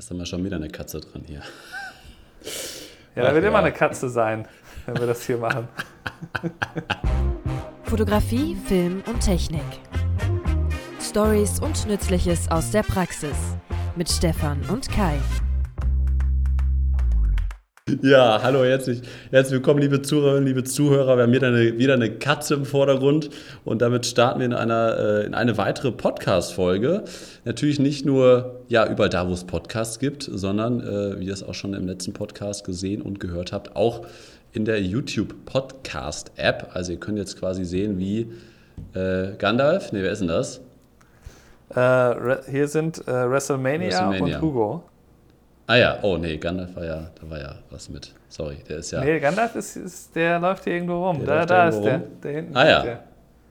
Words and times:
Hast 0.00 0.10
du 0.10 0.14
mal 0.14 0.24
schon 0.24 0.42
wieder 0.42 0.56
eine 0.56 0.70
Katze 0.70 0.98
dran 0.98 1.24
hier? 1.26 1.42
Ja, 3.16 3.24
da 3.24 3.34
wird 3.34 3.42
ja. 3.42 3.50
immer 3.50 3.58
eine 3.58 3.72
Katze 3.72 4.08
sein, 4.08 4.46
wenn 4.86 4.96
wir 4.96 5.06
das 5.08 5.26
hier 5.26 5.36
machen. 5.36 5.66
Fotografie, 7.82 8.56
Film 8.66 9.02
und 9.06 9.18
Technik. 9.20 9.60
Stories 11.02 11.58
und 11.58 11.88
Nützliches 11.88 12.48
aus 12.52 12.70
der 12.70 12.84
Praxis 12.84 13.36
mit 13.96 14.08
Stefan 14.08 14.62
und 14.70 14.88
Kai. 14.88 15.18
Ja, 18.02 18.40
hallo, 18.42 18.64
herzlich, 18.64 19.02
herzlich 19.30 19.54
willkommen, 19.54 19.80
liebe 19.80 20.00
Zuhörerinnen, 20.00 20.46
liebe 20.46 20.64
Zuhörer. 20.64 21.16
Wir 21.16 21.24
haben 21.24 21.32
wieder 21.32 21.48
eine, 21.48 21.78
wieder 21.78 21.94
eine 21.94 22.10
Katze 22.10 22.54
im 22.54 22.64
Vordergrund 22.64 23.30
und 23.64 23.82
damit 23.82 24.06
starten 24.06 24.38
wir 24.38 24.46
in, 24.46 24.52
einer, 24.52 24.96
äh, 24.98 25.26
in 25.26 25.34
eine 25.34 25.58
weitere 25.58 25.90
Podcast-Folge. 25.90 27.04
Natürlich 27.44 27.80
nicht 27.80 28.06
nur 28.06 28.60
ja, 28.68 28.88
überall 28.88 29.08
da, 29.08 29.28
wo 29.28 29.32
es 29.32 29.44
Podcasts 29.44 29.98
gibt, 29.98 30.22
sondern, 30.22 30.80
äh, 30.80 31.18
wie 31.18 31.26
ihr 31.26 31.32
es 31.32 31.42
auch 31.42 31.54
schon 31.54 31.74
im 31.74 31.86
letzten 31.86 32.12
Podcast 32.12 32.64
gesehen 32.64 33.02
und 33.02 33.18
gehört 33.18 33.52
habt, 33.52 33.74
auch 33.74 34.06
in 34.52 34.64
der 34.64 34.80
YouTube 34.80 35.34
Podcast-App. 35.46 36.68
Also, 36.74 36.92
ihr 36.92 37.00
könnt 37.00 37.18
jetzt 37.18 37.38
quasi 37.38 37.64
sehen, 37.64 37.98
wie 37.98 38.30
äh, 38.94 39.32
Gandalf, 39.38 39.92
nee, 39.92 40.02
wer 40.02 40.12
ist 40.12 40.20
denn 40.20 40.28
das? 40.28 40.60
Äh, 41.74 42.50
hier 42.50 42.68
sind 42.68 42.98
äh, 43.08 43.30
WrestleMania, 43.30 44.10
WrestleMania 44.10 44.36
und 44.36 44.42
Hugo. 44.42 44.84
Ah 45.70 45.76
ja, 45.76 45.98
oh 46.02 46.16
nee, 46.16 46.36
Gandalf 46.36 46.74
war 46.74 46.84
ja, 46.84 47.10
da 47.14 47.30
war 47.30 47.38
ja 47.38 47.54
was 47.70 47.88
mit. 47.88 48.12
Sorry, 48.28 48.56
der 48.68 48.78
ist 48.78 48.90
ja. 48.90 49.04
Nee, 49.04 49.20
Gandalf 49.20 49.54
ist, 49.54 49.76
ist 49.76 50.16
der 50.16 50.40
läuft 50.40 50.64
hier 50.64 50.72
irgendwo 50.72 51.06
rum. 51.06 51.24
Der 51.24 51.26
da 51.26 51.46
da 51.46 51.68
ist 51.68 51.80
der. 51.80 52.02
Der 52.24 52.32
hinten. 52.32 52.56
Ah 52.56 52.68
ja. 52.68 52.82
Der. 52.82 53.04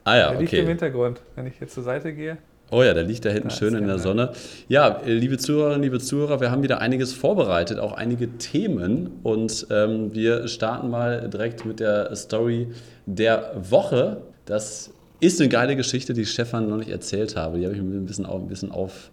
Ah 0.04 0.18
ja, 0.18 0.30
der 0.32 0.32
okay. 0.32 0.42
liegt 0.42 0.54
im 0.54 0.68
Hintergrund, 0.68 1.22
wenn 1.38 1.48
ich 1.48 1.54
hier 1.58 1.70
zur 1.70 1.84
Seite 1.84 2.12
gehe. 2.12 2.38
Oh 2.72 2.84
ja, 2.84 2.94
der 2.94 3.04
liegt 3.04 3.24
da 3.24 3.30
hinten 3.30 3.48
da 3.48 3.56
schön 3.56 3.74
in 3.74 3.88
der 3.88 4.00
Sonne. 4.00 4.34
Ja, 4.68 5.00
äh, 5.06 5.14
liebe 5.14 5.38
Zuhörerinnen, 5.38 5.82
liebe 5.82 6.00
Zuhörer, 6.00 6.42
wir 6.42 6.52
haben 6.52 6.62
wieder 6.62 6.82
einiges 6.82 7.14
vorbereitet, 7.14 7.80
auch 7.80 7.94
einige 7.94 8.38
Themen. 8.38 9.22
Und 9.24 9.68
ähm, 9.72 10.14
wir 10.14 10.50
starten 10.50 10.90
mal 10.90 11.30
direkt 11.30 11.66
mit 11.66 11.80
der 11.80 12.14
Story 12.18 12.68
der 13.06 13.54
Woche. 13.56 14.18
Das 14.44 14.92
ist 15.22 15.40
eine 15.40 15.48
geile 15.48 15.78
Geschichte, 15.78 16.12
die 16.12 16.26
Stefan 16.26 16.68
noch 16.68 16.76
nicht 16.76 16.90
erzählt 16.90 17.38
habe. 17.38 17.60
Die 17.60 17.66
habe 17.66 17.76
ich 17.76 17.82
mir 17.82 17.96
ein 17.96 18.06
bisschen, 18.06 18.26
auf, 18.26 18.42
ein 18.42 18.50
bisschen 18.50 18.74
auf, 18.74 19.10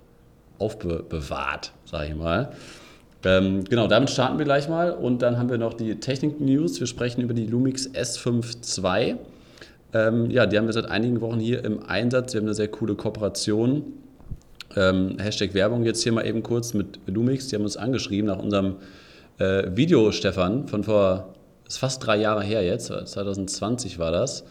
aufbewahrt, 0.58 1.70
sage 1.84 2.08
ich 2.08 2.16
mal. 2.16 2.50
Ähm, 3.26 3.64
genau, 3.64 3.88
damit 3.88 4.10
starten 4.10 4.38
wir 4.38 4.44
gleich 4.44 4.68
mal 4.68 4.92
und 4.92 5.20
dann 5.20 5.36
haben 5.36 5.50
wir 5.50 5.58
noch 5.58 5.74
die 5.74 5.98
Technik-News. 5.98 6.78
Wir 6.78 6.86
sprechen 6.86 7.22
über 7.22 7.34
die 7.34 7.46
Lumix 7.46 7.88
S5 7.88 8.78
II. 8.78 9.16
Ähm, 9.92 10.30
ja, 10.30 10.46
die 10.46 10.56
haben 10.56 10.66
wir 10.66 10.72
seit 10.72 10.86
einigen 10.86 11.20
Wochen 11.20 11.40
hier 11.40 11.64
im 11.64 11.82
Einsatz. 11.82 12.34
Wir 12.34 12.40
haben 12.40 12.46
eine 12.46 12.54
sehr 12.54 12.68
coole 12.68 12.94
Kooperation. 12.94 13.82
Ähm, 14.76 15.16
Hashtag 15.18 15.54
Werbung 15.54 15.84
jetzt 15.84 16.04
hier 16.04 16.12
mal 16.12 16.24
eben 16.24 16.44
kurz 16.44 16.72
mit 16.72 17.00
Lumix. 17.06 17.48
Die 17.48 17.56
haben 17.56 17.64
uns 17.64 17.76
angeschrieben 17.76 18.28
nach 18.28 18.38
unserem 18.38 18.76
äh, 19.38 19.64
Video, 19.74 20.12
Stefan, 20.12 20.68
von 20.68 20.84
vor, 20.84 21.34
ist 21.66 21.78
fast 21.78 22.06
drei 22.06 22.18
Jahre 22.18 22.44
her 22.44 22.62
jetzt, 22.62 22.86
2020 22.86 23.98
war 23.98 24.12
das. 24.12 24.44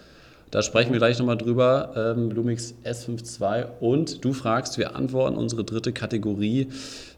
Da 0.55 0.61
sprechen 0.61 0.93
wir 0.93 0.99
gleich 0.99 1.19
nochmal 1.19 1.35
drüber. 1.35 2.15
Ähm, 2.15 2.31
Lumix 2.31 2.75
S5 2.85 3.41
II 3.41 3.65
und 3.81 4.23
du 4.23 4.31
fragst, 4.31 4.77
wir 4.77 4.95
antworten 4.95 5.35
unsere 5.35 5.65
dritte 5.65 5.91
Kategorie. 5.91 6.69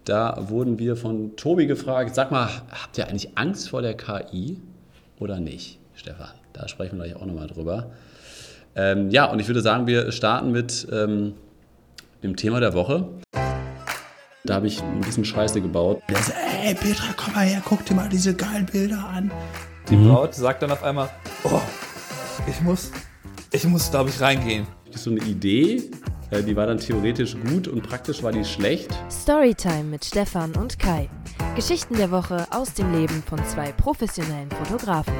Da 0.06 0.50
wurden 0.50 0.80
wir 0.80 0.96
von 0.96 1.36
Tobi 1.36 1.68
gefragt, 1.68 2.16
sag 2.16 2.32
mal, 2.32 2.50
habt 2.72 2.98
ihr 2.98 3.08
eigentlich 3.08 3.38
Angst 3.38 3.70
vor 3.70 3.84
der 3.84 3.94
KI 3.94 4.60
oder 5.20 5.40
nicht, 5.40 5.78
Stefan? 5.94 6.32
Da 6.52 6.68
sprechen 6.68 6.98
wir 6.98 7.04
gleich 7.04 7.16
auch 7.16 7.28
nochmal 7.28 7.46
drüber. 7.46 7.92
Ähm, 8.76 9.12
ja, 9.12 9.26
und 9.26 9.38
ich 9.38 9.46
würde 9.46 9.62
sagen, 9.62 9.86
wir 9.86 10.12
starten 10.12 10.52
mit 10.52 10.88
ähm, 10.92 11.36
dem 12.24 12.38
Thema 12.38 12.60
der 12.60 12.74
Woche. 12.74 13.08
Da 14.46 14.56
habe 14.56 14.66
ich 14.66 14.82
ein 14.82 15.02
bisschen 15.02 15.26
Scheiße 15.26 15.62
gebaut. 15.62 16.02
Der 16.10 16.18
sagt, 16.18 16.40
ey 16.64 16.74
Petra, 16.74 17.14
komm 17.16 17.36
mal 17.36 17.46
her, 17.46 17.62
guck 17.64 17.86
dir 17.86 17.94
mal 17.94 18.10
diese 18.10 18.34
geilen 18.34 18.66
Bilder 18.66 19.08
an. 19.08 19.30
Die 19.92 19.96
mhm. 19.96 20.10
Braut 20.10 20.34
sagt 20.34 20.64
dann 20.64 20.72
auf 20.72 20.82
einmal, 20.84 21.12
oh, 21.44 21.62
ich 22.48 22.62
muss, 22.62 22.92
ich 23.52 23.66
muss, 23.66 23.90
glaube 23.90 24.10
ich, 24.10 24.20
reingehen. 24.20 24.68
Das 24.88 24.98
ist 24.98 25.04
so 25.04 25.12
eine 25.12 25.22
Idee, 25.22 25.90
äh, 26.32 26.44
die 26.44 26.56
war 26.56 26.68
dann 26.68 26.78
theoretisch 26.78 27.36
gut 27.50 27.68
und 27.68 27.82
praktisch 27.82 28.24
war 28.24 28.32
die 28.32 28.44
schlecht. 28.44 28.90
Storytime 29.10 29.84
mit 29.84 30.04
Stefan 30.04 30.56
und 30.56 30.80
Kai. 30.80 31.10
Geschichten 31.56 31.96
der 31.96 32.12
Woche 32.12 32.46
aus 32.52 32.74
dem 32.74 32.92
Leben 32.94 33.24
von 33.24 33.44
zwei 33.46 33.72
professionellen 33.72 34.50
Fotografen. 34.52 35.14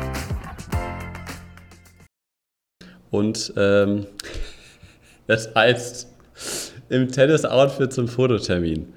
Und 3.10 3.54
ähm, 3.56 4.06
das 5.28 5.54
heißt, 5.56 6.08
im 6.90 7.10
Tennis-Outfit 7.10 7.94
zum 7.94 8.08
Fototermin. 8.08 8.94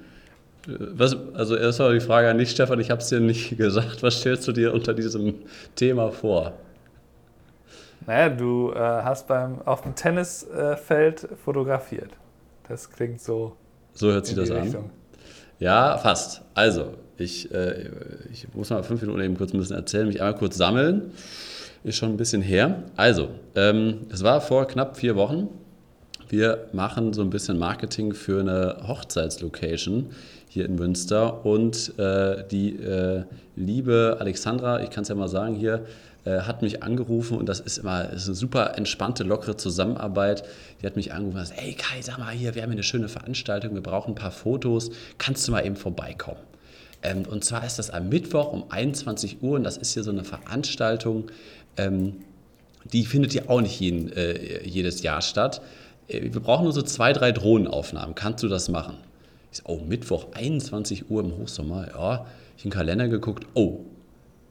Was, 0.67 1.15
also 1.33 1.55
erstmal 1.55 1.93
die 1.93 2.05
Frage 2.05 2.29
an 2.29 2.37
dich, 2.37 2.51
Stefan, 2.51 2.79
ich 2.79 2.91
habe 2.91 3.01
es 3.01 3.07
dir 3.07 3.19
nicht 3.19 3.57
gesagt. 3.57 4.03
Was 4.03 4.19
stellst 4.19 4.47
du 4.47 4.51
dir 4.51 4.73
unter 4.73 4.93
diesem 4.93 5.35
Thema 5.75 6.11
vor? 6.11 6.53
Naja, 8.07 8.29
du 8.29 8.71
äh, 8.71 8.77
hast 8.77 9.27
beim, 9.27 9.61
auf 9.61 9.81
dem 9.81 9.95
Tennisfeld 9.95 11.23
äh, 11.23 11.35
fotografiert. 11.35 12.11
Das 12.67 12.89
klingt 12.89 13.21
so. 13.21 13.55
So 13.93 14.11
hört 14.11 14.25
sich 14.25 14.35
das 14.35 14.49
Richtung. 14.49 14.85
an. 14.85 14.89
Ja, 15.59 15.97
fast. 15.97 16.41
Also, 16.55 16.95
ich, 17.17 17.53
äh, 17.53 17.89
ich 18.31 18.47
muss 18.53 18.69
mal 18.69 18.83
fünf 18.83 19.01
Minuten 19.01 19.21
eben 19.21 19.37
kurz 19.37 19.53
ein 19.53 19.59
bisschen 19.59 19.75
erzählen, 19.75 20.07
mich 20.07 20.21
einmal 20.21 20.35
kurz 20.37 20.57
sammeln. 20.57 21.11
Ist 21.83 21.97
schon 21.97 22.09
ein 22.09 22.17
bisschen 22.17 22.41
her. 22.41 22.83
Also, 22.95 23.29
ähm, 23.55 24.07
es 24.11 24.23
war 24.23 24.41
vor 24.41 24.67
knapp 24.67 24.97
vier 24.97 25.15
Wochen. 25.15 25.49
Wir 26.29 26.69
machen 26.71 27.13
so 27.13 27.21
ein 27.21 27.29
bisschen 27.29 27.59
Marketing 27.59 28.13
für 28.13 28.39
eine 28.39 28.77
Hochzeitslocation 28.87 30.11
hier 30.47 30.65
in 30.65 30.75
Münster. 30.75 31.45
Und 31.45 31.97
äh, 31.99 32.43
die 32.49 32.77
äh, 32.77 33.23
liebe 33.55 34.17
Alexandra, 34.19 34.81
ich 34.81 34.89
kann 34.89 35.03
es 35.03 35.09
ja 35.09 35.15
mal 35.15 35.27
sagen 35.27 35.55
hier, 35.55 35.85
äh, 36.25 36.41
hat 36.41 36.61
mich 36.61 36.83
angerufen 36.83 37.37
und 37.37 37.47
das 37.47 37.59
ist 37.59 37.79
immer 37.79 38.09
ist 38.11 38.27
eine 38.27 38.35
super 38.35 38.77
entspannte, 38.77 39.23
lockere 39.23 39.57
Zusammenarbeit. 39.57 40.43
Die 40.81 40.85
hat 40.85 40.95
mich 40.95 41.13
angerufen 41.13 41.37
und 41.37 41.43
gesagt, 41.43 41.61
hey 41.61 41.73
Kai, 41.73 42.01
sag 42.01 42.17
mal 42.19 42.31
hier, 42.31 42.55
wir 42.55 42.61
haben 42.61 42.71
eine 42.71 42.83
schöne 42.83 43.09
Veranstaltung, 43.09 43.73
wir 43.73 43.81
brauchen 43.81 44.11
ein 44.11 44.15
paar 44.15 44.31
Fotos, 44.31 44.91
kannst 45.17 45.47
du 45.47 45.51
mal 45.51 45.65
eben 45.65 45.75
vorbeikommen? 45.75 46.39
Ähm, 47.03 47.23
und 47.29 47.43
zwar 47.43 47.65
ist 47.65 47.79
das 47.79 47.89
am 47.89 48.09
Mittwoch 48.09 48.51
um 48.53 48.65
21 48.69 49.41
Uhr 49.41 49.55
und 49.55 49.63
das 49.63 49.77
ist 49.77 49.93
hier 49.93 50.03
so 50.03 50.11
eine 50.11 50.23
Veranstaltung, 50.23 51.31
ähm, 51.77 52.17
die 52.85 53.05
findet 53.05 53.33
ja 53.33 53.43
auch 53.47 53.61
nicht 53.61 53.79
jeden, 53.79 54.11
äh, 54.13 54.63
jedes 54.63 55.01
Jahr 55.03 55.21
statt. 55.21 55.61
Äh, 56.07 56.33
wir 56.33 56.41
brauchen 56.41 56.63
nur 56.63 56.73
so 56.73 56.81
zwei, 56.81 57.13
drei 57.13 57.31
Drohnenaufnahmen. 57.31 58.15
Kannst 58.15 58.43
du 58.43 58.47
das 58.47 58.69
machen? 58.69 58.97
Ich 59.51 59.59
so, 59.59 59.63
oh, 59.65 59.81
Mittwoch, 59.87 60.27
21 60.33 61.09
Uhr 61.09 61.23
im 61.23 61.37
Hochsommer. 61.37 61.87
Ja, 61.93 62.25
ich 62.57 62.65
in 62.65 62.69
den 62.69 62.75
Kalender 62.75 63.07
geguckt. 63.07 63.45
Oh, 63.53 63.79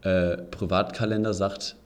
äh, 0.02 0.36
Privatkalender 0.36 1.34
sagt 1.34 1.76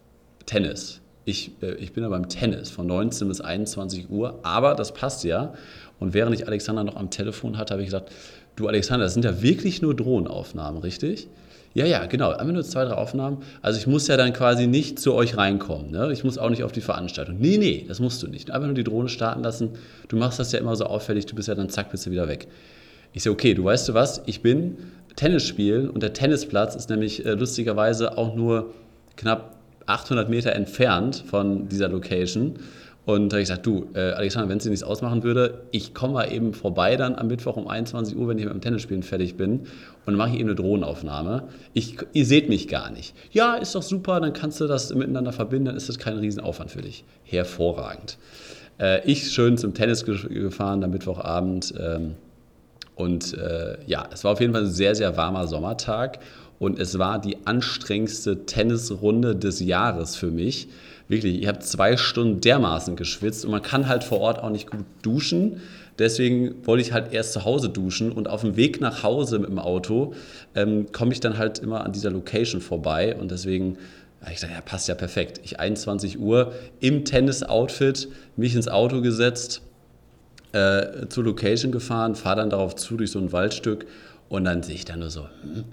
Tennis. 0.47 1.01
Ich, 1.25 1.53
äh, 1.63 1.75
ich 1.75 1.93
bin 1.93 2.05
ja 2.05 2.11
beim 2.11 2.29
Tennis 2.29 2.71
von 2.71 2.87
19 2.87 3.29
bis 3.29 3.41
21 3.41 4.11
Uhr, 4.11 4.41
aber 4.43 4.75
das 4.75 4.93
passt 4.93 5.25
ja. 5.25 5.55
Und 5.99 6.15
während 6.15 6.35
ich 6.35 6.47
Alexander 6.47 6.85
noch 6.85 6.97
am 6.97 7.11
Telefon 7.11 7.57
hatte, 7.57 7.75
habe 7.75 7.83
ich 7.83 7.89
gesagt, 7.89 8.11
du 8.57 8.69
Alexander, 8.69 9.05
das 9.05 9.15
sind 9.15 9.25
ja 9.25 9.43
wirklich 9.43 9.83
nur 9.83 9.95
Drohnenaufnahmen, 9.95 10.81
richtig? 10.83 11.29
Ja, 11.75 11.87
ja, 11.87 12.07
genau, 12.07 12.31
einfach 12.31 12.53
nur 12.53 12.63
zwei, 12.63 12.85
drei 12.85 12.95
Aufnahmen. 12.95 13.39
Also 13.61 13.81
ich 13.81 13.89
muss 13.89 14.07
ja 14.07 14.17
dann 14.17 14.33
quasi 14.33 14.69
nicht 14.69 15.01
zu 15.01 15.13
euch 15.13 15.37
reinkommen. 15.37 15.91
Ne? 15.91 16.13
Ich 16.13 16.23
muss 16.23 16.39
auch 16.39 16.51
nicht 16.51 16.63
auf 16.63 16.71
die 16.71 16.81
Veranstaltung. 16.81 17.39
Nee, 17.41 17.59
nee, 17.59 17.85
das 17.89 17.99
musst 17.99 18.23
du 18.23 18.29
nicht. 18.29 18.53
Einfach 18.53 18.67
nur 18.67 18.77
die 18.77 18.85
Drohne 18.85 19.09
starten 19.09 19.43
lassen. 19.43 19.71
Du 20.07 20.17
machst 20.17 20.39
das 20.39 20.53
ja 20.53 20.61
immer 20.61 20.77
so 20.77 20.85
auffällig, 20.85 21.27
du 21.27 21.35
bist 21.35 21.49
ja 21.49 21.57
dann 21.57 21.69
zack, 21.69 21.91
bist 21.91 22.07
du 22.07 22.13
wieder 22.13 22.29
weg. 22.29 22.47
Ich 23.13 23.25
so, 23.25 23.33
okay, 23.33 23.55
du 23.55 23.65
weißt 23.65 23.89
du 23.89 23.95
was, 23.95 24.23
ich 24.27 24.41
bin 24.41 24.77
Tennis 25.17 25.47
spielen 25.47 25.91
und 25.91 26.03
der 26.03 26.13
Tennisplatz 26.13 26.75
ist 26.75 26.91
nämlich 26.91 27.25
äh, 27.25 27.35
lustigerweise 27.35 28.19
auch 28.19 28.35
nur 28.35 28.73
knapp 29.17 29.57
800 29.87 30.29
Meter 30.29 30.53
entfernt 30.53 31.25
von 31.27 31.69
dieser 31.69 31.89
Location. 31.89 32.55
Und 33.07 33.29
da 33.29 33.35
habe 33.35 33.43
ich 33.43 33.49
gesagt, 33.49 33.67
du, 33.67 33.89
äh, 33.95 34.13
Alexander, 34.13 34.49
wenn 34.49 34.57
es 34.57 34.65
dir 34.65 34.71
nichts 34.71 34.83
ausmachen 34.83 35.23
würde, 35.23 35.65
ich 35.73 35.93
komme 35.93 36.15
mal 36.15 36.33
eben 36.33 36.55
vorbei 36.55 36.97
dann 36.97 37.17
am 37.17 37.27
Mittwoch 37.27 37.57
um 37.57 37.69
21 37.69 38.17
Uhr, 38.17 38.29
wenn 38.29 38.39
ich 38.39 38.45
mit 38.45 38.55
dem 38.55 38.63
Tennisspielen 38.63 39.03
fertig 39.03 39.37
bin. 39.37 39.61
Und 39.61 39.67
dann 40.07 40.17
mache 40.17 40.31
ich 40.31 40.37
eben 40.37 40.49
eine 40.49 40.55
Drohnenaufnahme. 40.55 41.49
Ich, 41.75 41.99
ihr 42.15 42.25
seht 42.25 42.49
mich 42.49 42.67
gar 42.67 42.91
nicht. 42.91 43.15
Ja, 43.31 43.57
ist 43.57 43.75
doch 43.75 43.83
super, 43.83 44.21
dann 44.21 44.33
kannst 44.33 44.59
du 44.61 44.67
das 44.67 44.95
miteinander 44.95 45.33
verbinden, 45.33 45.67
dann 45.67 45.77
ist 45.77 45.91
das 45.91 45.99
kein 45.99 46.17
Riesenaufwand 46.17 46.71
für 46.71 46.81
dich. 46.81 47.05
Hervorragend. 47.25 48.17
Äh, 48.81 49.05
ich 49.05 49.31
schön 49.31 49.59
zum 49.59 49.75
Tennis 49.75 50.07
gefahren 50.07 50.83
am 50.83 50.91
Mittwochabend. 50.91 51.75
Ähm, 51.79 52.15
und 52.95 53.35
äh, 53.35 53.77
ja, 53.87 54.09
es 54.13 54.25
war 54.25 54.33
auf 54.33 54.41
jeden 54.41 54.53
Fall 54.53 54.63
ein 54.63 54.71
sehr, 54.71 54.95
sehr 54.95 55.17
warmer 55.17 55.47
Sommertag 55.47 56.21
und 56.59 56.79
es 56.79 56.99
war 56.99 57.21
die 57.21 57.39
anstrengendste 57.45 58.47
Tennisrunde 58.47 59.35
des 59.37 59.61
Jahres 59.61 60.17
für 60.17 60.31
mich. 60.31 60.69
Wirklich, 61.09 61.41
ich 61.41 61.49
habe 61.49 61.59
zwei 61.59 61.97
Stunden 61.97 62.41
dermaßen 62.41 62.97
geschwitzt 62.97 63.45
und 63.45 63.51
man 63.51 63.63
kann 63.63 63.89
halt 63.89 64.05
vor 64.05 64.21
Ort 64.21 64.39
auch 64.43 64.51
nicht 64.51 64.71
gut 64.71 64.87
duschen. 65.03 65.61
Deswegen 65.99 66.67
wollte 66.67 66.83
ich 66.83 66.93
halt 66.93 67.13
erst 67.13 67.35
zu 67.35 67.45
Hause 67.45 67.69
duschen 67.69 68.11
und 68.11 68.29
auf 68.29 68.41
dem 68.41 68.57
Weg 68.57 68.81
nach 68.81 69.03
Hause 69.03 69.39
mit 69.39 69.51
dem 69.51 69.59
Auto 69.59 70.15
ähm, 70.55 70.91
komme 70.93 71.13
ich 71.13 71.21
dann 71.21 71.39
halt 71.39 71.59
immer 71.59 71.85
an 71.85 71.93
dieser 71.93 72.11
Location 72.11 72.61
vorbei 72.61 73.15
und 73.15 73.31
deswegen 73.31 73.77
ich 74.27 74.37
gesagt, 74.37 74.55
ja, 74.55 74.61
passt 74.61 74.89
ja 74.89 74.95
perfekt. 74.95 75.41
Ich 75.45 75.61
21 75.61 76.19
Uhr 76.19 76.53
im 76.81 77.05
Tennis-Outfit 77.05 78.09
mich 78.37 78.55
ins 78.55 78.69
Auto 78.69 79.03
gesetzt, 79.03 79.63
äh, 80.55 81.09
zur 81.09 81.25
Location 81.25 81.73
gefahren, 81.73 82.15
fahre 82.15 82.37
dann 82.37 82.51
darauf 82.51 82.77
zu 82.77 82.97
durch 82.97 83.11
so 83.11 83.19
ein 83.19 83.33
Waldstück 83.33 83.87
Und 84.29 84.45
dann 84.45 84.63
sehe 84.63 84.77
ich 84.77 84.85
da 84.85 84.97
nur 84.97 85.11
so, 85.11 85.23
hm, 85.43 85.65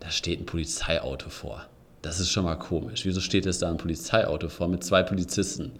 da 0.00 0.10
steht 0.10 0.40
ein 0.40 0.46
Polizeiauto 0.46 1.28
vor. 1.28 1.66
Das 2.02 2.18
ist 2.18 2.30
schon 2.30 2.44
mal 2.44 2.56
komisch. 2.56 3.04
Wieso 3.04 3.20
steht 3.20 3.44
jetzt 3.44 3.62
da 3.62 3.70
ein 3.70 3.76
Polizeiauto 3.76 4.48
vor 4.48 4.68
mit 4.68 4.82
zwei 4.82 5.02
Polizisten? 5.02 5.72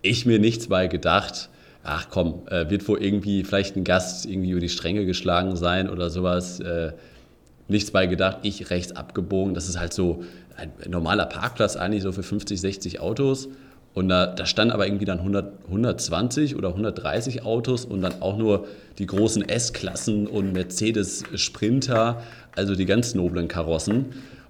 Ich 0.00 0.24
mir 0.24 0.38
nichts 0.38 0.68
bei 0.68 0.86
gedacht, 0.86 1.50
ach 1.82 2.08
komm, 2.10 2.46
äh, 2.48 2.70
wird 2.70 2.88
wohl 2.88 3.02
irgendwie 3.02 3.44
vielleicht 3.44 3.76
ein 3.76 3.84
Gast 3.84 4.24
irgendwie 4.24 4.50
über 4.50 4.60
die 4.60 4.70
Stränge 4.70 5.04
geschlagen 5.04 5.56
sein 5.56 5.90
oder 5.90 6.08
sowas. 6.08 6.60
Äh, 6.60 6.92
nichts 7.68 7.90
bei 7.90 8.06
gedacht, 8.06 8.38
ich 8.42 8.70
rechts 8.70 8.96
abgebogen. 8.96 9.54
Das 9.54 9.68
ist 9.68 9.78
halt 9.78 9.92
so 9.92 10.24
ein 10.56 10.72
normaler 10.88 11.26
Parkplatz 11.26 11.76
eigentlich 11.76 12.02
so 12.02 12.12
für 12.12 12.22
50, 12.22 12.60
60 12.60 13.00
Autos. 13.00 13.48
Und 13.94 14.08
da, 14.08 14.26
da 14.26 14.44
standen 14.44 14.72
aber 14.72 14.86
irgendwie 14.86 15.04
dann 15.04 15.18
100, 15.18 15.66
120 15.66 16.56
oder 16.56 16.68
130 16.70 17.44
Autos 17.44 17.84
und 17.84 18.02
dann 18.02 18.20
auch 18.20 18.36
nur 18.36 18.66
die 18.98 19.06
großen 19.06 19.48
S-Klassen 19.48 20.26
und 20.26 20.52
Mercedes 20.52 21.22
Sprinter, 21.36 22.20
also 22.56 22.74
die 22.74 22.86
ganz 22.86 23.14
noblen 23.14 23.46
Karossen. 23.46 24.06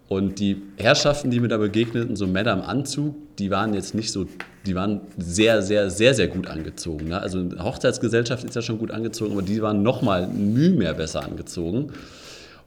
Und 0.09 0.39
die 0.39 0.63
Herrschaften, 0.77 1.31
die 1.31 1.41
mir 1.41 1.49
da 1.49 1.59
begegneten, 1.59 2.17
so 2.17 2.27
Männer 2.27 2.53
im 2.53 2.63
Anzug, 2.63 3.15
die 3.39 3.51
waren 3.51 3.75
jetzt 3.75 3.95
nicht 3.95 4.13
so, 4.13 4.27
die 4.67 4.75
waren 4.75 5.01
sehr, 5.19 5.63
sehr, 5.63 5.91
sehr, 5.91 6.15
sehr 6.15 6.29
gut 6.29 6.47
angezogen. 6.47 7.09
Ne? 7.09 7.21
Also 7.21 7.39
eine 7.39 7.63
Hochzeitsgesellschaft 7.63 8.45
ist 8.45 8.55
ja 8.55 8.63
schon 8.63 8.79
gut 8.79 8.91
angezogen, 8.91 9.33
aber 9.33 9.43
die 9.43 9.61
waren 9.61 9.83
nochmal 9.83 10.27
müh 10.27 10.71
mehr 10.71 10.95
besser 10.95 11.23
angezogen. 11.23 11.93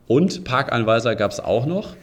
Und 0.08 0.44
Parkanweiser 0.44 1.16
gab 1.16 1.32
es 1.32 1.40
auch 1.40 1.66
noch. 1.66 1.96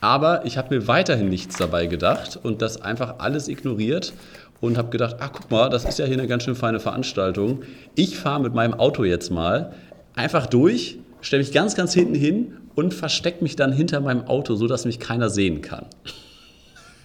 Aber 0.00 0.46
ich 0.46 0.56
habe 0.56 0.74
mir 0.74 0.88
weiterhin 0.88 1.28
nichts 1.28 1.56
dabei 1.56 1.86
gedacht 1.86 2.38
und 2.42 2.62
das 2.62 2.80
einfach 2.80 3.16
alles 3.18 3.48
ignoriert 3.48 4.14
und 4.60 4.78
habe 4.78 4.90
gedacht, 4.90 5.16
ach 5.20 5.30
guck 5.32 5.50
mal, 5.50 5.68
das 5.68 5.84
ist 5.84 5.98
ja 5.98 6.06
hier 6.06 6.18
eine 6.18 6.26
ganz 6.26 6.44
schön 6.44 6.54
feine 6.54 6.80
Veranstaltung. 6.80 7.62
Ich 7.94 8.18
fahre 8.18 8.40
mit 8.40 8.54
meinem 8.54 8.74
Auto 8.74 9.04
jetzt 9.04 9.30
mal 9.30 9.72
einfach 10.14 10.46
durch, 10.46 10.98
stelle 11.20 11.42
mich 11.42 11.52
ganz, 11.52 11.74
ganz 11.74 11.94
hinten 11.94 12.14
hin 12.14 12.56
und 12.74 12.94
verstecke 12.94 13.42
mich 13.42 13.56
dann 13.56 13.72
hinter 13.72 14.00
meinem 14.00 14.26
Auto, 14.26 14.54
sodass 14.54 14.84
mich 14.84 15.00
keiner 15.00 15.28
sehen 15.28 15.60
kann. 15.60 15.86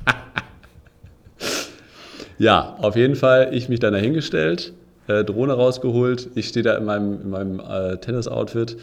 ja, 2.37 2.75
auf 2.79 2.95
jeden 2.95 3.15
Fall, 3.15 3.53
ich 3.53 3.67
mich 3.69 3.79
dann 3.79 3.93
dahingestellt, 3.93 4.73
äh, 5.07 5.23
Drohne 5.23 5.53
rausgeholt, 5.53 6.29
ich 6.35 6.47
stehe 6.47 6.63
da 6.63 6.75
in 6.77 6.85
meinem, 6.85 7.21
in 7.21 7.29
meinem 7.29 7.59
äh, 7.59 7.97
Tennis-Outfit, 7.97 8.77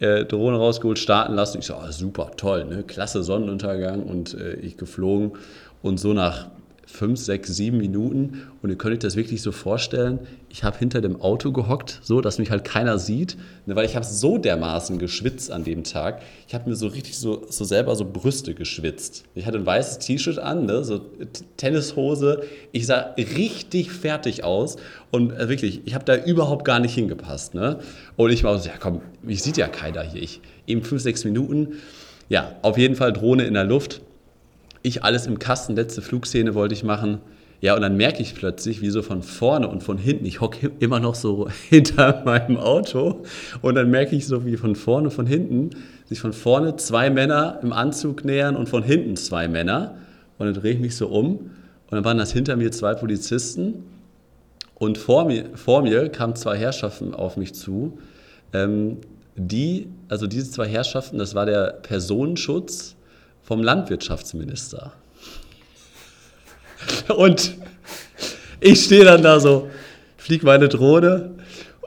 äh, 0.00 0.24
Drohne 0.24 0.56
rausgeholt, 0.56 0.98
starten 0.98 1.34
lassen. 1.34 1.58
Ich 1.58 1.66
so, 1.66 1.74
oh, 1.74 1.90
super, 1.90 2.30
toll, 2.36 2.64
ne? 2.64 2.82
klasse 2.82 3.22
Sonnenuntergang 3.22 4.02
und 4.02 4.34
äh, 4.34 4.54
ich 4.54 4.76
geflogen. 4.76 5.32
Und 5.82 5.98
so 5.98 6.12
nach 6.12 6.48
fünf, 6.90 7.20
sechs, 7.20 7.54
sieben 7.54 7.76
Minuten 7.76 8.48
und 8.62 8.70
ihr 8.70 8.76
könnt 8.76 8.94
euch 8.94 8.98
das 9.00 9.14
wirklich 9.14 9.42
so 9.42 9.52
vorstellen, 9.52 10.20
ich 10.48 10.64
habe 10.64 10.78
hinter 10.78 11.02
dem 11.02 11.20
Auto 11.20 11.52
gehockt, 11.52 12.00
so 12.02 12.22
dass 12.22 12.38
mich 12.38 12.50
halt 12.50 12.64
keiner 12.64 12.98
sieht, 12.98 13.36
ne, 13.66 13.76
weil 13.76 13.84
ich 13.84 13.94
habe 13.94 14.06
so 14.06 14.38
dermaßen 14.38 14.98
geschwitzt 14.98 15.50
an 15.50 15.64
dem 15.64 15.84
Tag. 15.84 16.22
Ich 16.48 16.54
habe 16.54 16.68
mir 16.68 16.76
so 16.76 16.86
richtig 16.86 17.18
so, 17.18 17.46
so 17.50 17.64
selber 17.64 17.94
so 17.94 18.06
Brüste 18.06 18.54
geschwitzt. 18.54 19.24
Ich 19.34 19.44
hatte 19.44 19.58
ein 19.58 19.66
weißes 19.66 19.98
T-Shirt 19.98 20.38
an, 20.38 20.64
ne, 20.64 20.82
so 20.82 21.00
Tennishose. 21.58 22.42
Ich 22.72 22.86
sah 22.86 23.14
richtig 23.18 23.92
fertig 23.92 24.42
aus 24.42 24.76
und 25.10 25.32
äh, 25.32 25.50
wirklich, 25.50 25.82
ich 25.84 25.94
habe 25.94 26.06
da 26.06 26.16
überhaupt 26.16 26.64
gar 26.64 26.80
nicht 26.80 26.94
hingepasst. 26.94 27.54
Ne? 27.54 27.80
Und 28.16 28.30
ich 28.30 28.44
war 28.44 28.58
so, 28.58 28.66
ja 28.66 28.74
komm, 28.80 29.02
mich 29.22 29.42
sieht 29.42 29.58
ja 29.58 29.68
keiner 29.68 30.02
hier. 30.02 30.22
Ich, 30.22 30.40
eben 30.66 30.82
fünf, 30.82 31.02
sechs 31.02 31.24
Minuten. 31.24 31.74
Ja, 32.30 32.56
auf 32.62 32.78
jeden 32.78 32.94
Fall 32.94 33.12
Drohne 33.12 33.44
in 33.44 33.54
der 33.54 33.64
Luft 33.64 34.00
ich 34.82 35.04
alles 35.04 35.26
im 35.26 35.38
Kasten, 35.38 35.76
letzte 35.76 36.02
Flugszene 36.02 36.54
wollte 36.54 36.74
ich 36.74 36.84
machen. 36.84 37.18
Ja, 37.60 37.74
und 37.74 37.82
dann 37.82 37.96
merke 37.96 38.22
ich 38.22 38.36
plötzlich, 38.36 38.82
wie 38.82 38.90
so 38.90 39.02
von 39.02 39.22
vorne 39.22 39.66
und 39.68 39.82
von 39.82 39.98
hinten, 39.98 40.24
ich 40.26 40.40
hocke 40.40 40.70
immer 40.78 41.00
noch 41.00 41.16
so 41.16 41.48
hinter 41.68 42.22
meinem 42.24 42.56
Auto 42.56 43.22
und 43.62 43.74
dann 43.74 43.90
merke 43.90 44.14
ich 44.14 44.26
so, 44.26 44.44
wie 44.46 44.56
von 44.56 44.76
vorne 44.76 45.10
von 45.10 45.26
hinten 45.26 45.70
sich 46.08 46.20
von 46.20 46.32
vorne 46.32 46.76
zwei 46.76 47.10
Männer 47.10 47.58
im 47.62 47.72
Anzug 47.72 48.24
nähern 48.24 48.54
und 48.56 48.68
von 48.68 48.82
hinten 48.82 49.16
zwei 49.16 49.48
Männer. 49.48 49.96
Und 50.38 50.46
dann 50.46 50.54
drehe 50.54 50.72
ich 50.72 50.78
mich 50.78 50.96
so 50.96 51.08
um 51.08 51.36
und 51.36 51.50
dann 51.90 52.04
waren 52.04 52.18
das 52.18 52.32
hinter 52.32 52.56
mir 52.56 52.70
zwei 52.70 52.94
Polizisten 52.94 53.84
und 54.76 54.96
vor 54.96 55.24
mir, 55.24 55.46
vor 55.54 55.82
mir 55.82 56.08
kamen 56.08 56.36
zwei 56.36 56.56
Herrschaften 56.56 57.12
auf 57.12 57.36
mich 57.36 57.54
zu. 57.54 57.98
Ähm, 58.52 58.98
die, 59.34 59.88
also 60.08 60.26
diese 60.26 60.50
zwei 60.50 60.68
Herrschaften, 60.68 61.18
das 61.18 61.34
war 61.34 61.46
der 61.46 61.78
Personenschutz 61.82 62.94
vom 63.48 63.62
Landwirtschaftsminister. 63.62 64.92
Und 67.16 67.56
ich 68.60 68.84
stehe 68.84 69.06
dann 69.06 69.22
da 69.22 69.40
so, 69.40 69.70
fliege 70.18 70.44
meine 70.44 70.68
Drohne 70.68 71.30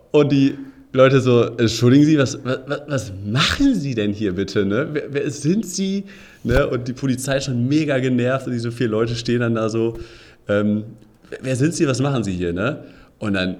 und 0.09 0.31
die 0.31 0.57
Leute 0.91 1.21
so, 1.21 1.43
entschuldigen 1.43 2.05
Sie, 2.05 2.17
was, 2.17 2.43
was, 2.43 2.81
was 2.87 3.13
machen 3.23 3.75
Sie 3.75 3.93
denn 3.93 4.11
hier 4.11 4.33
bitte? 4.33 4.65
Ne? 4.65 4.87
Wer, 4.91 5.13
wer 5.13 5.29
sind 5.29 5.67
Sie? 5.67 6.05
Ne? 6.43 6.67
Und 6.67 6.87
die 6.87 6.93
Polizei 6.93 7.37
ist 7.37 7.45
schon 7.45 7.67
mega 7.67 7.99
genervt 7.99 8.47
und 8.47 8.53
diese 8.53 8.71
vier 8.71 8.87
Leute 8.87 9.13
stehen 9.15 9.41
dann 9.41 9.53
da 9.53 9.69
so, 9.69 9.99
ähm, 10.47 10.83
wer 11.41 11.55
sind 11.55 11.75
Sie, 11.75 11.87
was 11.87 12.01
machen 12.01 12.23
Sie 12.23 12.33
hier? 12.33 12.53
Ne? 12.53 12.85
Und 13.19 13.33
dann, 13.35 13.57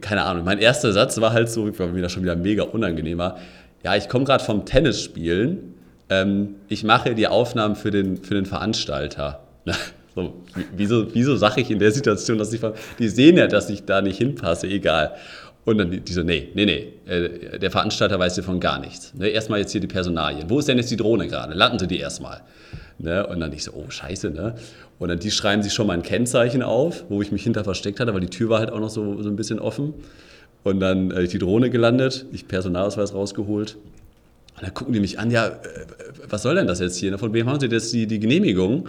keine 0.00 0.24
Ahnung, 0.24 0.44
mein 0.44 0.58
erster 0.58 0.92
Satz 0.92 1.20
war 1.20 1.32
halt 1.32 1.48
so, 1.48 1.68
ich 1.68 1.78
war 1.78 1.86
mir 1.86 2.02
da 2.02 2.08
schon 2.08 2.24
wieder 2.24 2.34
mega 2.34 2.64
unangenehmer. 2.64 3.36
Ja, 3.84 3.94
ich 3.94 4.08
komme 4.08 4.24
gerade 4.24 4.42
vom 4.42 4.66
Tennisspielen 4.66 5.75
ähm, 6.08 6.56
ich 6.68 6.84
mache 6.84 7.14
die 7.14 7.26
Aufnahmen 7.26 7.76
für 7.76 7.90
den, 7.90 8.16
für 8.22 8.34
den 8.34 8.46
Veranstalter. 8.46 9.40
so, 10.14 10.34
wieso 10.76 11.14
wieso 11.14 11.36
sage 11.36 11.60
ich 11.60 11.70
in 11.70 11.78
der 11.78 11.90
Situation, 11.90 12.38
dass 12.38 12.52
ich, 12.52 12.60
die 12.98 13.08
sehen 13.08 13.36
ja, 13.36 13.46
dass 13.46 13.68
ich 13.70 13.84
da 13.84 14.02
nicht 14.02 14.18
hinpasse, 14.18 14.68
egal. 14.68 15.14
Und 15.64 15.78
dann 15.78 15.90
die, 15.90 16.12
so, 16.12 16.22
nee, 16.22 16.48
nee, 16.54 16.64
nee, 16.64 17.12
äh, 17.12 17.58
der 17.58 17.72
Veranstalter 17.72 18.18
weiß 18.20 18.34
hiervon 18.34 18.60
gar 18.60 18.78
nichts. 18.78 19.12
Ne, 19.14 19.28
erstmal 19.28 19.58
jetzt 19.58 19.72
hier 19.72 19.80
die 19.80 19.88
Personalien. 19.88 20.48
Wo 20.48 20.60
ist 20.60 20.68
denn 20.68 20.78
jetzt 20.78 20.92
die 20.92 20.96
Drohne 20.96 21.26
gerade? 21.26 21.54
Landen 21.54 21.80
Sie 21.80 21.88
die 21.88 21.98
erstmal. 21.98 22.42
Ne, 22.98 23.26
und 23.26 23.40
dann 23.40 23.52
ich 23.52 23.64
so, 23.64 23.72
oh, 23.72 23.90
scheiße, 23.90 24.30
ne? 24.30 24.54
Und 24.98 25.08
dann 25.08 25.18
die 25.18 25.30
schreiben 25.30 25.62
sich 25.62 25.74
schon 25.74 25.88
mal 25.88 25.94
ein 25.94 26.02
Kennzeichen 26.02 26.62
auf, 26.62 27.04
wo 27.08 27.20
ich 27.20 27.32
mich 27.32 27.42
hinter 27.42 27.64
versteckt 27.64 28.00
hatte, 28.00 28.14
weil 28.14 28.20
die 28.20 28.30
Tür 28.30 28.48
war 28.48 28.60
halt 28.60 28.70
auch 28.70 28.80
noch 28.80 28.88
so, 28.88 29.20
so 29.20 29.28
ein 29.28 29.36
bisschen 29.36 29.58
offen. 29.58 29.92
Und 30.62 30.78
dann 30.80 31.10
äh, 31.10 31.26
die 31.26 31.38
Drohne 31.38 31.68
gelandet, 31.68 32.26
ich 32.32 32.46
Personalausweis 32.46 33.12
rausgeholt 33.12 33.76
und 34.56 34.62
dann 34.62 34.74
gucken 34.74 34.94
die 34.94 35.00
mich 35.00 35.18
an, 35.18 35.30
ja, 35.30 35.48
äh, 35.48 35.52
was 36.28 36.42
soll 36.42 36.54
denn 36.54 36.66
das 36.66 36.80
jetzt 36.80 36.96
hier? 36.96 37.16
Von 37.18 37.32
wem 37.34 37.48
haben 37.48 37.60
Sie 37.60 37.66
jetzt 37.66 37.92
die, 37.92 38.06
die 38.06 38.18
Genehmigung? 38.18 38.88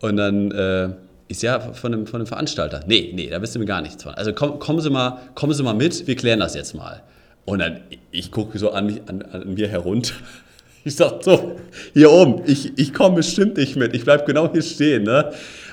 Und 0.00 0.16
dann 0.16 0.50
äh, 0.50 0.90
ist 1.28 1.42
ja 1.42 1.60
von 1.60 1.94
einem, 1.94 2.06
von 2.06 2.20
einem 2.20 2.26
Veranstalter. 2.26 2.80
Nee, 2.86 3.12
nee, 3.14 3.28
da 3.30 3.40
wissen 3.40 3.60
wir 3.60 3.66
gar 3.66 3.80
nichts 3.80 4.02
von. 4.02 4.14
Also 4.14 4.32
komm, 4.32 4.58
kommen, 4.58 4.80
Sie 4.80 4.90
mal, 4.90 5.18
kommen 5.34 5.54
Sie 5.54 5.62
mal 5.62 5.74
mit, 5.74 6.06
wir 6.06 6.16
klären 6.16 6.40
das 6.40 6.54
jetzt 6.54 6.74
mal. 6.74 7.02
Und 7.46 7.60
dann, 7.60 7.80
ich 8.10 8.30
gucke 8.30 8.58
so 8.58 8.72
an, 8.72 8.86
mich, 8.86 9.00
an, 9.06 9.22
an 9.22 9.54
mir 9.54 9.68
herunter. 9.68 10.14
Ich 10.82 10.96
sag 10.96 11.22
so, 11.22 11.58
hier 11.92 12.10
oben, 12.10 12.40
ich, 12.46 12.78
ich 12.78 12.94
komme 12.94 13.16
bestimmt 13.16 13.58
nicht 13.58 13.76
mit, 13.76 13.94
ich 13.94 14.04
bleibe 14.04 14.24
genau 14.24 14.50
hier 14.50 14.62
stehen. 14.62 15.02
Ne? 15.02 15.30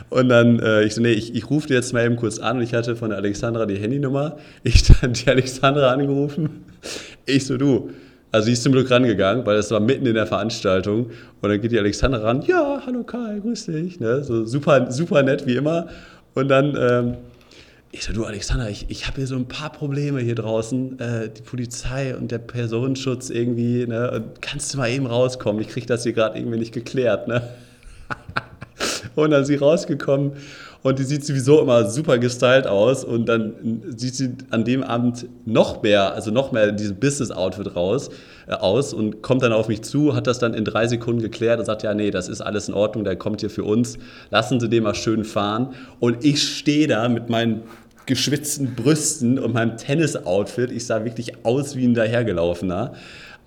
Und 0.10 0.28
dann, 0.28 0.60
äh, 0.60 0.84
ich 0.84 0.96
so, 0.96 1.02
nee, 1.02 1.14
ich, 1.14 1.34
ich 1.34 1.50
rufe 1.50 1.70
dir 1.70 1.76
jetzt 1.76 1.94
mal 1.94 2.06
eben 2.06 2.18
kurz 2.18 2.40
an. 2.40 2.58
Und 2.58 2.64
ich 2.64 2.74
hatte 2.74 2.98
von 2.98 3.12
der 3.12 3.20
Alexandra 3.20 3.66
die 3.66 3.78
Handynummer. 3.78 4.36
Ich 4.64 4.84
dann 4.84 5.14
die 5.26 5.30
Alexandra 5.30 5.92
angerufen. 5.92 6.66
Ich 7.26 7.46
so, 7.46 7.56
du, 7.56 7.92
also 8.32 8.48
sie 8.48 8.54
ist 8.54 8.64
zum 8.64 8.74
Glück 8.74 8.92
rangegangen, 8.92 9.46
weil 9.46 9.56
das 9.56 9.72
war 9.72 9.80
mitten 9.80 10.06
in 10.06 10.16
der 10.16 10.28
Veranstaltung. 10.28 11.12
Und 11.42 11.50
dann 11.50 11.62
geht 11.62 11.72
die 11.72 11.80
Alexandra 11.80 12.20
ran, 12.20 12.42
ja, 12.42 12.82
hallo 12.86 13.04
Kai, 13.04 13.40
grüß 13.42 13.68
dich. 13.68 14.00
Ne? 14.00 14.24
So 14.24 14.46
super, 14.46 14.92
super 14.92 15.24
nett 15.24 15.46
wie 15.48 15.56
immer. 15.56 15.88
Und 16.34 16.50
dann, 16.50 16.78
ähm, 16.80 17.18
ich 17.92 18.04
so, 18.04 18.12
du 18.12 18.26
Alexandra, 18.26 18.70
ich, 18.70 18.86
ich 18.90 19.08
habe 19.08 19.18
hier 19.18 19.28
so 19.28 19.36
ein 19.36 19.48
paar 19.48 19.72
Probleme 19.72 20.20
hier 20.20 20.36
draußen. 20.36 21.00
Äh, 21.00 21.30
die 21.30 21.42
Polizei 21.42 22.16
und 22.16 22.32
der 22.32 22.40
Personenschutz 22.40 23.30
irgendwie. 23.30 23.88
Ne? 23.88 24.12
Und 24.12 24.42
kannst 24.42 24.74
du 24.74 24.78
mal 24.78 24.90
eben 24.90 25.06
rauskommen? 25.06 25.62
Ich 25.62 25.70
kriege 25.70 25.86
das 25.86 26.04
hier 26.04 26.14
gerade 26.14 26.38
irgendwie 26.38 26.60
nicht 26.60 26.74
geklärt. 26.74 27.30
Ne? 27.30 27.42
und 29.16 29.32
dann 29.32 29.44
ist 29.44 29.48
sie 29.48 29.56
rausgekommen 29.56 30.34
und 30.84 31.00
die 31.00 31.04
sieht 31.04 31.26
sowieso 31.26 31.62
immer 31.62 31.90
super 31.90 32.18
gestylt 32.18 32.68
aus. 32.68 33.04
Und 33.04 33.28
dann 33.28 33.82
sieht 33.96 34.16
sie 34.16 34.36
an 34.52 34.64
dem 34.64 34.84
Abend 34.84 35.28
noch 35.46 35.82
mehr, 35.84 36.14
also 36.14 36.32
noch 36.32 36.52
mehr 36.52 36.70
in 36.70 36.78
diesem 36.78 36.98
Business-Outfit 36.98 37.76
raus, 37.76 38.10
äh, 38.48 38.54
aus 38.54 38.94
und 38.94 39.22
kommt 39.22 39.42
dann 39.42 39.54
auf 39.54 39.68
mich 39.68 39.82
zu, 39.82 40.16
hat 40.16 40.28
das 40.28 40.40
dann 40.40 40.54
in 40.54 40.66
drei 40.66 40.88
Sekunden 40.88 41.22
geklärt 41.22 41.60
und 41.60 41.66
sagt, 41.66 41.84
ja, 41.84 41.94
nee, 41.94 42.12
das 42.12 42.30
ist 42.30 42.42
alles 42.42 42.68
in 42.68 42.74
Ordnung, 42.74 43.04
der 43.04 43.16
kommt 43.16 43.42
hier 43.42 43.50
für 43.50 43.64
uns, 43.64 43.98
lassen 44.30 44.60
Sie 44.60 44.70
den 44.70 44.84
mal 44.84 44.96
schön 44.96 45.24
fahren. 45.24 45.74
Und 46.00 46.24
ich 46.24 46.44
stehe 46.44 46.88
da 46.88 47.10
mit 47.10 47.30
meinen 47.30 47.64
geschwitzten 48.06 48.74
Brüsten 48.74 49.38
und 49.38 49.54
meinem 49.54 49.78
Tennis-Outfit, 49.78 50.72
ich 50.72 50.86
sah 50.86 51.04
wirklich 51.04 51.46
aus 51.46 51.76
wie 51.76 51.86
ein 51.86 51.94
dahergelaufener. 51.94 52.94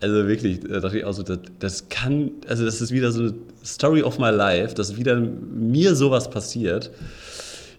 Also 0.00 0.26
wirklich, 0.26 0.60
da 0.60 0.80
dachte 0.80 0.98
ich 0.98 1.04
auch 1.04 1.12
so, 1.12 1.22
das, 1.22 1.38
das, 1.58 1.88
kann, 1.90 2.30
also 2.48 2.64
das 2.64 2.80
ist 2.80 2.90
wieder 2.90 3.12
so 3.12 3.20
eine 3.22 3.34
Story 3.64 4.02
of 4.02 4.18
my 4.18 4.30
life, 4.30 4.74
dass 4.74 4.96
wieder 4.96 5.16
mir 5.16 5.94
sowas 5.94 6.30
passiert. 6.30 6.90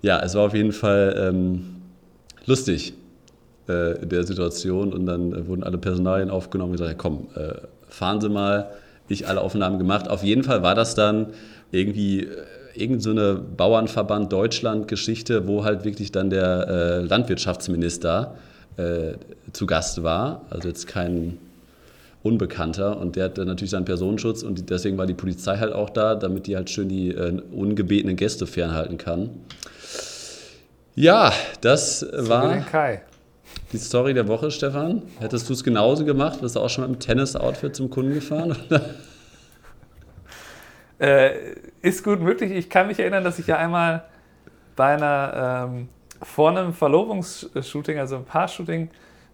Ja, 0.04 0.22
es 0.22 0.36
war 0.36 0.46
auf 0.46 0.54
jeden 0.54 0.72
Fall 0.72 1.16
ähm, 1.18 1.82
lustig 2.46 2.94
äh, 3.68 4.02
in 4.02 4.10
der 4.10 4.24
Situation 4.24 4.94
und 4.94 5.06
dann 5.08 5.34
äh, 5.34 5.48
wurden 5.48 5.64
alle 5.64 5.80
Personalien 5.80 6.30
aufgenommen 6.30 6.72
und 6.72 6.78
gesagt, 6.78 6.92
ja, 6.92 6.98
komm, 6.98 7.28
äh, 7.36 7.54
fahren 7.88 8.22
Sie 8.22 8.30
mal. 8.30 8.72
Ich 9.08 9.28
alle 9.28 9.42
Aufnahmen 9.42 9.78
gemacht. 9.78 10.08
Auf 10.08 10.24
jeden 10.24 10.44
Fall 10.44 10.64
war 10.64 10.76
das 10.76 10.96
dann 10.96 11.28
irgendwie 11.72 12.26
äh, 12.26 12.28
irgend 12.76 13.02
so 13.04 13.14
Bauernverband 13.58 14.32
Deutschland-Geschichte, 14.32 15.48
wo 15.48 15.64
halt 15.64 15.84
wirklich 15.84 16.12
dann 16.12 16.30
der 16.30 16.68
äh, 16.68 17.02
Landwirtschaftsminister 17.02 18.36
äh, 18.78 19.14
zu 19.54 19.66
Gast 19.66 20.04
war. 20.04 20.46
Also 20.50 20.68
jetzt 20.68 20.88
kein 20.88 21.38
Unbekannter 22.24 22.98
und 22.98 23.16
der 23.16 23.26
hat 23.26 23.38
dann 23.38 23.48
natürlich 23.48 23.72
seinen 23.72 23.86
Personenschutz 23.86 24.44
und 24.44 24.70
deswegen 24.70 24.98
war 24.98 25.08
die 25.08 25.14
Polizei 25.14 25.58
halt 25.58 25.74
auch 25.74 25.90
da, 25.90 26.16
damit 26.16 26.48
die 26.48 26.56
halt 26.56 26.70
schön 26.70 26.88
die 26.88 27.10
äh, 27.10 27.42
ungebetenen 27.52 28.16
Gäste 28.16 28.46
fernhalten 28.46 28.98
kann. 28.98 29.32
Ja, 30.94 31.32
das 31.62 32.02
So 32.02 32.26
wie 32.26 32.30
war 32.30 32.66
die 33.72 33.78
Story 33.78 34.14
der 34.14 34.28
Woche, 34.28 34.52
Stefan. 34.52 35.02
Hättest 35.20 35.50
du 35.50 35.54
es 35.54 35.64
genauso 35.64 36.04
gemacht? 36.04 36.42
Bist 36.42 36.56
du 36.56 36.60
auch 36.60 36.70
schon 36.70 36.90
mit 36.90 36.96
dem 36.96 37.00
Tennis-Outfit 37.00 37.76
zum 37.76 37.90
Kunden 37.90 38.14
gefahren? 38.14 38.56
Äh, 41.00 41.56
ist 41.82 42.04
gut 42.04 42.22
möglich. 42.22 42.52
Ich 42.52 42.70
kann 42.70 42.86
mich 42.86 43.00
erinnern, 43.00 43.24
dass 43.24 43.40
ich 43.40 43.48
ja 43.48 43.58
einmal 43.58 44.04
bei 44.76 44.94
einer, 44.94 45.68
ähm, 45.68 45.90
vor 46.22 46.52
einem 46.52 46.76
Verlobungsshooting, 46.76 47.98
also 47.98 48.18
ein 48.18 48.24
Paar-Shooting, 48.24 48.92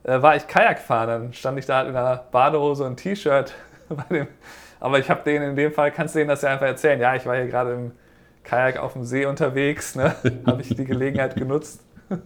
äh, 0.07 0.21
war 0.21 0.35
ich 0.35 0.47
Kajak 0.47 0.79
fahren. 0.79 1.07
Dann 1.07 1.33
stand 1.33 1.59
ich 1.59 1.65
da 1.67 1.77
halt 1.77 1.89
in 1.89 1.95
einer 1.95 2.23
Badehose 2.31 2.85
und 2.85 2.97
T-Shirt. 2.97 3.53
Aber 4.79 4.99
ich 4.99 5.09
habe 5.09 5.21
denen 5.23 5.51
in 5.51 5.55
dem 5.55 5.71
Fall, 5.71 5.91
kannst 5.91 6.15
du 6.15 6.19
denen 6.19 6.29
das 6.29 6.41
ja 6.41 6.49
einfach 6.49 6.65
erzählen. 6.65 6.99
Ja, 6.99 7.15
ich 7.15 7.25
war 7.25 7.35
hier 7.35 7.47
gerade 7.47 7.73
im 7.73 7.91
Kajak 8.43 8.77
auf 8.77 8.93
dem 8.93 9.03
See 9.03 9.25
unterwegs. 9.25 9.95
Ne? 9.95 10.15
habe 10.45 10.61
ich 10.61 10.69
die 10.75 10.85
Gelegenheit 10.85 11.35
genutzt. 11.35 11.81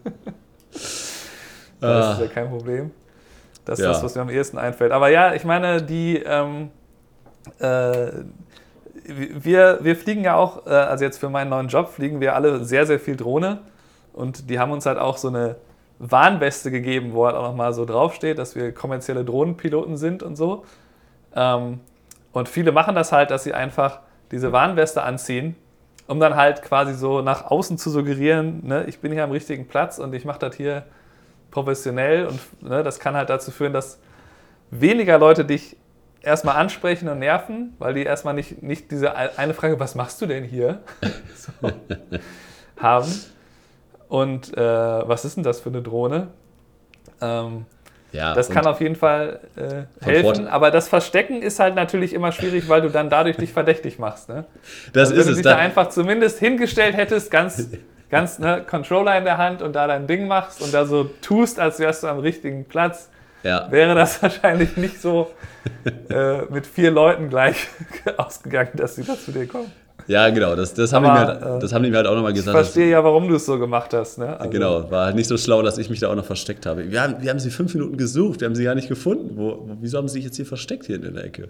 Das 1.81 2.13
ist 2.13 2.21
ja 2.21 2.27
kein 2.27 2.47
Problem. 2.47 2.91
Das 3.65 3.79
ist 3.79 3.85
Ja. 3.85 3.91
das, 3.91 4.03
was 4.03 4.13
mir 4.13 4.21
am 4.21 4.29
ehesten 4.29 4.59
einfällt. 4.59 4.91
Aber 4.91 5.09
ja, 5.09 5.33
ich 5.33 5.43
meine, 5.43 5.81
die, 5.81 6.17
ähm, 6.17 6.69
äh, 7.59 8.11
wir, 9.03 9.79
wir 9.81 9.95
fliegen 9.95 10.23
ja 10.23 10.35
auch, 10.35 10.67
äh, 10.67 10.69
also 10.69 11.03
jetzt 11.03 11.17
für 11.17 11.29
meinen 11.29 11.49
neuen 11.49 11.69
Job, 11.69 11.89
fliegen 11.89 12.19
wir 12.21 12.35
alle 12.35 12.63
sehr, 12.63 12.85
sehr 12.85 12.99
viel 12.99 13.15
Drohne. 13.15 13.61
Und 14.13 14.49
die 14.51 14.59
haben 14.59 14.71
uns 14.71 14.85
halt 14.85 14.99
auch 14.99 15.17
so 15.17 15.29
eine 15.29 15.55
Warnweste 16.01 16.71
gegeben, 16.71 17.13
wo 17.13 17.27
halt 17.27 17.35
auch 17.35 17.43
nochmal 17.43 17.73
so 17.73 17.85
draufsteht, 17.85 18.39
dass 18.39 18.55
wir 18.55 18.73
kommerzielle 18.73 19.23
Drohnenpiloten 19.23 19.97
sind 19.97 20.23
und 20.23 20.35
so. 20.35 20.65
Ähm, 21.35 21.79
und 22.31 22.49
viele 22.49 22.71
machen 22.71 22.95
das 22.95 23.11
halt, 23.11 23.29
dass 23.29 23.43
sie 23.43 23.53
einfach 23.53 23.99
diese 24.31 24.51
Warnweste 24.51 25.03
anziehen, 25.03 25.55
um 26.07 26.19
dann 26.19 26.35
halt 26.35 26.63
quasi 26.63 26.95
so 26.95 27.21
nach 27.21 27.51
außen 27.51 27.77
zu 27.77 27.91
suggerieren, 27.91 28.65
ne, 28.65 28.85
ich 28.87 28.99
bin 28.99 29.11
hier 29.11 29.23
am 29.23 29.31
richtigen 29.31 29.67
Platz 29.67 29.99
und 29.99 30.13
ich 30.13 30.25
mache 30.25 30.39
das 30.39 30.55
hier 30.55 30.85
professionell. 31.51 32.25
Und 32.25 32.39
ne, 32.63 32.81
das 32.81 32.99
kann 32.99 33.15
halt 33.15 33.29
dazu 33.29 33.51
führen, 33.51 33.73
dass 33.73 33.99
weniger 34.71 35.19
Leute 35.19 35.45
dich 35.45 35.77
erstmal 36.21 36.55
ansprechen 36.55 37.09
und 37.09 37.19
nerven, 37.19 37.75
weil 37.77 37.93
die 37.93 38.03
erstmal 38.03 38.33
nicht, 38.33 38.63
nicht 38.63 38.89
diese 38.89 39.15
eine 39.15 39.53
Frage, 39.53 39.79
was 39.79 39.93
machst 39.93 40.19
du 40.21 40.25
denn 40.25 40.45
hier, 40.45 40.81
so, 41.35 41.71
haben. 42.77 43.11
Und 44.11 44.57
äh, 44.57 44.61
was 44.61 45.23
ist 45.23 45.37
denn 45.37 45.43
das 45.45 45.61
für 45.61 45.69
eine 45.69 45.81
Drohne? 45.81 46.27
Ähm, 47.21 47.65
ja, 48.11 48.33
das 48.33 48.49
kann 48.49 48.67
auf 48.67 48.81
jeden 48.81 48.97
Fall 48.97 49.39
äh, 49.55 49.83
helfen, 50.03 50.49
aber 50.49 50.69
das 50.69 50.89
Verstecken 50.89 51.41
ist 51.41 51.61
halt 51.61 51.75
natürlich 51.75 52.11
immer 52.11 52.33
schwierig, 52.33 52.67
weil 52.67 52.81
du 52.81 52.89
dann 52.89 53.09
dadurch 53.09 53.37
dich 53.37 53.53
verdächtig 53.53 53.99
machst. 53.99 54.27
Ne? 54.27 54.43
das 54.91 55.11
Also 55.11 55.13
ist 55.13 55.27
wenn 55.27 55.31
du 55.31 55.35
dich 55.37 55.43
da 55.45 55.51
Da, 55.51 55.55
einfach 55.59 55.87
zumindest 55.87 56.39
hingestellt 56.39 56.97
hättest, 56.97 57.31
ganz, 57.31 57.69
ganz 58.09 58.37
ne, 58.37 58.65
Controller 58.69 59.17
in 59.17 59.23
der 59.23 59.37
Hand 59.37 59.61
und 59.61 59.77
da 59.77 59.87
dein 59.87 60.07
Ding 60.07 60.27
machst 60.27 60.61
und 60.61 60.73
da 60.73 60.83
so 60.83 61.05
tust, 61.21 61.57
als 61.57 61.79
wärst 61.79 62.03
du 62.03 62.07
am 62.07 62.19
richtigen 62.19 62.65
Platz, 62.65 63.09
ja. 63.43 63.71
wäre 63.71 63.95
das 63.95 64.21
wahrscheinlich 64.21 64.75
nicht 64.75 65.01
so 65.01 65.31
äh, 66.09 66.41
mit 66.49 66.67
vier 66.67 66.91
Leuten 66.91 67.29
gleich 67.29 67.69
ausgegangen, 68.17 68.71
dass 68.73 68.95
sie 68.97 69.05
da 69.05 69.17
zu 69.17 69.31
dir 69.31 69.47
kommen. 69.47 69.71
Ja, 70.07 70.29
genau. 70.29 70.55
Das, 70.55 70.73
das, 70.73 70.91
haben 70.93 71.03
die 71.03 71.09
Aber, 71.09 71.19
mir 71.35 71.41
halt, 71.41 71.57
äh, 71.57 71.59
das 71.59 71.73
haben 71.73 71.83
die 71.83 71.89
mir 71.91 71.97
halt 71.97 72.07
auch 72.07 72.15
nochmal 72.15 72.31
Ich 72.31 72.37
gesagt. 72.37 72.57
dass- 72.57 72.67
verstehe 72.67 72.89
ja, 72.91 73.03
warum 73.03 73.27
du 73.27 73.35
es 73.35 73.45
so 73.45 73.57
gemacht 73.59 73.93
hast. 73.93 74.17
Ne? 74.17 74.39
Also, 74.39 74.49
Genau, 74.51 74.89
war 74.91 75.05
halt 75.05 75.15
nicht 75.15 75.27
so 75.27 75.37
schlau, 75.37 75.61
dass 75.61 75.77
ich 75.77 75.89
mich 75.89 75.99
da 75.99 76.09
auch 76.09 76.15
noch 76.15 76.25
versteckt 76.25 76.65
habe. 76.65 76.91
Wir 76.91 77.01
haben, 77.01 77.15
wir 77.19 77.29
haben 77.29 77.39
sie 77.39 77.49
fünf 77.51 77.73
Minuten 77.73 77.97
gesucht, 77.97 78.41
wir 78.41 78.47
haben 78.47 78.55
sie 78.55 78.63
gar 78.63 78.75
nicht 78.75 78.89
gefunden. 78.89 79.31
Wo, 79.35 79.69
wieso 79.81 79.97
haben 79.97 80.07
sie 80.07 80.13
sich 80.15 80.25
jetzt 80.25 80.35
hier 80.35 80.45
versteckt 80.45 80.85
hier 80.87 80.95
in 81.03 81.13
der 81.13 81.23
Ecke? 81.23 81.49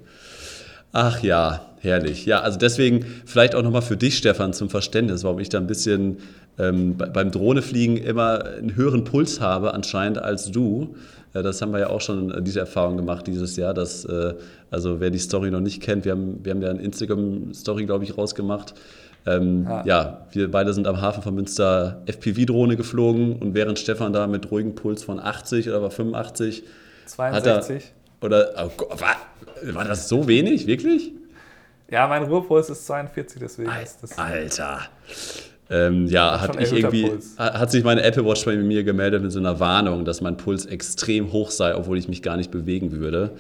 Ach 0.94 1.22
ja, 1.24 1.68
herrlich. 1.80 2.26
Ja, 2.26 2.42
also 2.42 2.60
deswegen 2.60 3.06
vielleicht 3.26 3.56
auch 3.56 3.64
nochmal 3.64 3.82
für 3.82 3.96
dich, 3.96 4.18
Stefan, 4.18 4.52
zum 4.54 4.70
Verständnis, 4.70 5.24
warum 5.24 5.40
ich 5.40 5.48
da 5.50 5.58
ein 5.58 5.68
bisschen 5.68 6.18
ähm, 6.60 6.98
bei- 6.98 7.08
beim 7.08 7.32
Drohnefliegen 7.32 7.96
immer 7.96 8.44
einen 8.46 8.76
höheren 8.76 9.06
Puls 9.06 9.40
habe 9.40 9.74
anscheinend 9.74 10.18
als 10.22 10.52
du. 10.52 10.96
Äh, 11.34 11.44
Das 11.44 11.62
haben 11.62 11.72
wir 11.72 11.80
ja 11.80 11.90
auch 11.90 12.02
schon 12.02 12.32
äh, 12.32 12.42
diese 12.42 12.60
Erfahrung 12.60 12.98
gemacht 12.98 13.28
dieses 13.28 13.56
Jahr, 13.56 13.74
dass, 13.74 14.06
äh, 14.06 14.34
also 14.70 15.00
wer 15.00 15.10
die 15.10 15.20
Story 15.20 15.52
noch 15.52 15.60
nicht 15.60 15.82
kennt, 15.82 16.06
wir 16.06 16.14
haben, 16.14 16.44
wir 16.44 16.52
haben 16.54 16.62
ja 16.62 16.70
eine 16.70 16.82
Instagram-Story, 16.82 17.86
glaube 17.86 18.04
ich, 18.04 18.18
rausgemacht. 18.18 18.74
Ähm, 19.26 19.66
Ja. 19.70 19.86
ja, 19.86 20.28
wir 20.32 20.50
beide 20.50 20.74
sind 20.74 20.88
am 20.88 21.00
Hafen 21.00 21.22
von 21.22 21.36
Münster 21.36 22.02
FPV-Drohne 22.08 22.76
geflogen 22.76 23.36
und 23.36 23.54
während 23.54 23.78
Stefan 23.78 24.14
da 24.14 24.26
mit 24.26 24.50
ruhigem 24.50 24.74
Puls 24.74 25.04
von 25.04 25.20
80 25.20 25.70
oder 25.70 25.82
war 25.82 25.92
85 25.92 26.64
hat 27.18 27.46
er, 27.46 27.62
62. 27.62 27.92
oder 28.22 28.50
oh 28.58 28.72
Gott, 28.78 29.00
war, 29.00 29.16
war 29.74 29.86
das 29.86 30.10
so 30.10 30.28
wenig, 30.28 30.66
wirklich? 30.66 31.12
Ja, 31.92 32.08
mein 32.08 32.24
Ruhepuls 32.24 32.70
ist 32.70 32.86
42, 32.88 33.40
deswegen 33.40 33.70
ist 33.84 34.02
das. 34.02 34.18
Alter. 34.18 34.80
Ähm, 35.72 36.08
ja, 36.08 36.42
hat, 36.42 36.62
ich 36.62 36.74
irgendwie, 36.74 37.08
Puls. 37.08 37.36
hat 37.38 37.72
sich 37.72 37.86
meine 37.86 38.04
Apple 38.04 38.26
Watch 38.26 38.44
bei 38.44 38.58
mir 38.58 38.84
gemeldet 38.84 39.24
mit 39.24 39.32
so 39.32 39.40
einer 39.40 39.62
Warnung, 39.62 40.04
dass 40.04 40.20
mein 40.20 40.36
Puls 40.36 40.66
extrem 40.66 41.32
hoch 41.32 41.50
sei, 41.50 41.74
obwohl 41.76 41.98
ich 41.98 42.10
mich 42.10 42.22
gar 42.22 42.36
nicht 42.36 42.52
bewegen 42.52 42.92
würde. 42.92 43.32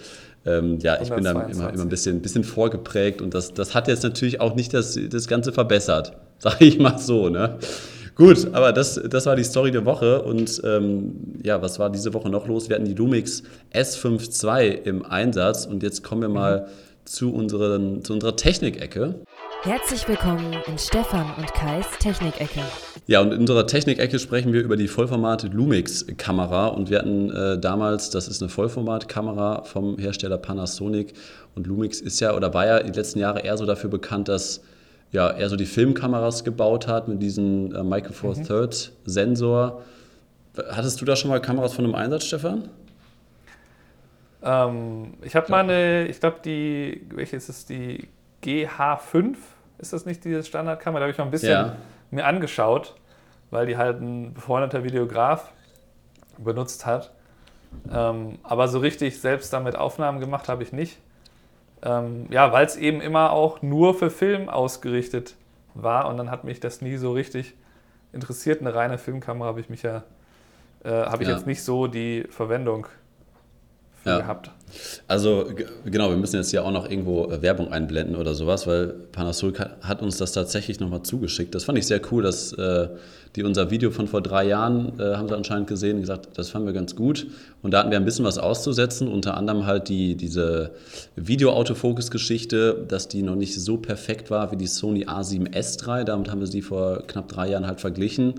Ähm, 0.45 0.79
ja, 0.79 1.01
ich 1.01 1.09
bin 1.09 1.25
da 1.25 1.31
immer, 1.31 1.41
122. 1.41 1.73
immer 1.75 1.83
ein 1.83 1.89
bisschen, 1.89 2.21
bisschen 2.21 2.43
vorgeprägt 2.45 3.21
und 3.21 3.33
das, 3.33 3.53
das 3.53 3.75
hat 3.75 3.89
jetzt 3.89 4.03
natürlich 4.03 4.39
auch 4.39 4.55
nicht 4.55 4.73
das, 4.73 4.97
das 5.09 5.27
Ganze 5.27 5.51
verbessert, 5.51 6.13
sage 6.39 6.63
ich 6.63 6.79
mal 6.79 6.97
so. 6.97 7.27
Ne? 7.27 7.57
Gut, 8.15 8.47
aber 8.53 8.71
das, 8.71 8.95
das 9.09 9.25
war 9.25 9.35
die 9.35 9.43
Story 9.43 9.71
der 9.71 9.85
Woche 9.85 10.21
und 10.21 10.61
ähm, 10.63 11.15
ja, 11.43 11.61
was 11.61 11.79
war 11.79 11.89
diese 11.89 12.13
Woche 12.13 12.29
noch 12.29 12.47
los? 12.47 12.69
Wir 12.69 12.77
hatten 12.77 12.85
die 12.85 12.93
Lumix 12.93 13.43
S5 13.73 14.43
II 14.43 14.79
im 14.85 15.05
Einsatz 15.05 15.65
und 15.65 15.83
jetzt 15.83 16.01
kommen 16.01 16.21
wir 16.21 16.29
mal 16.29 16.67
zu, 17.05 17.33
unseren, 17.33 18.03
zu 18.03 18.13
unserer 18.13 18.35
Technikecke. 18.35 19.15
Herzlich 19.63 20.07
willkommen 20.07 20.55
in 20.65 20.79
Stefan 20.79 21.35
und 21.37 21.53
Kais 21.53 21.85
Technikecke. 21.99 22.61
Ja, 23.05 23.21
und 23.21 23.31
in 23.31 23.41
unserer 23.41 23.67
Technikecke 23.67 24.17
sprechen 24.17 24.53
wir 24.53 24.61
über 24.63 24.75
die 24.75 24.87
Vollformat 24.87 25.53
Lumix-Kamera. 25.53 26.69
Und 26.69 26.89
wir 26.89 26.97
hatten 26.97 27.29
äh, 27.29 27.59
damals, 27.59 28.09
das 28.09 28.27
ist 28.27 28.41
eine 28.41 28.49
Vollformatkamera 28.49 29.61
vom 29.61 29.99
Hersteller 29.99 30.39
Panasonic. 30.39 31.13
Und 31.53 31.67
Lumix 31.67 32.01
ist 32.01 32.19
ja 32.21 32.35
oder 32.35 32.55
war 32.55 32.65
ja 32.65 32.81
die 32.81 32.91
letzten 32.91 33.19
Jahre 33.19 33.41
eher 33.41 33.55
so 33.55 33.67
dafür 33.67 33.91
bekannt, 33.91 34.29
dass 34.29 34.63
ja, 35.11 35.29
er 35.29 35.47
so 35.47 35.55
die 35.55 35.67
Filmkameras 35.67 36.43
gebaut 36.43 36.87
hat 36.87 37.07
mit 37.07 37.21
diesem 37.21 37.75
äh, 37.75 37.83
Micro 37.83 38.13
Four 38.13 38.33
Thirds 38.41 38.93
Sensor. 39.05 39.83
Hattest 40.71 40.99
du 41.01 41.05
da 41.05 41.15
schon 41.15 41.29
mal 41.29 41.39
Kameras 41.39 41.73
von 41.73 41.85
einem 41.85 41.93
Einsatz, 41.93 42.25
Stefan? 42.25 42.67
Ähm, 44.41 45.13
ich 45.21 45.35
habe 45.35 45.51
mal 45.51 45.59
eine, 45.59 46.07
ich 46.07 46.19
glaube, 46.19 46.37
die, 46.43 47.05
welche 47.13 47.35
ist 47.35 47.47
es, 47.47 47.67
die 47.67 48.07
GH5? 48.43 49.35
Ist 49.79 49.93
das 49.93 50.05
nicht 50.05 50.23
diese 50.23 50.43
Standardkamera? 50.43 50.99
Da 50.99 51.03
habe 51.05 51.11
ich 51.11 51.17
mal 51.17 51.25
ein 51.25 51.31
bisschen 51.31 51.51
Ja. 51.67 51.75
mir 52.11 52.25
angeschaut, 52.25 52.95
weil 53.49 53.65
die 53.65 53.77
halt 53.77 53.99
ein 54.01 54.33
befreundeter 54.33 54.83
Videograf 54.83 55.51
benutzt 56.37 56.85
hat. 56.85 57.11
Ähm, 57.91 58.37
aber 58.43 58.67
so 58.67 58.79
richtig 58.79 59.19
selbst 59.19 59.53
damit 59.53 59.75
Aufnahmen 59.75 60.19
gemacht 60.19 60.49
habe 60.49 60.63
ich 60.63 60.73
nicht. 60.73 60.99
Ähm, 61.83 62.27
ja, 62.29 62.51
weil 62.51 62.65
es 62.65 62.75
eben 62.75 63.01
immer 63.01 63.31
auch 63.31 63.61
nur 63.61 63.93
für 63.95 64.09
Film 64.09 64.49
ausgerichtet 64.49 65.35
war 65.73 66.07
und 66.09 66.17
dann 66.17 66.29
hat 66.29 66.43
mich 66.43 66.59
das 66.59 66.81
nie 66.81 66.97
so 66.97 67.11
richtig 67.11 67.55
interessiert. 68.13 68.61
Eine 68.61 68.75
reine 68.75 68.97
Filmkamera 68.97 69.47
habe 69.47 69.61
ich 69.61 69.69
mich 69.69 69.83
ja, 69.83 70.03
äh, 70.83 70.89
habe 70.89 71.23
ich 71.23 71.29
Ja. 71.29 71.35
jetzt 71.35 71.47
nicht 71.47 71.63
so 71.63 71.87
die 71.87 72.25
Verwendung 72.29 72.87
Ja. 74.05 74.19
gehabt. 74.19 74.51
Also 75.07 75.49
genau, 75.85 76.09
wir 76.09 76.17
müssen 76.17 76.37
jetzt 76.37 76.51
hier 76.51 76.63
auch 76.63 76.71
noch 76.71 76.89
irgendwo 76.89 77.25
äh, 77.25 77.41
Werbung 77.41 77.71
einblenden 77.71 78.15
oder 78.15 78.33
sowas, 78.33 78.67
weil 78.67 78.87
Panasonic 79.11 79.59
hat, 79.59 79.81
hat 79.81 80.01
uns 80.01 80.17
das 80.17 80.31
tatsächlich 80.31 80.79
nochmal 80.79 81.03
zugeschickt. 81.03 81.53
Das 81.53 81.65
fand 81.65 81.77
ich 81.77 81.85
sehr 81.85 82.01
cool, 82.11 82.23
dass 82.23 82.53
äh, 82.53 82.87
die 83.35 83.43
unser 83.43 83.71
Video 83.71 83.91
von 83.91 84.07
vor 84.07 84.21
drei 84.21 84.45
Jahren 84.45 84.99
äh, 84.99 85.15
haben 85.15 85.27
sie 85.27 85.35
anscheinend 85.35 85.67
gesehen 85.67 85.95
und 85.95 86.01
gesagt, 86.01 86.29
das 86.35 86.49
fanden 86.49 86.67
wir 86.67 86.73
ganz 86.73 86.95
gut. 86.95 87.27
Und 87.61 87.71
da 87.71 87.79
hatten 87.79 87.91
wir 87.91 87.97
ein 87.97 88.05
bisschen 88.05 88.25
was 88.25 88.37
auszusetzen, 88.37 89.07
unter 89.07 89.37
anderem 89.37 89.65
halt 89.65 89.89
die, 89.89 90.15
diese 90.15 90.71
Video-Autofokus-Geschichte, 91.15 92.85
dass 92.87 93.07
die 93.07 93.23
noch 93.23 93.35
nicht 93.35 93.59
so 93.59 93.77
perfekt 93.77 94.31
war 94.31 94.51
wie 94.51 94.57
die 94.57 94.67
Sony 94.67 95.05
A7S 95.05 95.85
III. 95.85 96.05
Damit 96.05 96.29
haben 96.29 96.39
wir 96.39 96.47
sie 96.47 96.61
vor 96.61 97.03
knapp 97.07 97.29
drei 97.29 97.49
Jahren 97.49 97.67
halt 97.67 97.81
verglichen. 97.81 98.35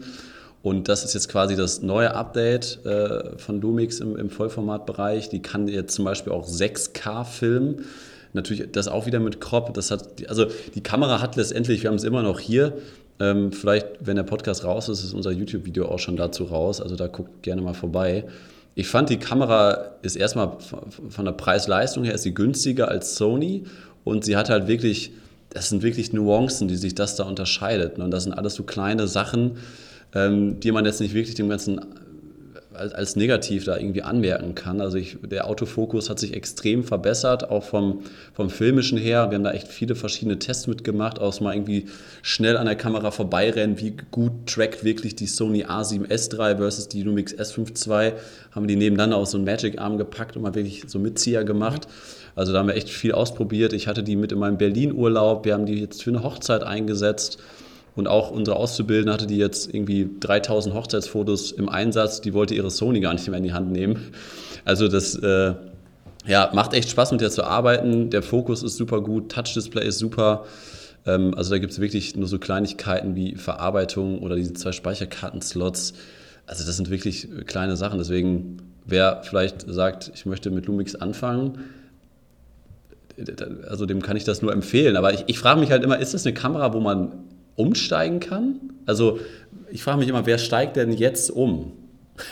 Und 0.62 0.88
das 0.88 1.04
ist 1.04 1.14
jetzt 1.14 1.28
quasi 1.28 1.56
das 1.56 1.82
neue 1.82 2.14
Update 2.14 2.84
äh, 2.86 3.36
von 3.36 3.60
Lumix 3.60 3.98
im, 4.00 4.16
im 4.16 4.30
Vollformatbereich. 4.30 5.28
Die 5.28 5.42
kann 5.42 5.66
jetzt 5.66 5.94
zum 5.94 6.04
Beispiel 6.04 6.32
auch 6.32 6.46
6K 6.46 7.24
filmen. 7.24 7.84
Natürlich 8.32 8.70
das 8.70 8.86
auch 8.88 9.06
wieder 9.06 9.18
mit 9.18 9.40
Crop. 9.40 9.74
Das 9.74 9.90
hat, 9.90 10.28
also 10.28 10.46
die 10.74 10.82
Kamera 10.82 11.20
hat 11.20 11.36
letztendlich, 11.36 11.82
wir 11.82 11.90
haben 11.90 11.96
es 11.96 12.04
immer 12.04 12.22
noch 12.22 12.38
hier. 12.38 12.74
Ähm, 13.18 13.52
vielleicht, 13.52 13.86
wenn 14.00 14.16
der 14.16 14.22
Podcast 14.22 14.64
raus 14.64 14.88
ist, 14.88 15.02
ist 15.02 15.12
unser 15.12 15.32
YouTube-Video 15.32 15.86
auch 15.86 15.98
schon 15.98 16.16
dazu 16.16 16.44
raus. 16.44 16.80
Also 16.80 16.94
da 16.96 17.08
guckt 17.08 17.42
gerne 17.42 17.60
mal 17.60 17.74
vorbei. 17.74 18.24
Ich 18.74 18.88
fand, 18.88 19.10
die 19.10 19.18
Kamera 19.18 19.90
ist 20.02 20.16
erstmal 20.16 20.58
von 20.60 21.10
von 21.10 21.24
der 21.24 21.32
Preis-Leistung 21.32 22.04
her 22.04 22.14
ist 22.14 22.22
sie 22.22 22.32
günstiger 22.32 22.88
als 22.88 23.16
Sony 23.16 23.64
und 24.04 24.24
sie 24.24 24.36
hat 24.36 24.48
halt 24.48 24.66
wirklich, 24.66 25.12
das 25.50 25.68
sind 25.68 25.82
wirklich 25.82 26.12
Nuancen, 26.12 26.68
die 26.68 26.76
sich 26.76 26.94
das 26.94 27.16
da 27.16 27.24
unterscheidet. 27.24 27.98
ne? 27.98 28.04
Und 28.04 28.12
das 28.12 28.24
sind 28.24 28.32
alles 28.32 28.54
so 28.54 28.62
kleine 28.62 29.06
Sachen, 29.08 29.58
ähm, 30.14 30.60
die 30.60 30.72
man 30.72 30.84
jetzt 30.84 31.00
nicht 31.00 31.14
wirklich 31.14 31.34
dem 31.34 31.48
ganzen 31.48 31.80
als, 32.74 32.94
als 32.94 33.16
negativ 33.16 33.64
da 33.64 33.76
irgendwie 33.76 34.02
anmerken 34.02 34.54
kann. 34.54 34.80
Also 34.80 34.98
ich, 34.98 35.18
der 35.22 35.46
Autofokus 35.48 36.10
hat 36.10 36.18
sich 36.18 36.34
extrem 36.34 36.84
verbessert, 36.84 37.50
auch 37.50 37.64
vom, 37.64 38.00
vom 38.32 38.50
Filmischen 38.50 38.98
her. 38.98 39.30
Wir 39.30 39.36
haben 39.36 39.44
da 39.44 39.52
echt 39.52 39.68
viele 39.68 39.94
verschiedene 39.94 40.38
Tests 40.38 40.66
mitgemacht, 40.66 41.18
aus 41.18 41.40
mal 41.40 41.54
irgendwie 41.54 41.86
schnell 42.22 42.56
an 42.56 42.66
der 42.66 42.76
Kamera 42.76 43.10
vorbeirennen, 43.10 43.80
wie 43.80 43.94
gut 44.10 44.46
trackt 44.46 44.84
wirklich 44.84 45.16
die 45.16 45.26
Sony 45.26 45.64
A7S 45.64 46.32
III 46.32 46.56
versus 46.56 46.88
die 46.88 47.02
Lumix 47.02 47.34
S5 47.34 47.88
II. 47.88 48.12
Haben 48.52 48.66
die 48.66 48.76
nebeneinander 48.76 49.16
auf 49.16 49.28
so 49.28 49.38
einen 49.38 49.44
Magic-Arm 49.44 49.98
gepackt 49.98 50.36
und 50.36 50.42
mal 50.42 50.54
wirklich 50.54 50.84
so 50.86 50.98
Mitzieher 50.98 51.44
gemacht. 51.44 51.86
Also 52.34 52.52
da 52.52 52.60
haben 52.60 52.68
wir 52.68 52.76
echt 52.76 52.88
viel 52.88 53.12
ausprobiert. 53.12 53.72
Ich 53.72 53.88
hatte 53.88 54.02
die 54.02 54.16
mit 54.16 54.32
in 54.32 54.38
meinem 54.38 54.56
Berlin-Urlaub. 54.56 55.44
Wir 55.44 55.54
haben 55.54 55.66
die 55.66 55.80
jetzt 55.80 56.02
für 56.02 56.10
eine 56.10 56.22
Hochzeit 56.22 56.62
eingesetzt. 56.62 57.38
Und 57.94 58.08
auch 58.08 58.30
unsere 58.30 58.56
Auszubildende 58.56 59.12
hatte 59.12 59.26
die 59.26 59.36
jetzt 59.36 59.72
irgendwie 59.72 60.08
3000 60.20 60.74
Hochzeitsfotos 60.74 61.52
im 61.52 61.68
Einsatz. 61.68 62.20
Die 62.20 62.32
wollte 62.32 62.54
ihre 62.54 62.70
Sony 62.70 63.00
gar 63.00 63.12
nicht 63.12 63.28
mehr 63.28 63.36
in 63.36 63.44
die 63.44 63.52
Hand 63.52 63.70
nehmen. 63.70 64.12
Also 64.64 64.88
das 64.88 65.14
äh, 65.16 65.54
ja, 66.26 66.50
macht 66.54 66.72
echt 66.72 66.90
Spaß, 66.90 67.12
mit 67.12 67.20
der 67.20 67.30
zu 67.30 67.44
arbeiten. 67.44 68.10
Der 68.10 68.22
Fokus 68.22 68.62
ist 68.62 68.76
super 68.76 69.00
gut, 69.02 69.30
Touch-Display 69.30 69.86
ist 69.86 69.98
super. 69.98 70.44
Ähm, 71.04 71.34
also 71.34 71.50
da 71.50 71.58
gibt 71.58 71.72
es 71.72 71.80
wirklich 71.80 72.16
nur 72.16 72.28
so 72.28 72.38
Kleinigkeiten 72.38 73.14
wie 73.14 73.34
Verarbeitung 73.34 74.20
oder 74.20 74.36
diese 74.36 74.54
zwei 74.54 74.72
Speicherkarten-Slots. 74.72 75.94
Also 76.46 76.64
das 76.64 76.76
sind 76.76 76.90
wirklich 76.90 77.28
kleine 77.46 77.76
Sachen. 77.76 77.98
Deswegen, 77.98 78.58
wer 78.86 79.22
vielleicht 79.22 79.64
sagt, 79.68 80.12
ich 80.14 80.24
möchte 80.26 80.50
mit 80.50 80.66
Lumix 80.66 80.94
anfangen, 80.94 81.58
also 83.68 83.84
dem 83.84 84.00
kann 84.00 84.16
ich 84.16 84.24
das 84.24 84.40
nur 84.42 84.52
empfehlen. 84.52 84.96
Aber 84.96 85.12
ich, 85.12 85.24
ich 85.26 85.38
frage 85.38 85.60
mich 85.60 85.70
halt 85.70 85.82
immer, 85.84 85.98
ist 85.98 86.14
das 86.14 86.24
eine 86.24 86.34
Kamera, 86.34 86.72
wo 86.72 86.80
man 86.80 87.12
umsteigen 87.56 88.20
kann? 88.20 88.72
Also 88.86 89.18
ich 89.70 89.82
frage 89.82 89.98
mich 89.98 90.08
immer, 90.08 90.26
wer 90.26 90.38
steigt 90.38 90.76
denn 90.76 90.92
jetzt 90.92 91.30
um? 91.30 91.72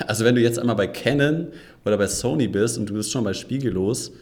Also 0.06 0.24
wenn 0.24 0.34
du 0.34 0.40
jetzt 0.40 0.58
einmal 0.58 0.76
bei 0.76 0.86
Canon 0.86 1.48
oder 1.84 1.96
bei 1.96 2.06
Sony 2.06 2.48
bist 2.48 2.78
und 2.78 2.86
du 2.86 2.94
bist 2.94 3.10
schon 3.10 3.24
bei 3.24 3.32
Spiegellos, 3.32 4.12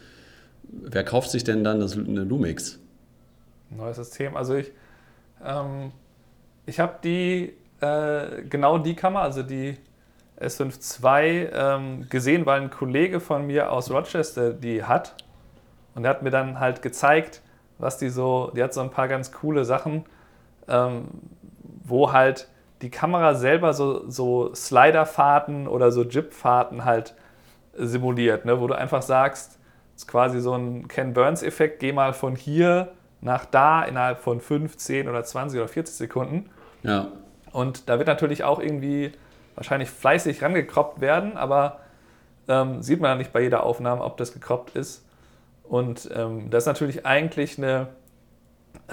wer 0.63 1.03
kauft 1.03 1.29
sich 1.29 1.43
denn 1.43 1.63
dann 1.63 1.81
eine 1.81 2.23
Lumix? 2.23 2.79
Neues 3.69 3.97
System. 3.97 4.35
Also 4.35 4.55
ich, 4.55 4.71
ähm, 5.45 5.91
ich 6.65 6.79
habe 6.79 6.95
die, 7.03 7.53
äh, 7.81 8.43
genau 8.49 8.77
die 8.77 8.95
Kamera, 8.95 9.23
also 9.23 9.43
die 9.43 9.77
S5 10.39 11.03
II, 11.03 11.49
ähm, 11.51 12.09
gesehen, 12.09 12.45
weil 12.45 12.61
ein 12.61 12.69
Kollege 12.69 13.19
von 13.19 13.45
mir 13.45 13.71
aus 13.71 13.91
Rochester 13.91 14.53
die 14.53 14.83
hat. 14.83 15.15
Und 15.95 16.05
er 16.05 16.11
hat 16.11 16.23
mir 16.23 16.31
dann 16.31 16.59
halt 16.59 16.81
gezeigt, 16.81 17.41
was 17.77 17.97
die 17.97 18.09
so, 18.09 18.51
die 18.55 18.63
hat 18.63 18.73
so 18.73 18.81
ein 18.81 18.91
paar 18.91 19.07
ganz 19.07 19.31
coole 19.31 19.65
Sachen, 19.65 20.05
ähm, 20.69 21.05
wo 21.83 22.11
halt 22.11 22.47
die 22.81 22.89
Kamera 22.89 23.35
selber 23.35 23.73
so, 23.73 24.09
so 24.09 24.53
Sliderfahrten 24.53 25.67
oder 25.67 25.91
so 25.91 26.03
Jib-Fahrten 26.03 26.85
halt 26.85 27.13
simuliert, 27.73 28.45
ne? 28.45 28.59
wo 28.61 28.67
du 28.67 28.73
einfach 28.73 29.01
sagst, 29.01 29.59
das 29.93 30.03
ist 30.03 30.07
quasi 30.07 30.39
so 30.39 30.53
ein 30.53 30.87
Ken 30.87 31.13
Burns-Effekt, 31.13 31.79
geh 31.79 31.91
mal 31.91 32.13
von 32.13 32.35
hier 32.35 32.93
nach 33.21 33.45
da 33.45 33.83
innerhalb 33.83 34.19
von 34.19 34.39
5, 34.39 34.77
10 34.77 35.09
oder 35.09 35.23
20 35.23 35.59
oder 35.59 35.67
40 35.67 35.95
Sekunden. 35.95 36.49
Ja. 36.83 37.07
Und 37.51 37.89
da 37.89 37.97
wird 37.97 38.07
natürlich 38.07 38.43
auch 38.43 38.59
irgendwie 38.59 39.11
wahrscheinlich 39.55 39.89
fleißig 39.89 40.41
rangekroppt 40.41 41.01
werden, 41.01 41.35
aber 41.35 41.79
ähm, 42.47 42.81
sieht 42.81 43.01
man 43.01 43.11
ja 43.11 43.15
nicht 43.15 43.33
bei 43.33 43.41
jeder 43.41 43.63
Aufnahme, 43.63 44.03
ob 44.03 44.17
das 44.17 44.33
gekroppt 44.33 44.75
ist. 44.75 45.05
Und 45.63 46.09
ähm, 46.15 46.49
das 46.49 46.63
ist 46.63 46.67
natürlich 46.67 47.05
eigentlich 47.05 47.57
eine, 47.57 47.87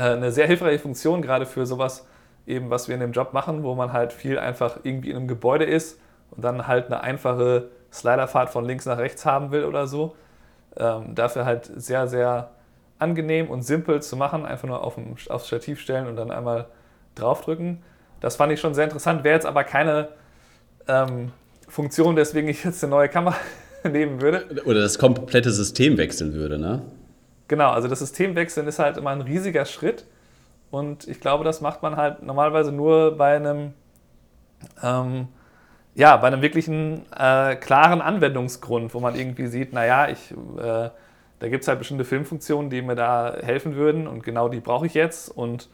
eine 0.03 0.33
sehr 0.33 0.47
hilfreiche 0.47 0.79
Funktion, 0.79 1.23
gerade 1.23 1.47
für 1.47 1.67
sowas, 1.67 2.07
eben 2.47 2.71
was 2.71 2.89
wir 2.89 2.95
in 2.95 3.01
dem 3.01 3.13
Job 3.13 3.33
machen, 3.33 3.63
wo 3.63 3.75
man 3.75 3.93
halt 3.93 4.13
viel 4.13 4.39
einfach 4.39 4.79
irgendwie 4.83 5.11
in 5.11 5.17
einem 5.17 5.29
Gebäude 5.29 5.65
ist 5.65 5.99
und 6.31 6.45
dann 6.45 6.67
halt 6.67 6.87
eine 6.87 7.01
einfache 7.01 7.69
Sliderfahrt 7.93 8.51
von 8.51 8.65
links 8.65 8.87
nach 8.87 8.99
rechts 8.99 9.25
haben 9.25 9.51
will 9.51 9.65
oder 9.65 9.87
so. 9.87 10.15
Ähm, 10.77 11.15
dafür 11.15 11.45
halt 11.45 11.71
sehr, 11.75 12.07
sehr 12.07 12.51
angenehm 12.99 13.49
und 13.49 13.63
simpel 13.63 14.03
zu 14.03 14.17
machen, 14.17 14.45
einfach 14.45 14.69
nur 14.69 14.83
auf 14.83 14.95
dem, 14.95 15.17
aufs 15.29 15.47
Stativ 15.47 15.81
stellen 15.81 16.07
und 16.07 16.17
dann 16.17 16.31
einmal 16.31 16.67
draufdrücken. 17.15 17.83
Das 18.21 18.37
fand 18.37 18.53
ich 18.53 18.61
schon 18.61 18.75
sehr 18.75 18.85
interessant, 18.85 19.25
wäre 19.25 19.35
jetzt 19.35 19.47
aber 19.47 19.65
keine 19.65 20.09
ähm, 20.89 21.33
Funktion, 21.69 22.17
deswegen 22.17 22.49
ich 22.49 22.65
jetzt 22.65 22.83
eine 22.85 22.91
neue 22.91 23.09
Kamera 23.09 23.37
nehmen 23.85 24.21
würde. 24.21 24.47
Oder 24.65 24.81
das 24.81 24.99
komplette 24.99 25.51
System 25.51 25.99
wechseln 25.99 26.35
würde, 26.35 26.59
ne? 26.59 26.83
Genau, 27.49 27.71
also 27.71 27.89
das 27.89 28.01
System 28.01 28.35
wechseln 28.35 28.67
ist 28.67 28.79
halt 28.79 28.97
immer 28.97 29.11
ein 29.11 29.21
riesiger 29.21 29.65
Schritt 29.65 30.05
und 30.71 31.07
ich 31.07 31.21
glaube, 31.21 31.45
das 31.45 31.61
macht 31.61 31.83
man 31.83 31.97
halt 31.97 32.23
normalerweise 32.23 32.73
nur 32.73 33.17
bei 33.17 33.37
einem, 33.37 33.75
ähm, 34.83 35.29
ja, 35.95 36.17
bei 36.17 36.27
einem 36.27 36.43
wirklichen 36.43 37.05
äh, 37.17 37.57
klaren 37.57 38.01
Anwendungsgrund, 38.01 38.93
wo 38.95 39.01
man 39.01 39.15
irgendwie 39.15 39.47
sieht, 39.47 39.73
naja, 39.73 40.09
ich, 40.09 40.33
äh, 40.33 40.91
da 41.39 41.49
gibt 41.49 41.63
es 41.63 41.69
halt 41.69 41.79
bestimmte 41.79 42.05
Filmfunktionen, 42.05 42.69
die 42.69 42.83
mir 42.83 42.97
da 42.97 43.37
helfen 43.41 43.77
würden 43.77 44.09
und 44.09 44.25
genau 44.25 44.49
die 44.49 44.61
brauche 44.61 44.87
ich 44.87 44.95
jetzt 44.95 45.29
und 45.29 45.69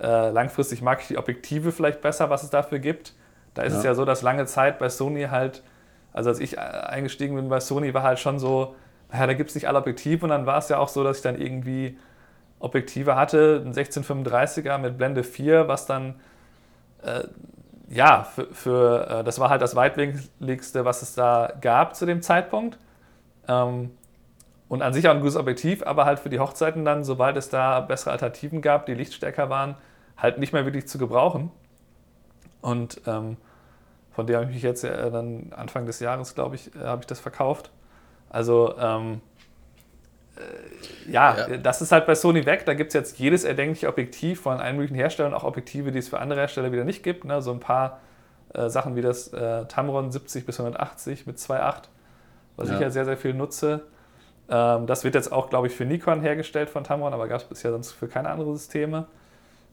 äh, 0.00 0.30
langfristig 0.30 0.82
mag 0.82 1.00
ich 1.02 1.08
die 1.08 1.18
Objektive 1.18 1.70
vielleicht 1.70 2.00
besser, 2.00 2.30
was 2.30 2.42
es 2.42 2.50
dafür 2.50 2.78
gibt. 2.78 3.12
Da 3.54 3.62
ist 3.62 3.74
ja. 3.74 3.78
es 3.78 3.84
ja 3.84 3.94
so, 3.94 4.04
dass 4.04 4.22
lange 4.22 4.46
Zeit 4.46 4.78
bei 4.78 4.88
Sony 4.88 5.24
halt, 5.24 5.62
also 6.12 6.30
als 6.30 6.40
ich 6.40 6.58
eingestiegen 6.58 7.36
bin 7.36 7.48
bei 7.48 7.60
Sony, 7.60 7.94
war 7.94 8.02
halt 8.02 8.18
schon 8.18 8.38
so, 8.38 8.74
naja, 9.14 9.28
da 9.28 9.34
gibt 9.34 9.50
es 9.50 9.54
nicht 9.54 9.68
alle 9.68 9.78
Objektive 9.78 10.24
und 10.24 10.30
dann 10.30 10.44
war 10.44 10.58
es 10.58 10.68
ja 10.68 10.78
auch 10.78 10.88
so, 10.88 11.04
dass 11.04 11.18
ich 11.18 11.22
dann 11.22 11.40
irgendwie 11.40 11.96
Objektive 12.58 13.14
hatte, 13.14 13.62
ein 13.64 13.72
1635er 13.72 14.76
mit 14.78 14.98
Blende 14.98 15.22
4, 15.22 15.68
was 15.68 15.86
dann, 15.86 16.16
äh, 17.04 17.22
ja, 17.88 18.24
für, 18.24 18.52
für 18.52 19.06
äh, 19.08 19.24
das 19.24 19.38
war 19.38 19.50
halt 19.50 19.62
das 19.62 19.76
weitwinkligste, 19.76 20.84
was 20.84 21.02
es 21.02 21.14
da 21.14 21.52
gab 21.60 21.94
zu 21.94 22.06
dem 22.06 22.22
Zeitpunkt. 22.22 22.76
Ähm, 23.46 23.92
und 24.68 24.82
an 24.82 24.92
sich 24.92 25.06
auch 25.06 25.12
ein 25.12 25.20
gutes 25.20 25.36
Objektiv, 25.36 25.86
aber 25.86 26.06
halt 26.06 26.18
für 26.18 26.28
die 26.28 26.40
Hochzeiten 26.40 26.84
dann, 26.84 27.04
sobald 27.04 27.36
es 27.36 27.50
da 27.50 27.78
bessere 27.78 28.10
Alternativen 28.10 28.62
gab, 28.62 28.86
die 28.86 28.94
lichtstärker 28.94 29.48
waren, 29.48 29.76
halt 30.16 30.38
nicht 30.38 30.52
mehr 30.52 30.64
wirklich 30.64 30.88
zu 30.88 30.98
gebrauchen. 30.98 31.52
Und 32.62 33.00
ähm, 33.06 33.36
von 34.10 34.26
der 34.26 34.38
habe 34.38 34.48
ich 34.48 34.54
mich 34.54 34.62
jetzt 34.64 34.82
äh, 34.82 35.10
dann 35.12 35.52
Anfang 35.54 35.86
des 35.86 36.00
Jahres, 36.00 36.34
glaube 36.34 36.56
ich, 36.56 36.74
äh, 36.74 36.80
habe 36.80 37.02
ich 37.02 37.06
das 37.06 37.20
verkauft. 37.20 37.70
Also 38.34 38.74
ähm, 38.80 39.20
äh, 40.36 41.12
ja, 41.12 41.36
ja, 41.48 41.56
das 41.56 41.80
ist 41.80 41.92
halt 41.92 42.04
bei 42.04 42.16
Sony 42.16 42.44
weg. 42.44 42.66
Da 42.66 42.74
gibt 42.74 42.88
es 42.88 42.94
jetzt 42.94 43.20
jedes 43.20 43.44
erdenkliche 43.44 43.86
Objektiv 43.86 44.40
von 44.40 44.58
allen 44.58 44.74
möglichen 44.74 44.96
Herstellern, 44.96 45.32
auch 45.34 45.44
Objektive, 45.44 45.92
die 45.92 46.00
es 46.00 46.08
für 46.08 46.18
andere 46.18 46.40
Hersteller 46.40 46.72
wieder 46.72 46.82
nicht 46.82 47.04
gibt. 47.04 47.24
Ne? 47.24 47.40
So 47.42 47.52
ein 47.52 47.60
paar 47.60 48.00
äh, 48.52 48.68
Sachen 48.68 48.96
wie 48.96 49.02
das 49.02 49.32
äh, 49.32 49.66
Tamron 49.66 50.10
70 50.10 50.46
bis 50.46 50.58
180 50.58 51.28
mit 51.28 51.38
2.8, 51.38 51.82
was 52.56 52.68
ja. 52.68 52.74
ich 52.74 52.80
ja 52.80 52.90
sehr, 52.90 53.04
sehr 53.04 53.16
viel 53.16 53.34
nutze. 53.34 53.82
Ähm, 54.48 54.88
das 54.88 55.04
wird 55.04 55.14
jetzt 55.14 55.30
auch, 55.30 55.48
glaube 55.48 55.68
ich, 55.68 55.74
für 55.76 55.84
Nikon 55.84 56.20
hergestellt 56.20 56.70
von 56.70 56.82
Tamron, 56.82 57.14
aber 57.14 57.28
gab 57.28 57.40
es 57.40 57.46
bisher 57.46 57.70
sonst 57.70 57.92
für 57.92 58.08
keine 58.08 58.30
anderen 58.30 58.56
Systeme. 58.56 59.06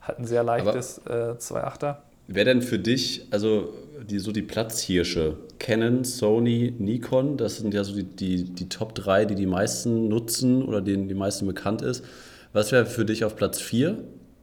Hat 0.02 0.20
ein 0.20 0.26
sehr 0.26 0.44
leichtes 0.44 1.00
äh, 1.08 1.34
2.8er. 1.40 1.96
Wer 2.34 2.46
denn 2.46 2.62
für 2.62 2.80
dich, 2.80 3.28
also 3.32 3.74
die, 4.10 4.20
so 4.20 4.32
die 4.32 4.42
Platzhirsche, 4.42 5.36
Canon, 5.60 6.06
Sony, 6.06 6.74
Nikon, 6.80 7.36
das 7.36 7.58
sind 7.58 7.74
ja 7.74 7.84
so 7.84 7.94
die, 7.94 8.06
die, 8.06 8.46
die 8.46 8.70
Top 8.70 8.96
3, 8.96 9.26
die 9.26 9.36
die 9.36 9.46
meisten 9.46 10.08
nutzen 10.08 10.64
oder 10.64 10.82
denen 10.82 11.10
die 11.10 11.14
meisten 11.14 11.46
bekannt 11.46 11.82
ist. 11.82 12.06
Was 12.54 12.72
wäre 12.72 12.86
für 12.86 13.04
dich 13.04 13.26
auf 13.26 13.36
Platz 13.36 13.60
4, 13.60 13.98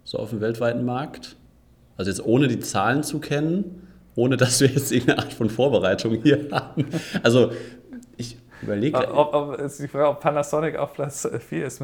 so 0.05 0.18
auf 0.18 0.31
dem 0.31 0.42
weltweiten 0.42 0.85
Markt? 0.85 1.37
Also 1.96 2.11
jetzt 2.11 2.24
ohne 2.24 2.46
die 2.48 2.61
Zahlen 2.61 3.03
zu 3.03 3.20
kennen, 3.20 3.88
ohne 4.14 4.37
dass 4.37 4.61
wir 4.61 4.68
jetzt 4.68 4.92
irgendeine 4.92 5.20
Art 5.20 5.33
von 5.33 5.48
Vorbereitung 5.48 6.22
hier 6.22 6.48
haben. 6.53 6.87
Also 7.22 7.53
ich 8.18 8.37
überlege... 8.61 8.98
Ob, 9.14 9.33
ob, 9.33 9.59
ist 9.61 9.81
die 9.81 9.88
Frage, 9.88 10.09
ob 10.09 10.20
Panasonic 10.20 10.77
auf 10.77 10.92
Platz 10.92 11.27
4 11.48 11.64
ist. 11.64 11.83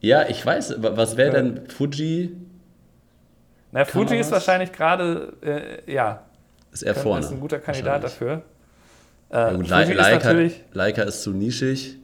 ja, 0.00 0.28
ich 0.28 0.44
weiß, 0.44 0.76
was 0.78 1.16
wäre 1.16 1.30
denn 1.30 1.68
Fuji, 1.68 2.36
na, 3.72 3.84
Fuji 3.84 4.18
ist 4.18 4.30
wahrscheinlich 4.30 4.72
gerade, 4.72 5.32
äh, 5.42 5.92
ja. 5.92 6.22
Ist 6.72 6.82
er 6.82 6.94
vorne. 6.94 7.24
Ist 7.24 7.32
ein 7.32 7.40
guter 7.40 7.58
Kandidat 7.58 8.04
dafür. 8.04 8.42
Äh, 9.30 9.36
ja, 9.36 9.52
gut, 9.52 9.68
Fuji 9.68 9.92
Leica, 9.92 9.92
ist 9.92 10.24
natürlich, 10.24 10.64
Leica 10.72 11.02
ist 11.02 11.22
zu 11.22 11.30
nischig. 11.30 11.96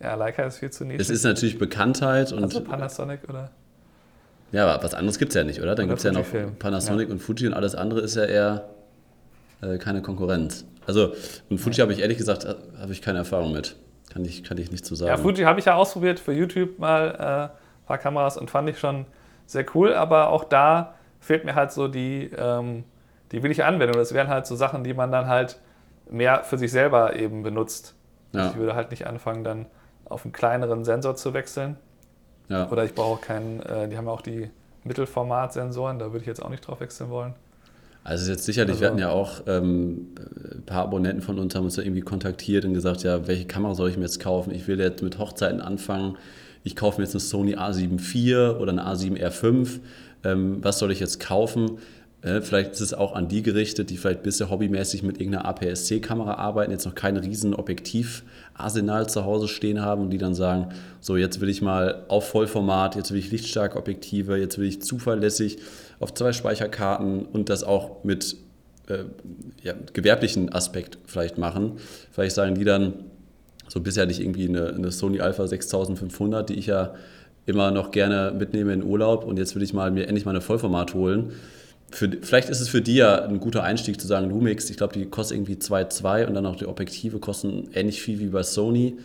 Ja, 0.00 0.14
Leica 0.14 0.44
ist 0.44 0.58
viel 0.58 0.70
zu 0.70 0.84
nischig. 0.84 1.00
Es 1.00 1.10
ist 1.10 1.24
natürlich 1.24 1.58
Bekanntheit 1.58 2.32
und. 2.32 2.44
Also 2.44 2.62
Panasonic 2.62 3.20
oder? 3.28 3.50
Ja, 4.52 4.66
aber 4.66 4.82
was 4.82 4.94
anderes 4.94 5.18
gibt 5.18 5.30
es 5.30 5.34
ja 5.34 5.44
nicht, 5.44 5.60
oder? 5.60 5.74
Dann 5.74 5.88
gibt 5.88 5.98
es 5.98 6.04
ja 6.04 6.12
noch 6.12 6.26
Panasonic 6.58 7.08
ja. 7.08 7.14
und 7.14 7.20
Fuji 7.20 7.46
und 7.46 7.54
alles 7.54 7.74
andere 7.74 8.00
ist 8.00 8.16
ja 8.16 8.24
eher 8.24 8.68
äh, 9.60 9.78
keine 9.78 10.00
Konkurrenz. 10.00 10.64
Also, 10.86 11.12
und 11.50 11.58
Fuji 11.58 11.76
ja. 11.76 11.82
habe 11.82 11.92
ich 11.92 12.00
ehrlich 12.00 12.16
gesagt, 12.18 12.44
äh, 12.44 12.54
habe 12.80 12.92
ich 12.92 13.02
keine 13.02 13.18
Erfahrung 13.18 13.52
mit. 13.52 13.76
Kann 14.10 14.24
ich, 14.24 14.42
kann 14.42 14.56
ich 14.56 14.70
nicht 14.70 14.86
zu 14.86 14.94
so 14.94 15.04
sagen. 15.04 15.10
Ja, 15.10 15.22
Fuji 15.22 15.44
habe 15.44 15.60
ich 15.60 15.66
ja 15.66 15.74
ausprobiert 15.74 16.18
für 16.18 16.32
YouTube 16.32 16.78
mal 16.78 17.08
äh, 17.08 17.22
ein 17.22 17.86
paar 17.86 17.98
Kameras 17.98 18.38
und 18.38 18.50
fand 18.50 18.70
ich 18.70 18.78
schon 18.78 19.04
sehr 19.48 19.64
cool, 19.74 19.94
aber 19.94 20.28
auch 20.28 20.44
da 20.44 20.94
fehlt 21.20 21.44
mir 21.44 21.54
halt 21.54 21.72
so 21.72 21.88
die, 21.88 22.30
ähm, 22.36 22.84
die 23.32 23.42
wirkliche 23.42 23.64
Anwendung. 23.64 23.96
Das 23.98 24.14
wären 24.14 24.28
halt 24.28 24.46
so 24.46 24.54
Sachen, 24.54 24.84
die 24.84 24.94
man 24.94 25.10
dann 25.10 25.26
halt 25.26 25.58
mehr 26.10 26.44
für 26.44 26.58
sich 26.58 26.70
selber 26.70 27.16
eben 27.16 27.42
benutzt. 27.42 27.94
Ja. 28.32 28.50
Ich 28.50 28.56
würde 28.56 28.74
halt 28.74 28.90
nicht 28.90 29.06
anfangen, 29.06 29.42
dann 29.44 29.66
auf 30.04 30.24
einen 30.24 30.32
kleineren 30.32 30.84
Sensor 30.84 31.16
zu 31.16 31.34
wechseln. 31.34 31.76
Ja. 32.48 32.68
Oder 32.70 32.84
ich 32.84 32.94
brauche 32.94 33.20
keinen, 33.20 33.60
äh, 33.60 33.88
die 33.88 33.96
haben 33.96 34.06
ja 34.06 34.12
auch 34.12 34.22
die 34.22 34.50
Mittelformat-Sensoren, 34.84 35.98
da 35.98 36.06
würde 36.06 36.18
ich 36.20 36.26
jetzt 36.26 36.42
auch 36.42 36.48
nicht 36.50 36.66
drauf 36.66 36.80
wechseln 36.80 37.10
wollen. 37.10 37.34
Also 38.04 38.30
jetzt 38.30 38.44
sicherlich, 38.44 38.72
Also- 38.72 38.80
wir 38.82 38.88
hatten 38.88 38.98
ja 38.98 39.10
auch 39.10 39.42
ähm, 39.46 40.14
ein 40.54 40.62
paar 40.64 40.84
Abonnenten 40.84 41.20
von 41.22 41.38
uns 41.38 41.54
haben 41.54 41.64
uns 41.64 41.74
da 41.74 41.82
irgendwie 41.82 42.00
kontaktiert 42.00 42.64
und 42.64 42.72
gesagt, 42.74 43.02
ja, 43.02 43.26
welche 43.26 43.46
Kamera 43.46 43.74
soll 43.74 43.90
ich 43.90 43.96
mir 43.96 44.04
jetzt 44.04 44.20
kaufen? 44.20 44.50
Ich 44.52 44.66
will 44.66 44.80
jetzt 44.80 45.02
mit 45.02 45.18
Hochzeiten 45.18 45.60
anfangen. 45.60 46.16
Ich 46.68 46.76
kaufe 46.76 47.00
mir 47.00 47.06
jetzt 47.06 47.14
eine 47.14 47.20
Sony 47.20 47.56
A7 47.56 47.98
IV 47.98 48.60
oder 48.60 48.72
eine 48.72 48.86
A7 48.86 49.18
R5. 49.18 49.80
Ähm, 50.22 50.58
was 50.60 50.78
soll 50.78 50.92
ich 50.92 51.00
jetzt 51.00 51.18
kaufen? 51.18 51.78
Äh, 52.20 52.42
vielleicht 52.42 52.72
ist 52.72 52.82
es 52.82 52.92
auch 52.92 53.14
an 53.14 53.28
die 53.28 53.42
gerichtet, 53.42 53.88
die 53.88 53.96
vielleicht 53.96 54.22
bisher 54.22 54.50
hobbymäßig 54.50 55.02
mit 55.02 55.18
irgendeiner 55.18 55.46
APS-C-Kamera 55.46 56.34
arbeiten, 56.34 56.70
jetzt 56.70 56.84
noch 56.84 56.94
kein 56.94 57.16
riesen 57.16 57.54
Objektivarsenal 57.54 59.08
zu 59.08 59.24
Hause 59.24 59.48
stehen 59.48 59.80
haben 59.80 60.02
und 60.02 60.10
die 60.10 60.18
dann 60.18 60.34
sagen, 60.34 60.74
so 61.00 61.16
jetzt 61.16 61.40
will 61.40 61.48
ich 61.48 61.62
mal 61.62 62.04
auf 62.08 62.28
Vollformat, 62.28 62.96
jetzt 62.96 63.12
will 63.12 63.18
ich 63.18 63.30
lichtstarke 63.30 63.78
Objektive, 63.78 64.36
jetzt 64.36 64.58
will 64.58 64.68
ich 64.68 64.82
zuverlässig 64.82 65.56
auf 66.00 66.12
zwei 66.12 66.34
Speicherkarten 66.34 67.24
und 67.24 67.48
das 67.48 67.64
auch 67.64 68.04
mit 68.04 68.36
äh, 68.88 69.04
ja, 69.62 69.72
gewerblichen 69.94 70.52
Aspekt 70.52 70.98
vielleicht 71.06 71.38
machen. 71.38 71.78
Vielleicht 72.12 72.34
sagen 72.34 72.56
die 72.56 72.64
dann, 72.64 72.92
so 73.68 73.80
bisher 73.80 74.02
hatte 74.02 74.12
ich 74.12 74.20
irgendwie 74.20 74.48
eine, 74.48 74.74
eine 74.74 74.90
Sony 74.90 75.20
Alpha 75.20 75.46
6500, 75.46 76.48
die 76.48 76.54
ich 76.54 76.66
ja 76.66 76.94
immer 77.46 77.70
noch 77.70 77.90
gerne 77.90 78.34
mitnehme 78.36 78.72
in 78.72 78.82
Urlaub 78.82 79.24
und 79.24 79.38
jetzt 79.38 79.54
will 79.54 79.62
ich 79.62 79.72
mal 79.72 79.90
mir 79.90 80.06
endlich 80.06 80.24
mal 80.24 80.32
eine 80.32 80.40
Vollformat 80.40 80.94
holen. 80.94 81.32
Für, 81.90 82.10
vielleicht 82.20 82.50
ist 82.50 82.60
es 82.60 82.68
für 82.68 82.82
die 82.82 82.96
ja 82.96 83.24
ein 83.24 83.40
guter 83.40 83.62
Einstieg 83.62 83.98
zu 83.98 84.06
sagen, 84.06 84.28
Lumix, 84.28 84.68
ich 84.68 84.76
glaube, 84.76 84.92
die 84.92 85.06
kostet 85.06 85.38
irgendwie 85.38 85.54
2,2 85.54 86.26
und 86.26 86.34
dann 86.34 86.44
auch 86.44 86.56
die 86.56 86.66
Objektive 86.66 87.18
kosten 87.18 87.70
ähnlich 87.72 88.02
viel 88.02 88.18
wie 88.18 88.26
bei 88.26 88.42
Sony. 88.42 88.98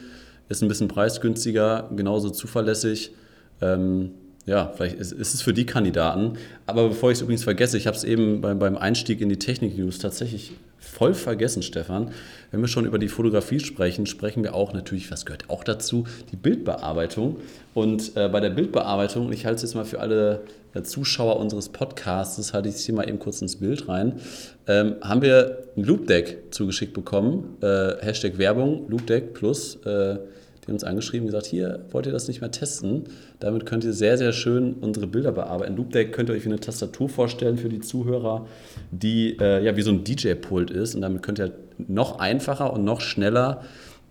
Ist 0.49 0.61
ein 0.61 0.67
bisschen 0.67 0.89
preisgünstiger, 0.89 1.89
genauso 1.95 2.29
zuverlässig. 2.29 3.13
Ähm, 3.61 4.11
ja, 4.45 4.73
vielleicht 4.75 4.95
ist, 4.95 5.11
ist 5.13 5.33
es 5.33 5.41
für 5.41 5.53
die 5.53 5.65
Kandidaten. 5.65 6.33
Aber 6.65 6.89
bevor 6.89 7.11
ich 7.11 7.17
es 7.17 7.21
übrigens 7.21 7.43
vergesse, 7.43 7.77
ich 7.77 7.87
habe 7.87 7.95
es 7.95 8.03
eben 8.03 8.41
beim, 8.41 8.59
beim 8.59 8.77
Einstieg 8.77 9.21
in 9.21 9.29
die 9.29 9.39
Technik-News 9.39 9.99
tatsächlich 9.99 10.51
voll 10.79 11.13
vergessen, 11.13 11.63
Stefan. 11.63 12.11
Wenn 12.51 12.59
wir 12.59 12.67
schon 12.67 12.85
über 12.85 12.99
die 12.99 13.07
Fotografie 13.07 13.59
sprechen, 13.59 14.05
sprechen 14.05 14.43
wir 14.43 14.53
auch 14.53 14.73
natürlich, 14.73 15.09
was 15.11 15.25
gehört 15.25 15.49
auch 15.49 15.63
dazu, 15.63 16.05
die 16.31 16.35
Bildbearbeitung. 16.35 17.37
Und 17.73 18.15
äh, 18.15 18.27
bei 18.27 18.41
der 18.41 18.49
Bildbearbeitung, 18.49 19.27
und 19.27 19.33
ich 19.33 19.45
halte 19.45 19.55
es 19.57 19.61
jetzt 19.63 19.75
mal 19.75 19.85
für 19.85 20.01
alle 20.01 20.41
äh, 20.73 20.83
Zuschauer 20.83 21.39
unseres 21.39 21.69
Podcasts, 21.69 22.53
halte 22.53 22.67
ich 22.67 22.75
es 22.75 22.85
hier 22.85 22.95
mal 22.95 23.07
eben 23.07 23.19
kurz 23.19 23.41
ins 23.41 23.55
Bild 23.55 23.87
rein, 23.87 24.19
ähm, 24.67 24.95
haben 25.01 25.21
wir 25.21 25.69
ein 25.77 25.83
Loopdeck 25.83 26.53
zugeschickt 26.53 26.93
bekommen, 26.93 27.57
äh, 27.61 27.95
Hashtag 28.01 28.37
Werbung, 28.37 28.89
Loopdeck 28.89 29.33
Plus, 29.33 29.77
äh, 29.85 30.17
die 30.63 30.67
haben 30.67 30.75
uns 30.75 30.85
angeschrieben 30.85 31.25
und 31.25 31.31
gesagt, 31.31 31.47
hier, 31.47 31.85
wollt 31.91 32.05
ihr 32.05 32.13
das 32.13 32.29
nicht 32.29 32.39
mehr 32.39 32.51
testen? 32.51 33.03
Damit 33.39 33.65
könnt 33.65 33.83
ihr 33.83 33.91
sehr, 33.91 34.17
sehr 34.17 34.31
schön 34.31 34.75
unsere 34.75 35.07
Bilder 35.07 35.33
bearbeiten. 35.33 35.75
Loopdeck 35.75 36.13
könnt 36.13 36.29
ihr 36.29 36.35
euch 36.35 36.45
wie 36.45 36.49
eine 36.49 36.59
Tastatur 36.59 37.09
vorstellen 37.09 37.57
für 37.57 37.67
die 37.67 37.81
Zuhörer, 37.81 38.47
die 38.91 39.37
äh, 39.39 39.61
ja 39.61 39.75
wie 39.75 39.81
so 39.81 39.91
ein 39.91 40.05
DJ-Pult 40.05 40.71
ist 40.71 40.95
und 40.95 41.01
damit 41.01 41.21
könnt 41.21 41.39
ihr 41.39 41.51
noch 41.77 42.19
einfacher 42.19 42.71
und 42.71 42.85
noch 42.85 43.01
schneller 43.01 43.63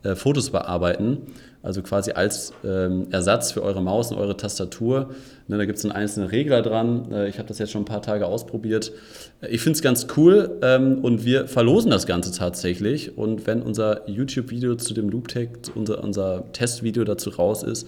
äh, 0.03 0.15
Fotos 0.15 0.51
bearbeiten. 0.51 1.19
Also 1.63 1.81
quasi 1.83 2.11
als 2.13 2.53
ähm, 2.65 3.07
Ersatz 3.11 3.53
für 3.53 3.63
eure 3.63 3.81
Maus 3.81 4.11
und 4.11 4.19
eure 4.19 4.37
Tastatur. 4.37 5.11
Ne, 5.47 5.59
da 5.59 5.65
gibt 5.65 5.79
es 5.79 5.85
einen 5.85 5.93
einzelnen 5.93 6.29
Regler 6.29 6.61
dran. 6.61 7.13
Äh, 7.13 7.29
ich 7.29 7.39
habe 7.39 7.47
das 7.47 7.59
jetzt 7.59 7.71
schon 7.71 7.83
ein 7.83 7.87
paar 7.87 8.03
Tage 8.03 8.27
ausprobiert. 8.27 8.93
Äh, 9.41 9.49
Ich 9.49 9.61
finde 9.61 9.77
es 9.77 9.83
ganz 9.83 10.09
cool 10.17 10.59
ähm, 10.63 10.99
und 11.03 11.25
wir 11.25 11.47
verlosen 11.47 11.91
das 11.91 12.07
Ganze 12.07 12.33
tatsächlich. 12.33 13.17
Und 13.17 13.47
wenn 13.47 13.63
unser 13.63 14.09
YouTube-Video 14.09 14.75
zu 14.75 14.93
dem 14.93 15.09
Looptech, 15.09 15.51
unser, 15.75 16.03
unser 16.03 16.53
Testvideo 16.53 17.05
dazu 17.05 17.31
raus 17.31 17.63
ist, 17.63 17.87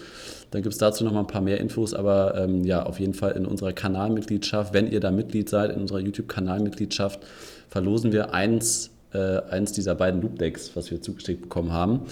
dann 0.53 0.63
gibt 0.63 0.73
es 0.73 0.79
dazu 0.79 1.03
noch 1.03 1.13
mal 1.13 1.21
ein 1.21 1.27
paar 1.27 1.43
mehr 1.43 1.61
Infos. 1.61 1.95
Aber 1.95 2.37
ähm, 2.37 2.63
ja, 2.63 2.85
auf 2.85 3.01
jeden 3.01 3.15
Fall 3.15 3.33
in 3.33 3.45
unserer 3.45 3.73
Kanalmitgliedschaft, 3.73 4.73
wenn 4.73 4.91
ihr 4.91 5.01
da 5.01 5.11
Mitglied 5.11 5.49
seid, 5.49 5.73
in 5.73 5.81
unserer 5.81 5.99
YouTube-Kanalmitgliedschaft, 5.99 7.21
verlosen 7.69 8.13
wir 8.13 8.33
eins 8.33 8.91
äh, 9.13 9.41
eins 9.49 9.73
dieser 9.73 9.95
beiden 9.95 10.21
Loopdecks, 10.23 10.73
was 10.75 10.91
wir 10.91 11.01
zugeschickt 11.01 11.43
bekommen 11.43 11.73
haben. 11.73 12.03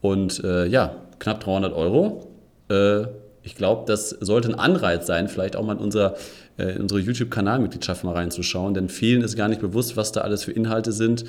Und 0.00 0.42
äh, 0.44 0.66
ja, 0.66 0.94
knapp 1.20 1.44
300 1.44 1.72
Euro. 1.72 2.26
Äh, 2.68 3.02
ich 3.42 3.54
glaube, 3.54 3.84
das 3.86 4.10
sollte 4.10 4.48
ein 4.48 4.54
Anreiz 4.54 5.06
sein, 5.06 5.28
vielleicht 5.28 5.56
auch 5.56 5.64
mal 5.64 5.76
in, 5.76 5.78
unser, 5.78 6.16
äh, 6.58 6.72
in 6.74 6.82
unsere 6.82 7.00
YouTube-Kanalmitgliedschaft 7.00 8.02
mal 8.04 8.14
reinzuschauen, 8.14 8.74
denn 8.74 8.88
vielen 8.88 9.22
ist 9.22 9.36
gar 9.36 9.48
nicht 9.48 9.60
bewusst, 9.60 9.96
was 9.96 10.12
da 10.12 10.22
alles 10.22 10.44
für 10.44 10.52
Inhalte 10.52 10.92
sind. 10.92 11.24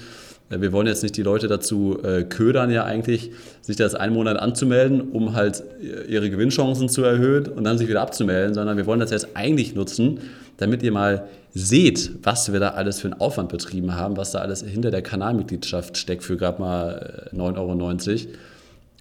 Äh, 0.49 0.59
Wir 0.59 0.73
wollen 0.73 0.87
jetzt 0.87 1.03
nicht 1.03 1.15
die 1.15 1.23
Leute 1.23 1.47
dazu 1.47 1.99
ködern, 2.29 2.71
ja 2.71 2.83
eigentlich, 2.83 3.31
sich 3.61 3.75
das 3.75 3.93
einen 3.95 4.13
Monat 4.13 4.37
anzumelden, 4.37 5.11
um 5.11 5.33
halt 5.33 5.63
ihre 6.07 6.29
Gewinnchancen 6.29 6.89
zu 6.89 7.03
erhöhen 7.03 7.47
und 7.47 7.63
dann 7.63 7.77
sich 7.77 7.87
wieder 7.87 8.01
abzumelden, 8.01 8.53
sondern 8.53 8.75
wir 8.77 8.85
wollen 8.85 8.99
das 8.99 9.11
jetzt 9.11 9.29
eigentlich 9.35 9.75
nutzen, 9.75 10.19
damit 10.57 10.83
ihr 10.83 10.91
mal 10.91 11.27
seht, 11.53 12.11
was 12.23 12.51
wir 12.51 12.59
da 12.59 12.69
alles 12.69 12.99
für 13.01 13.07
einen 13.07 13.19
Aufwand 13.19 13.49
betrieben 13.49 13.95
haben, 13.95 14.15
was 14.17 14.31
da 14.31 14.39
alles 14.39 14.63
hinter 14.63 14.91
der 14.91 15.01
Kanalmitgliedschaft 15.01 15.97
steckt 15.97 16.23
für 16.23 16.37
gerade 16.37 16.61
mal 16.61 17.29
äh, 17.31 17.35
9,90 17.35 17.57
Euro. 17.57 18.33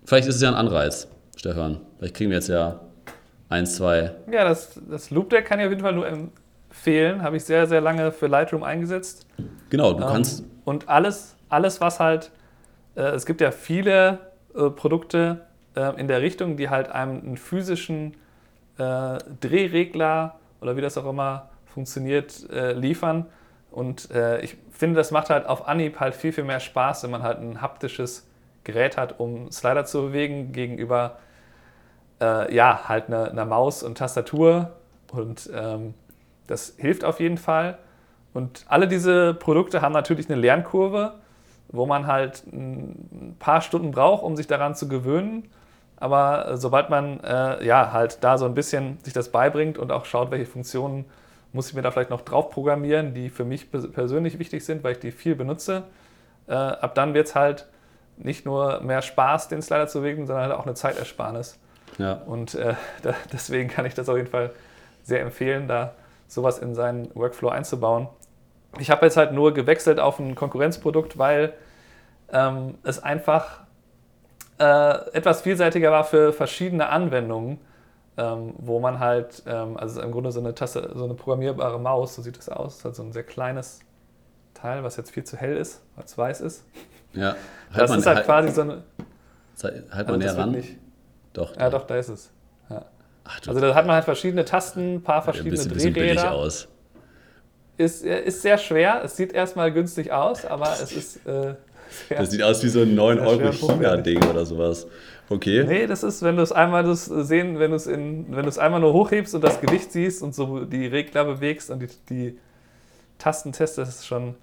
Vielleicht 0.04 0.28
ist 0.28 0.36
es 0.36 0.42
ja 0.42 0.48
ein 0.48 0.54
Anreiz, 0.54 1.08
Stefan. 1.36 1.80
Vielleicht 1.98 2.14
kriegen 2.16 2.30
wir 2.30 2.36
jetzt 2.36 2.48
ja 2.48 2.80
eins, 3.48 3.76
zwei. 3.76 4.12
Ja, 4.30 4.44
das, 4.44 4.80
das 4.88 5.10
Loop-Deck 5.10 5.44
kann 5.44 5.60
ich 5.60 5.66
auf 5.66 5.70
jeden 5.70 5.82
Fall 5.82 5.94
nur 5.94 6.06
empfehlen. 6.06 7.22
Habe 7.22 7.36
ich 7.36 7.44
sehr, 7.44 7.66
sehr 7.66 7.80
lange 7.80 8.12
für 8.12 8.26
Lightroom 8.26 8.62
eingesetzt. 8.62 9.26
Genau, 9.70 9.92
du 9.92 10.02
Ähm, 10.02 10.08
kannst. 10.08 10.44
Und 10.64 10.88
alles, 10.88 11.36
alles 11.48 11.80
was 11.80 12.00
halt, 12.00 12.30
äh, 12.96 13.02
es 13.02 13.26
gibt 13.26 13.40
ja 13.40 13.50
viele 13.50 14.18
äh, 14.54 14.70
Produkte 14.70 15.42
äh, 15.76 15.98
in 16.00 16.08
der 16.08 16.22
Richtung, 16.22 16.56
die 16.56 16.68
halt 16.70 16.90
einem 16.90 17.20
einen 17.20 17.36
physischen 17.36 18.14
äh, 18.78 19.18
Drehregler 19.40 20.36
oder 20.60 20.76
wie 20.76 20.80
das 20.80 20.96
auch 20.98 21.08
immer 21.08 21.50
funktioniert, 21.66 22.48
äh, 22.50 22.72
liefern. 22.72 23.26
Und 23.70 24.10
äh, 24.10 24.40
ich 24.40 24.56
finde, 24.72 24.96
das 24.96 25.10
macht 25.12 25.30
halt 25.30 25.46
auf 25.46 25.68
Anhieb 25.68 26.00
halt 26.00 26.14
viel, 26.14 26.32
viel 26.32 26.44
mehr 26.44 26.60
Spaß, 26.60 27.04
wenn 27.04 27.10
man 27.10 27.22
halt 27.22 27.38
ein 27.38 27.60
haptisches 27.62 28.26
Gerät 28.72 28.96
hat, 28.96 29.20
um 29.20 29.50
Slider 29.50 29.85
zu 29.85 30.02
bewegen, 30.02 30.52
gegenüber 30.52 31.18
äh, 32.20 32.54
ja, 32.54 32.88
halt 32.88 33.09
einer 33.09 33.30
einer 33.30 33.44
Maus 33.44 33.83
und 33.83 33.98
Tastatur. 33.98 34.72
Und 35.12 35.50
ähm, 35.54 35.94
das 36.46 36.74
hilft 36.76 37.04
auf 37.04 37.20
jeden 37.20 37.38
Fall. 37.38 37.78
Und 38.33 38.64
alle 38.68 38.87
diese 38.87 39.35
Produkte 39.35 39.83
haben 39.83 39.92
natürlich 39.92 40.30
eine 40.30 40.40
Lernkurve, 40.40 41.14
wo 41.68 41.87
man 41.87 42.06
halt 42.06 42.44
ein 42.52 43.37
paar 43.38 43.61
Stunden 43.61 43.90
braucht, 43.90 44.22
um 44.22 44.37
sich 44.37 44.46
daran 44.46 44.74
zu 44.74 44.88
gewöhnen. 44.88 45.48
Aber 45.96 46.48
äh, 46.48 46.56
sobald 46.56 46.90
man 46.90 47.20
äh, 47.20 47.64
ja 47.64 47.92
halt 47.92 48.22
da 48.22 48.38
so 48.38 48.44
ein 48.46 48.54
bisschen 48.54 48.98
sich 49.02 49.12
das 49.12 49.30
beibringt 49.30 49.78
und 49.78 49.92
auch 49.92 50.04
schaut, 50.04 50.30
welche 50.30 50.46
Funktionen 50.46 51.04
muss 51.52 51.68
ich 51.68 51.74
mir 51.74 51.83
da 51.83 51.90
vielleicht 51.90 52.11
noch 52.11 52.20
drauf 52.20 52.50
programmieren, 52.50 53.12
die 53.12 53.28
für 53.28 53.44
mich 53.44 53.66
pers- 53.72 53.90
persönlich 53.90 54.38
wichtig 54.38 54.64
sind, 54.64 54.85
weil 54.85 54.92
ich 54.92 55.00
die 55.00 55.11
viel 55.11 55.35
benutze, 55.35 55.83
äh, 56.46 56.54
ab 56.54 56.94
dann 56.94 57.12
wird 57.12 57.26
es 57.26 57.35
halt 57.35 57.66
nicht 58.22 58.44
nur 58.46 58.80
mehr 58.80 59.02
Spaß, 59.02 59.48
den 59.48 59.62
Slider 59.62 59.87
zu 59.87 60.00
bewegen, 60.00 60.26
sondern 60.26 60.48
halt 60.48 60.59
auch 60.59 60.66
eine 60.66 60.74
Zeitersparnis. 60.74 61.59
Ja. 61.98 62.14
Und 62.26 62.54
äh, 62.54 62.74
da, 63.02 63.14
deswegen 63.33 63.68
kann 63.68 63.87
ich 63.87 63.94
das 63.94 64.09
auf 64.09 64.16
jeden 64.16 64.28
Fall 64.28 64.50
sehr 65.02 65.20
empfehlen, 65.20 65.68
da 65.68 65.94
sowas 66.26 66.59
in 66.59 66.74
seinen 66.74 67.14
Workflow 67.14 67.48
einzubauen. 67.48 68.09
Ich 68.78 68.90
habe 68.90 69.04
jetzt 69.06 69.16
halt 69.16 69.33
nur 69.33 69.52
gewechselt 69.52 69.98
auf 69.98 70.20
ein 70.20 70.37
Konkurrenzprodukt, 70.37 71.18
weil 71.18 71.54
ähm, 72.33 72.78
es 72.85 73.02
einfach 73.02 73.62
äh, 74.59 75.11
etwas 75.12 75.40
vielseitiger 75.40 75.90
war 75.90 76.04
für 76.04 76.33
verschiedene 76.33 76.88
Anwendungen, 76.88 77.59
ähm, 78.16 78.54
wo 78.59 78.78
man 78.78 79.00
halt, 79.00 79.42
ähm, 79.46 79.76
also 79.76 80.00
im 80.02 80.12
Grunde 80.12 80.30
so 80.30 80.38
eine 80.38 80.54
Taste, 80.54 80.92
so 80.94 81.04
eine 81.04 81.14
programmierbare 81.14 81.80
Maus, 81.80 82.14
so 82.14 82.22
sieht 82.22 82.37
das 82.37 82.48
aus, 82.48 82.76
ist 82.76 82.85
halt 82.85 82.94
so 82.94 83.02
ein 83.02 83.12
sehr 83.12 83.24
kleines 83.24 83.80
Teil, 84.54 84.85
was 84.85 84.96
jetzt 84.96 85.11
viel 85.11 85.24
zu 85.24 85.37
hell 85.37 85.56
ist, 85.56 85.83
weil 85.96 86.04
es 86.04 86.16
weiß 86.16 86.40
ist. 86.42 86.64
Ja. 87.14 87.37
Das 87.75 87.90
ist 87.96 88.07
halt 88.07 88.16
halt, 88.16 88.27
quasi 88.27 88.51
so 88.51 88.62
eine. 88.62 88.83
Halt 89.62 89.85
also 89.90 90.11
mal 90.12 90.18
näher 90.18 90.27
das 90.29 90.37
wird 90.37 90.38
ran. 90.46 90.51
nicht- 90.53 90.77
Doch. 91.33 91.57
Ja, 91.57 91.70
doch, 91.70 91.87
da 91.87 91.96
ist 91.96 92.09
es. 92.09 92.31
Ja. 92.68 92.85
Ach, 93.25 93.40
Also 93.46 93.61
da 93.61 93.75
hat 93.75 93.87
man 93.87 93.94
halt 93.94 94.05
verschiedene 94.05 94.44
Tasten, 94.44 94.94
ein 94.96 95.03
paar 95.03 95.16
ein 95.18 95.23
verschiedene 95.23 95.51
bisschen, 95.53 95.73
bisschen 95.73 95.92
billig 95.92 96.12
Drehräder. 96.16 96.33
aus. 96.33 96.66
Ist, 97.77 98.05
äh, 98.05 98.23
ist 98.25 98.42
sehr 98.42 98.59
schwer. 98.59 99.03
Es 99.05 99.16
sieht 99.16 99.33
erstmal 99.33 99.73
günstig 99.73 100.12
aus, 100.12 100.44
aber 100.44 100.73
es 100.83 100.92
ist 100.92 101.27
äh. 101.27 101.55
Das 102.09 102.31
sieht 102.31 102.42
aus 102.42 102.62
wie 102.62 102.68
so 102.68 102.83
ein 102.83 102.94
9 102.94 103.18
Ja, 103.18 103.25
Euro 103.27 103.53
schwer 103.53 103.68
China-Ding 103.68 104.25
oder 104.25 104.46
sowas. 104.46 104.87
Okay. 105.29 105.64
Nee, 105.64 105.87
das 105.87 106.03
ist, 106.05 106.23
wenn 106.23 106.37
du 106.37 106.42
es 106.42 106.53
einmal 106.53 106.85
das 106.85 107.05
sehen, 107.07 107.59
wenn 107.59 107.70
du 107.70 107.77
es 107.77 107.87
in, 107.87 108.27
wenn 108.35 108.42
du 108.44 108.49
es 108.49 108.59
einmal 108.59 108.81
nur 108.81 108.92
hochhebst 108.92 109.35
und 109.35 109.42
das 109.42 109.61
Gewicht 109.61 109.90
siehst 109.92 110.23
und 110.23 110.35
so 110.35 110.64
die 110.64 110.87
Regler 110.87 111.25
bewegst 111.25 111.68
und 111.70 111.81
die, 111.81 111.88
die 112.09 112.38
Tasten 113.18 113.53
testest, 113.53 113.79
das 113.79 113.88
ist 114.01 114.07
schon, 114.07 114.35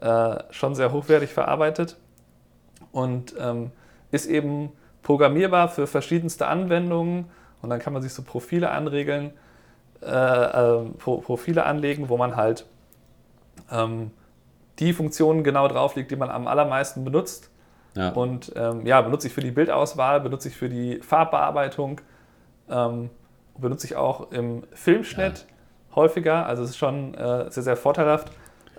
äh, 0.00 0.36
schon 0.50 0.74
sehr 0.74 0.92
hochwertig 0.92 1.32
verarbeitet 1.32 1.96
und 2.92 3.34
ähm, 3.38 3.70
ist 4.10 4.26
eben 4.26 4.72
programmierbar 5.02 5.68
für 5.68 5.86
verschiedenste 5.86 6.46
Anwendungen 6.46 7.26
und 7.62 7.70
dann 7.70 7.78
kann 7.78 7.92
man 7.92 8.02
sich 8.02 8.12
so 8.12 8.22
Profile 8.22 8.70
anregeln, 8.70 9.32
äh, 10.02 10.06
äh, 10.06 10.84
Pro 10.98 11.18
Profile 11.18 11.64
anlegen, 11.64 12.08
wo 12.08 12.16
man 12.16 12.36
halt 12.36 12.66
ähm, 13.70 14.12
die 14.78 14.92
Funktionen 14.92 15.42
genau 15.42 15.66
drauf 15.68 15.96
liegt, 15.96 16.10
die 16.10 16.16
man 16.16 16.30
am 16.30 16.46
allermeisten 16.46 17.04
benutzt. 17.04 17.50
Ja. 17.94 18.10
Und 18.10 18.52
ähm, 18.54 18.86
ja, 18.86 19.00
benutze 19.00 19.26
ich 19.26 19.32
für 19.32 19.40
die 19.40 19.50
Bildauswahl, 19.50 20.20
benutze 20.20 20.48
ich 20.48 20.56
für 20.56 20.68
die 20.68 21.00
Farbbearbeitung, 21.00 22.00
ähm, 22.70 23.10
benutze 23.56 23.86
ich 23.86 23.96
auch 23.96 24.30
im 24.30 24.62
Filmschnitt 24.72 25.46
häufiger. 25.94 26.46
Also 26.46 26.62
es 26.62 26.70
ist 26.70 26.76
schon 26.76 27.14
äh, 27.14 27.50
sehr, 27.50 27.64
sehr 27.64 27.76
vorteilhaft. 27.76 28.30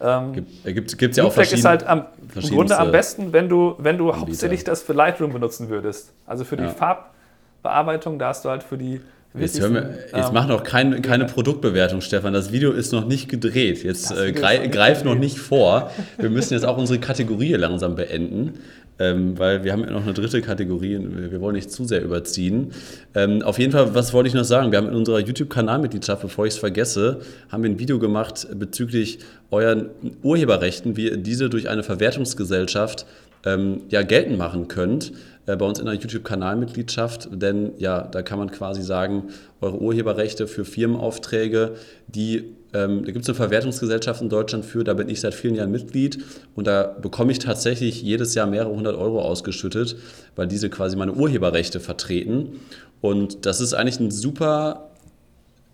Ähm, 0.02 0.34
gibt 0.64 0.94
es 1.02 1.18
ja 1.18 1.24
auch 1.24 1.28
Loopback 1.28 1.52
ist 1.52 1.66
halt 1.66 1.86
am, 1.86 2.06
im 2.36 2.42
Grunde 2.50 2.78
am 2.78 2.92
besten, 2.92 3.34
wenn 3.34 3.50
du, 3.50 3.76
wenn 3.80 3.98
du 3.98 4.10
Anbieter. 4.12 4.28
hauptsächlich 4.28 4.64
das 4.64 4.82
für 4.82 4.94
Lightroom 4.94 5.34
benutzen 5.34 5.70
würdest. 5.70 6.14
Also 6.26 6.46
für 6.46 6.56
die 6.58 6.64
Ja. 6.64 6.70
Farbbearbeitung, 6.70 8.18
da 8.20 8.30
hast 8.30 8.46
du 8.46 8.50
halt 8.50 8.64
für 8.64 8.78
die 8.78 9.02
Jetzt, 9.38 9.60
hören 9.60 9.74
wir, 9.76 9.90
jetzt 10.12 10.30
ähm, 10.30 10.34
mach 10.34 10.48
noch 10.48 10.64
kein, 10.64 11.04
keine 11.04 11.26
Bilder. 11.26 11.34
Produktbewertung, 11.34 12.02
Stefan. 12.02 12.34
Das 12.34 12.52
Video 12.52 12.72
ist 12.72 12.92
noch 12.92 13.06
nicht 13.06 13.30
gedreht. 13.30 13.84
Jetzt 13.84 14.12
äh, 14.12 14.16
Video 14.16 14.34
ist 14.34 14.42
grei 14.42 14.56
noch 14.56 14.64
nicht 14.64 14.74
greif 14.74 15.04
noch 15.04 15.16
nicht 15.16 15.38
vor. 15.38 15.92
Wir 16.18 16.32
müssen 16.32 16.54
jetzt 16.54 16.66
auch 16.66 16.78
unsere 16.78 16.98
Kategorie 16.98 17.54
langsam 17.54 17.94
beenden, 17.94 18.54
ähm, 18.98 19.38
weil 19.38 19.64
wir 19.64 19.72
haben 19.72 19.84
ja 19.84 19.92
noch 19.92 20.02
eine 20.02 20.14
dritte 20.14 20.42
Kategorie. 20.42 20.96
und 20.96 21.32
Wir 21.32 21.42
wollen 21.42 21.56
nicht 21.56 21.72
zu 21.72 21.86
sehr 21.86 22.02
überziehen. 22.02 22.72
Ähm, 23.14 23.44
auf 23.44 23.60
jeden 23.60 23.72
Fall, 23.72 23.94
was 23.94 24.14
wollte 24.14 24.30
ich 24.30 24.34
noch 24.34 24.46
sagen? 24.46 24.72
Wir 24.72 24.80
haben 24.80 24.88
in 24.88 24.96
unserer 24.96 25.20
YouTube-Kanalmitgliedschaft, 25.20 26.24
bevor 26.24 26.48
ich 26.48 26.54
es 26.54 26.60
vergesse, 26.60 27.20
haben 27.50 27.62
wir 27.62 27.70
ein 27.70 27.78
Video 27.78 28.00
gemacht 28.00 28.48
bezüglich 28.56 29.20
euren 29.52 29.92
Urheberrechten, 30.24 30.98
wie 30.98 31.10
ihr 31.10 31.18
diese 31.18 31.52
durch 31.52 31.70
eine 31.70 31.84
Verwertungsgesellschaft 31.84 33.06
ähm, 33.46 33.82
ja, 33.90 34.02
geltend 34.02 34.40
machen 34.40 34.68
könnt 34.68 35.12
äh, 35.46 35.56
bei 35.56 35.66
uns 35.66 35.80
in 35.80 35.86
der 35.86 35.96
YouTube-Kanalmitgliedschaft, 35.96 37.30
denn 37.32 37.72
ja, 37.78 38.02
da 38.02 38.22
kann 38.22 38.40
man 38.40 38.52
quasi 38.52 38.82
sagen, 38.82 39.30
eure 39.62 39.82
Urheberrechte 39.82 40.48
für 40.48 40.66
Firmenaufträge, 40.66 41.76
die, 42.08 42.56
ähm, 42.74 43.06
da 43.06 43.12
gibt 43.12 43.24
es 43.24 43.30
eine 43.30 43.36
Verwertungsgesellschaft 43.36 44.22
in 44.22 44.30
Deutschland 44.30 44.66
für, 44.66 44.84
da 44.84 44.94
bin 44.94 45.10
ich 45.10 45.22
seit 45.22 45.34
vielen 45.34 45.56
Jahren 45.56 45.72
Mitglied. 45.72 46.24
Und 46.56 46.68
da 46.68 46.84
bekomme 46.84 47.32
ich 47.32 47.40
tatsächlich 47.40 48.02
jedes 48.02 48.36
Jahr 48.36 48.48
mehrere 48.48 48.72
hundert 48.72 48.96
Euro 48.96 49.22
ausgeschüttet, 49.22 49.96
weil 50.36 50.48
diese 50.48 50.70
quasi 50.70 50.96
meine 50.96 51.14
Urheberrechte 51.14 51.80
vertreten. 51.80 52.60
Und 53.02 53.46
das 53.46 53.62
ist 53.62 53.74
eigentlich 53.74 54.00
ein 54.00 54.12
super 54.12 54.90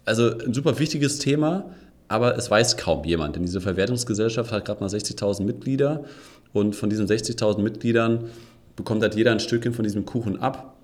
also 0.05 0.37
ein 0.37 0.53
super 0.53 0.79
wichtiges 0.79 1.19
Thema, 1.19 1.65
aber 2.07 2.37
es 2.37 2.49
weiß 2.49 2.77
kaum 2.77 3.03
jemand. 3.03 3.35
Denn 3.35 3.43
diese 3.43 3.59
Verwertungsgesellschaft 3.59 4.51
hat 4.51 4.65
gerade 4.65 4.79
mal 4.79 4.89
60.000 4.89 5.43
Mitglieder. 5.43 6.05
Und 6.53 6.75
von 6.75 6.89
diesen 6.89 7.07
60.000 7.07 7.61
Mitgliedern 7.61 8.25
bekommt 8.75 9.01
halt 9.01 9.15
jeder 9.15 9.31
ein 9.31 9.39
Stückchen 9.39 9.73
von 9.73 9.83
diesem 9.83 10.05
Kuchen 10.05 10.39
ab. 10.41 10.75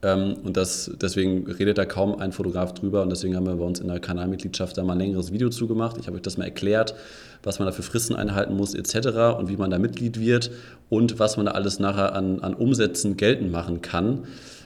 Ähm, 0.00 0.36
und 0.44 0.56
das, 0.56 0.90
deswegen 1.00 1.50
redet 1.50 1.78
da 1.78 1.84
kaum 1.84 2.20
ein 2.20 2.30
Fotograf 2.30 2.72
drüber 2.72 3.02
und 3.02 3.10
deswegen 3.10 3.34
haben 3.34 3.46
wir 3.46 3.56
bei 3.56 3.64
uns 3.64 3.80
in 3.80 3.88
der 3.88 3.98
Kanalmitgliedschaft 3.98 4.78
da 4.78 4.84
mal 4.84 4.92
ein 4.92 5.00
längeres 5.00 5.32
Video 5.32 5.48
zugemacht. 5.48 5.96
Ich 5.98 6.06
habe 6.06 6.16
euch 6.16 6.22
das 6.22 6.36
mal 6.36 6.44
erklärt, 6.44 6.94
was 7.42 7.58
man 7.58 7.66
da 7.66 7.72
für 7.72 7.82
Fristen 7.82 8.14
einhalten 8.14 8.56
muss 8.56 8.74
etc. 8.74 9.38
und 9.38 9.48
wie 9.48 9.56
man 9.56 9.70
da 9.70 9.78
Mitglied 9.78 10.20
wird 10.20 10.52
und 10.88 11.18
was 11.18 11.36
man 11.36 11.46
da 11.46 11.52
alles 11.52 11.80
nachher 11.80 12.14
an, 12.14 12.40
an 12.40 12.54
Umsätzen 12.54 13.16
geltend 13.16 13.50
machen 13.50 13.82
kann. 13.82 14.24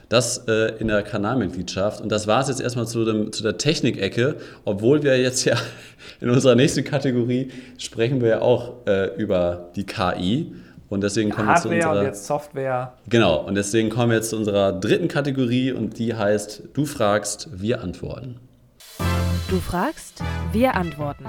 Das 0.09 0.45
äh, 0.47 0.73
in 0.77 0.89
der 0.89 1.01
Kanalmitgliedschaft. 1.01 1.99
Und 1.99 2.11
das 2.11 2.27
war 2.27 2.41
es 2.41 2.49
jetzt 2.49 2.61
erstmal 2.61 2.85
zu, 2.85 3.03
dem, 3.03 3.31
zu 3.31 3.41
der 3.41 3.57
Technikecke, 3.57 4.35
obwohl 4.65 5.01
wir 5.01 5.19
jetzt 5.19 5.45
ja 5.45 5.55
in 6.21 6.29
unserer 6.29 6.53
nächsten 6.53 6.83
Kategorie 6.83 7.49
sprechen 7.79 8.21
wir 8.21 8.29
ja 8.29 8.41
auch 8.41 8.85
äh, 8.85 9.15
über 9.15 9.71
die 9.75 9.85
KI. 9.85 10.53
Und 10.93 11.01
deswegen 11.01 11.31
kommen 11.31 11.47
wir 11.47 11.55
zu 11.55 11.71
Hardware 11.71 11.75
unserer. 11.75 11.99
und 12.01 12.05
jetzt 12.05 12.27
Software. 12.27 12.93
Genau, 13.09 13.37
und 13.37 13.55
deswegen 13.55 13.89
kommen 13.89 14.11
wir 14.11 14.17
jetzt 14.17 14.29
zu 14.29 14.37
unserer 14.37 14.73
dritten 14.73 15.07
Kategorie 15.07 15.71
und 15.71 15.97
die 15.97 16.13
heißt 16.13 16.69
Du 16.73 16.85
fragst, 16.85 17.49
wir 17.51 17.81
antworten. 17.81 18.39
Du 19.49 19.59
fragst, 19.59 20.21
wir 20.51 20.75
antworten. 20.75 21.25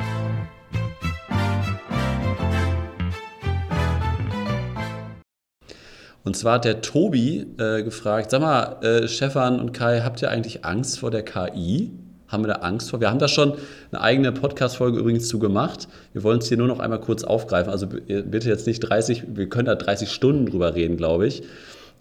Und 6.24 6.36
zwar 6.36 6.56
hat 6.56 6.66
der 6.66 6.82
Tobi 6.82 7.46
äh, 7.58 7.82
gefragt: 7.82 8.32
Sag 8.32 8.42
mal, 8.42 8.84
äh, 8.84 9.08
Stefan 9.08 9.60
und 9.60 9.72
Kai, 9.72 10.02
habt 10.02 10.20
ihr 10.20 10.30
eigentlich 10.30 10.66
Angst 10.66 10.98
vor 10.98 11.10
der 11.10 11.24
KI? 11.24 11.90
Haben 12.28 12.44
wir 12.44 12.48
da 12.48 12.60
Angst 12.60 12.90
vor? 12.90 13.00
Wir 13.00 13.10
haben 13.10 13.18
da 13.18 13.28
schon 13.28 13.54
eine 13.92 14.00
eigene 14.00 14.32
Podcast-Folge 14.32 14.98
übrigens 14.98 15.28
zu 15.28 15.38
gemacht. 15.38 15.88
Wir 16.12 16.22
wollen 16.22 16.38
es 16.38 16.48
hier 16.48 16.56
nur 16.56 16.68
noch 16.68 16.80
einmal 16.80 17.00
kurz 17.00 17.22
aufgreifen. 17.22 17.70
Also 17.70 17.86
bitte 17.86 18.48
jetzt 18.48 18.66
nicht 18.66 18.80
30, 18.80 19.24
wir 19.34 19.48
können 19.48 19.66
da 19.66 19.74
30 19.74 20.10
Stunden 20.10 20.46
drüber 20.46 20.74
reden, 20.74 20.96
glaube 20.96 21.26
ich. 21.26 21.42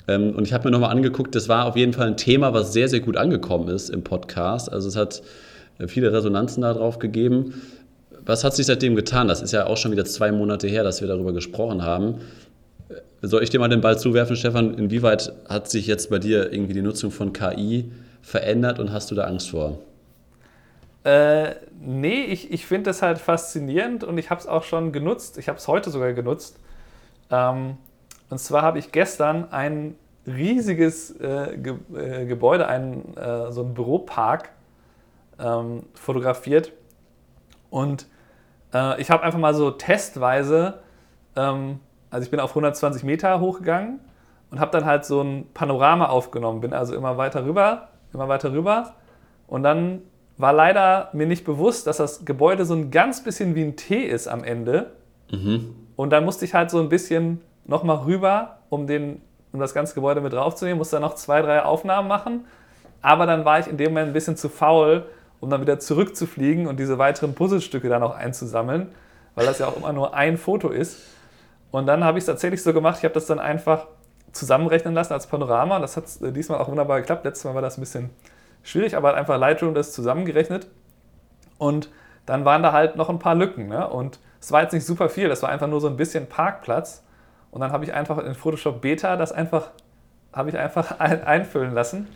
Ähm, 0.08 0.36
und 0.36 0.46
ich 0.46 0.54
habe 0.54 0.66
mir 0.66 0.72
nochmal 0.72 0.92
angeguckt, 0.92 1.36
das 1.36 1.50
war 1.50 1.66
auf 1.66 1.76
jeden 1.76 1.94
Fall 1.94 2.08
ein 2.08 2.18
Thema, 2.18 2.54
was 2.54 2.74
sehr, 2.74 2.88
sehr 2.88 3.00
gut 3.00 3.18
angekommen 3.18 3.68
ist 3.70 3.90
im 3.90 4.04
Podcast. 4.04 4.72
Also 4.72 4.88
es 4.88 4.96
hat 4.96 5.22
äh, 5.80 5.88
viele 5.88 6.12
Resonanzen 6.12 6.62
darauf 6.62 7.00
gegeben. 7.00 7.62
Was 8.26 8.44
hat 8.44 8.56
sich 8.56 8.66
seitdem 8.66 8.96
getan? 8.96 9.28
Das 9.28 9.42
ist 9.42 9.52
ja 9.52 9.66
auch 9.66 9.78
schon 9.78 9.92
wieder 9.92 10.06
zwei 10.06 10.32
Monate 10.32 10.68
her, 10.68 10.84
dass 10.84 11.02
wir 11.02 11.08
darüber 11.08 11.34
gesprochen 11.34 11.84
haben. 11.84 12.16
Soll 13.22 13.44
ich 13.44 13.50
dir 13.50 13.60
mal 13.60 13.70
den 13.70 13.82
Ball 13.82 13.98
zuwerfen, 13.98 14.36
Stefan? 14.36 14.76
Inwieweit 14.76 15.34
hat 15.48 15.70
sich 15.70 15.88
jetzt 15.88 16.10
bei 16.10 16.20
dir 16.20 16.52
irgendwie 16.52 16.74
die 16.74 16.82
Nutzung 16.82 17.12
von 17.12 17.34
KI 17.34 17.92
verändert 18.22 18.80
und 18.80 18.92
hast 18.92 19.12
du 19.12 19.16
da 19.16 19.24
Angst 19.24 19.50
vor? 19.50 19.80
Äh, 21.04 21.56
nee, 21.80 22.24
ich, 22.24 22.52
ich 22.52 22.66
finde 22.66 22.90
das 22.90 23.02
halt 23.02 23.18
faszinierend 23.18 24.04
und 24.04 24.18
ich 24.18 24.30
habe 24.30 24.40
es 24.40 24.48
auch 24.48 24.64
schon 24.64 24.92
genutzt. 24.92 25.38
Ich 25.38 25.50
habe 25.50 25.58
es 25.58 25.68
heute 25.68 25.90
sogar 25.90 26.14
genutzt. 26.14 26.60
Ähm, 27.30 27.78
und 28.30 28.38
zwar 28.38 28.62
habe 28.62 28.80
ich 28.80 28.92
gestern 28.92 29.52
ein 29.52 29.96
riesiges 30.26 31.12
äh, 31.20 31.58
Ge 31.58 31.76
äh, 31.94 32.26
Gebäude, 32.26 32.68
einen, 32.68 33.16
äh, 33.18 33.52
so 33.52 33.64
einen 33.64 33.74
Büropark 33.74 34.50
ähm, 35.40 35.84
fotografiert. 35.94 36.72
Und 37.70 38.08
äh, 38.74 39.02
ich 39.02 39.12
habe 39.12 39.24
einfach 39.24 39.40
mal 39.40 39.54
so 39.54 39.72
testweise, 39.72 40.80
ähm, 41.36 41.80
also 42.10 42.24
ich 42.24 42.32
bin 42.32 42.40
auf 42.40 42.52
120 42.52 43.04
Meter 43.04 43.40
hochgegangen 43.40 44.00
und 44.52 44.60
habe 44.60 44.72
dann 44.72 44.86
halt 44.86 45.04
so 45.04 45.22
ein 45.22 45.50
Panorama 45.54 46.06
aufgenommen. 46.06 46.62
Bin 46.62 46.74
also 46.74 46.96
immer 46.96 47.18
weiter 47.18 47.46
rüber, 47.46 47.90
immer 48.14 48.30
weiter 48.30 48.54
rüber. 48.54 48.94
Und 49.48 49.64
dann 49.64 50.04
war 50.38 50.54
leider 50.54 51.10
mir 51.14 51.28
nicht 51.28 51.46
bewusst, 51.46 51.88
dass 51.88 51.98
das 51.98 52.26
Gebäude 52.26 52.66
so 52.66 52.74
ein 52.74 52.92
ganz 52.92 53.24
bisschen 53.24 53.56
wie 53.56 53.64
ein 53.64 53.76
T 53.76 54.04
ist 54.04 54.28
am 54.28 54.44
Ende. 54.44 54.92
Und 55.96 56.10
dann 56.10 56.26
musste 56.26 56.46
ich 56.46 56.54
halt 56.54 56.72
so 56.72 56.80
ein 56.80 56.90
bisschen 56.90 57.42
nochmal 57.66 57.98
rüber, 57.98 58.58
um, 58.70 58.88
den, 58.88 59.22
um 59.52 59.60
das 59.60 59.74
ganze 59.74 59.94
Gebäude 59.94 60.22
mit 60.22 60.34
draufzunehmen, 60.34 60.78
musste 60.78 60.96
dann 60.96 61.04
noch 61.04 61.16
zwei, 61.16 61.42
drei 61.42 61.64
Aufnahmen 61.64 62.08
machen. 62.08 62.46
Aber 63.02 63.26
dann 63.26 63.46
war 63.46 63.60
ich 63.60 63.68
in 63.68 63.78
dem 63.78 63.92
Moment 63.92 64.08
ein 64.10 64.14
bisschen 64.14 64.38
zu 64.38 64.50
faul, 64.50 65.06
um 65.40 65.50
dann 65.50 65.62
wieder 65.62 65.80
zurückzufliegen 65.80 66.68
und 66.68 66.80
diese 66.80 66.98
weiteren 66.98 67.36
Puzzlestücke 67.36 67.90
dann 67.90 68.02
auch 68.02 68.16
einzusammeln, 68.16 68.90
weil 69.36 69.46
das 69.46 69.60
ja 69.60 69.68
auch 69.68 69.78
immer 69.78 69.94
nur 69.94 70.14
ein 70.14 70.38
Foto 70.38 70.70
ist. 70.70 71.02
Und 71.70 71.86
dann 71.86 72.04
habe 72.04 72.18
ich 72.18 72.24
es 72.24 72.26
tatsächlich 72.28 72.64
so 72.64 72.74
gemacht, 72.74 73.00
ich 73.00 73.04
habe 73.04 73.14
das 73.14 73.26
dann 73.26 73.40
einfach 73.40 73.88
zusammenrechnen 74.32 74.94
lassen 74.94 75.14
als 75.14 75.28
Panorama. 75.28 75.80
Das 75.80 75.98
hat 75.98 76.06
äh, 76.22 76.32
diesmal 76.32 76.60
auch 76.60 76.68
wunderbar 76.68 77.00
geklappt. 77.00 77.26
Letztes 77.26 77.46
Mal 77.46 77.56
war 77.56 77.62
das 77.62 77.78
ein 77.78 77.82
bisschen 77.82 78.10
schwierig, 78.64 78.96
aber 78.96 79.10
hat 79.10 79.16
einfach 79.16 79.38
Lightroom 79.38 79.74
das 79.74 79.92
zusammengerechnet. 79.92 80.68
Und 81.58 81.90
dann 82.26 82.46
waren 82.46 82.64
da 82.64 82.72
halt 82.72 82.96
noch 82.96 83.10
ein 83.10 83.20
paar 83.20 83.36
Lücken. 83.36 83.68
Ne? 83.68 83.88
Und 83.88 84.20
es 84.42 84.52
war 84.52 84.62
jetzt 84.62 84.74
nicht 84.74 84.86
super 84.86 85.10
viel, 85.10 85.30
das 85.30 85.44
war 85.44 85.50
einfach 85.50 85.68
nur 85.68 85.82
so 85.82 85.88
ein 85.88 85.98
bisschen 85.98 86.28
Parkplatz. 86.28 87.04
Und 87.52 87.62
dann 87.62 87.72
habe 87.72 87.84
ich 87.86 87.94
einfach 87.94 88.18
in 88.18 88.34
Photoshop 88.34 88.82
Beta 88.82 89.16
das 89.16 89.32
einfach, 89.32 89.70
habe 90.34 90.50
ich 90.50 90.58
einfach 90.58 91.00
ein, 91.00 91.24
einfüllen 91.24 91.74
lassen. 91.74 92.08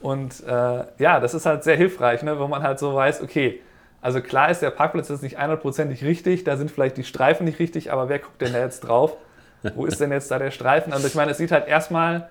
Und 0.00 0.44
äh, 0.46 0.84
ja, 0.98 1.20
das 1.20 1.32
ist 1.32 1.46
halt 1.46 1.64
sehr 1.64 1.76
hilfreich, 1.76 2.22
ne? 2.22 2.38
wo 2.38 2.46
man 2.46 2.62
halt 2.62 2.78
so 2.78 2.94
weiß, 2.94 3.22
okay, 3.22 3.60
also 4.02 4.20
klar 4.20 4.50
ist 4.50 4.60
der 4.62 4.70
Parkplatz 4.70 5.08
jetzt 5.08 5.22
nicht 5.22 5.40
100%ig 5.40 6.04
richtig, 6.04 6.44
da 6.44 6.56
sind 6.56 6.70
vielleicht 6.70 6.96
die 6.96 7.02
Streifen 7.02 7.46
nicht 7.46 7.58
richtig, 7.58 7.90
aber 7.90 8.08
wer 8.08 8.18
guckt 8.18 8.40
denn 8.40 8.52
da 8.52 8.60
jetzt 8.60 8.80
drauf? 8.80 9.16
Wo 9.74 9.86
ist 9.86 10.00
denn 10.00 10.12
jetzt 10.12 10.30
da 10.30 10.38
der 10.38 10.50
Streifen? 10.50 10.92
Also 10.92 11.08
ich 11.08 11.14
meine, 11.14 11.32
es 11.32 11.38
sieht 11.38 11.50
halt 11.50 11.66
erstmal 11.66 12.28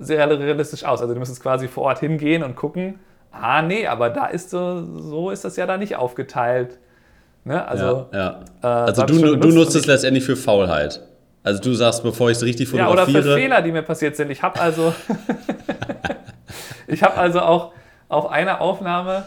sehr 0.00 0.28
realistisch 0.28 0.84
aus. 0.84 1.00
Also 1.00 1.14
du 1.14 1.20
müsstest 1.20 1.42
quasi 1.42 1.68
vor 1.68 1.84
Ort 1.84 2.00
hingehen 2.00 2.42
und 2.42 2.56
gucken, 2.56 2.98
ah 3.30 3.62
nee, 3.62 3.86
aber 3.86 4.10
da 4.10 4.26
ist 4.26 4.50
so, 4.50 4.84
so 4.98 5.30
ist 5.30 5.44
das 5.44 5.56
ja 5.56 5.66
da 5.66 5.76
nicht 5.76 5.96
aufgeteilt. 5.96 6.78
Ne? 7.44 7.66
Also, 7.66 8.08
ja, 8.12 8.18
ja. 8.18 8.40
äh, 8.62 8.66
also 8.66 9.04
du, 9.04 9.36
du 9.36 9.48
nutzt 9.48 9.76
es 9.76 9.86
letztendlich 9.86 10.24
für 10.24 10.36
Faulheit. 10.36 11.02
Also 11.42 11.62
du 11.62 11.72
sagst, 11.74 12.02
bevor 12.02 12.30
ich 12.30 12.36
es 12.36 12.42
richtig 12.42 12.70
Ja, 12.72 12.88
oder 12.88 13.06
fotografiere. 13.06 13.34
für 13.34 13.40
Fehler, 13.40 13.62
die 13.62 13.72
mir 13.72 13.82
passiert 13.82 14.16
sind. 14.16 14.30
Ich 14.30 14.42
habe 14.42 14.60
also, 14.60 14.92
ich 16.86 17.02
habe 17.02 17.16
also 17.16 17.40
auch 17.40 17.72
auf 18.08 18.30
einer 18.30 18.60
Aufnahme, 18.60 19.24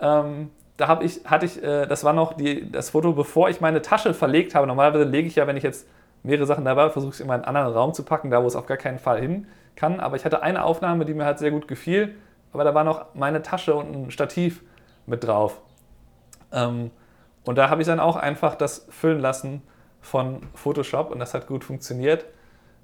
ähm, 0.00 0.50
da 0.76 0.88
habe 0.88 1.04
ich, 1.04 1.20
hatte 1.24 1.46
ich, 1.46 1.62
äh, 1.62 1.86
das 1.86 2.04
war 2.04 2.12
noch 2.12 2.34
die, 2.34 2.70
das 2.70 2.90
Foto, 2.90 3.12
bevor 3.12 3.48
ich 3.48 3.62
meine 3.62 3.80
Tasche 3.80 4.12
verlegt 4.12 4.54
habe. 4.54 4.66
Normalerweise 4.66 5.04
lege 5.04 5.28
ich 5.28 5.36
ja, 5.36 5.46
wenn 5.46 5.56
ich 5.56 5.62
jetzt 5.62 5.86
mehrere 6.22 6.44
Sachen 6.44 6.64
dabei 6.66 6.82
habe, 6.82 6.92
versuche 6.92 7.10
ich 7.10 7.16
es 7.16 7.20
immer 7.20 7.34
in 7.34 7.44
einen 7.44 7.56
anderen 7.56 7.74
Raum 7.74 7.94
zu 7.94 8.02
packen, 8.02 8.30
da 8.30 8.42
wo 8.42 8.46
es 8.46 8.56
auf 8.56 8.66
gar 8.66 8.76
keinen 8.76 8.98
Fall 8.98 9.20
hin 9.20 9.46
kann. 9.76 10.00
Aber 10.00 10.16
ich 10.16 10.24
hatte 10.24 10.42
eine 10.42 10.64
Aufnahme, 10.64 11.04
die 11.04 11.14
mir 11.14 11.24
halt 11.24 11.38
sehr 11.38 11.50
gut 11.50 11.68
gefiel, 11.68 12.16
aber 12.52 12.64
da 12.64 12.74
war 12.74 12.84
noch 12.84 13.14
meine 13.14 13.42
Tasche 13.42 13.74
und 13.74 13.94
ein 13.94 14.10
Stativ 14.10 14.62
mit 15.06 15.24
drauf. 15.24 15.60
Ähm, 16.52 16.90
und 17.44 17.56
da 17.56 17.70
habe 17.70 17.80
ich 17.80 17.86
dann 17.86 18.00
auch 18.00 18.16
einfach 18.16 18.54
das 18.56 18.86
füllen 18.90 19.20
lassen 19.20 19.62
von 20.00 20.40
Photoshop 20.54 21.10
und 21.10 21.18
das 21.18 21.34
hat 21.34 21.46
gut 21.46 21.64
funktioniert. 21.64 22.24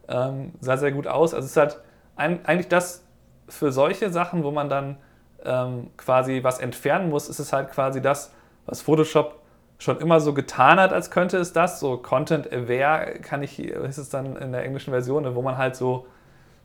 Ähm, 0.09 0.53
sah 0.61 0.77
sehr 0.77 0.93
gut 0.93 1.07
aus. 1.07 1.35
Also 1.35 1.47
es 1.47 1.53
ist 1.53 1.57
halt 1.57 1.81
ein, 2.17 2.45
eigentlich 2.45 2.69
das 2.69 3.05
für 3.49 3.73
solche 3.73 4.11
Sachen, 4.11 4.45
wo 4.45 4.51
man 4.51 4.69
dann 4.69 4.97
ähm, 5.45 5.91
quasi 5.97 6.41
was 6.43 6.61
entfernen 6.61 7.11
muss, 7.11 7.29
ist 7.29 7.39
es 7.39 7.53
halt 7.53 7.71
quasi 7.71 8.01
das, 8.01 8.33
was 8.67 8.81
Photoshop 8.81 9.41
schon 9.79 9.99
immer 9.99 10.21
so 10.21 10.33
getan 10.33 10.79
hat, 10.79 10.93
als 10.93 11.11
könnte 11.11 11.39
es 11.39 11.53
das. 11.53 11.81
So 11.81 11.97
Content 11.97 12.53
Aware 12.53 13.19
kann 13.21 13.43
ich, 13.43 13.59
ist 13.59 13.99
es 13.99 14.11
dann 14.11 14.37
in 14.37 14.53
der 14.53 14.65
englischen 14.65 14.93
Version, 14.93 15.25
ne, 15.25 15.35
wo 15.35 15.43
man 15.43 15.59
halt 15.59 15.75
so, 15.75 16.07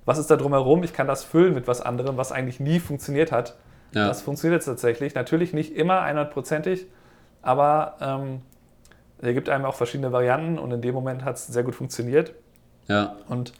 was 0.07 0.17
ist 0.17 0.31
da 0.31 0.35
drumherum? 0.37 0.81
Ich 0.83 0.93
kann 0.93 1.05
das 1.05 1.23
füllen 1.23 1.53
mit 1.53 1.67
was 1.67 1.81
anderem, 1.81 2.17
was 2.17 2.31
eigentlich 2.31 2.59
nie 2.59 2.79
funktioniert 2.79 3.31
hat. 3.31 3.55
Ja. 3.93 4.07
Das 4.07 4.21
funktioniert 4.23 4.59
jetzt 4.61 4.65
tatsächlich. 4.65 5.13
Natürlich 5.13 5.53
nicht 5.53 5.75
immer 5.75 6.01
100%ig, 6.01 6.87
aber 7.43 7.95
ähm, 8.01 8.41
Der 9.21 9.33
gibt 9.33 9.49
einem 9.49 9.65
auch 9.65 9.73
verschiedene 9.75 10.11
Varianten 10.11 10.59
und 10.59 10.71
in 10.71 10.81
dem 10.81 10.93
Moment 10.93 11.23
hat 11.25 11.35
es 11.37 11.47
sehr 11.47 11.63
gut 11.63 11.73
funktioniert. 11.75 12.33
Ja. 12.87 13.15
Und 13.27 13.51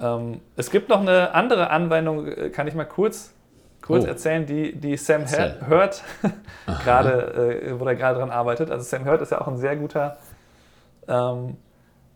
ähm, 0.00 0.40
es 0.56 0.70
gibt 0.70 0.88
noch 0.88 1.00
eine 1.02 1.34
andere 1.34 1.68
Anwendung, 1.70 2.26
äh, 2.26 2.48
kann 2.50 2.66
ich 2.66 2.74
mal 2.74 2.84
kurz, 2.86 3.34
kurz 3.82 4.04
Oh. 4.04 4.08
erzählen, 4.08 4.46
die, 4.46 4.74
die 4.74 4.96
Sam 4.96 5.20
Erzähl. 5.22 5.56
Hur- 5.68 5.80
Hurt 5.80 6.02
gerade, 6.84 7.60
äh, 7.70 7.78
wo 7.78 7.84
er 7.84 7.94
gerade 7.94 8.18
dran 8.20 8.30
arbeitet. 8.30 8.70
Also 8.70 8.84
Sam 8.84 9.04
Hurt 9.04 9.20
ist 9.20 9.32
ja 9.32 9.40
auch 9.42 9.48
ein 9.48 9.58
sehr 9.58 9.76
guter, 9.76 10.16
ähm, 11.08 11.56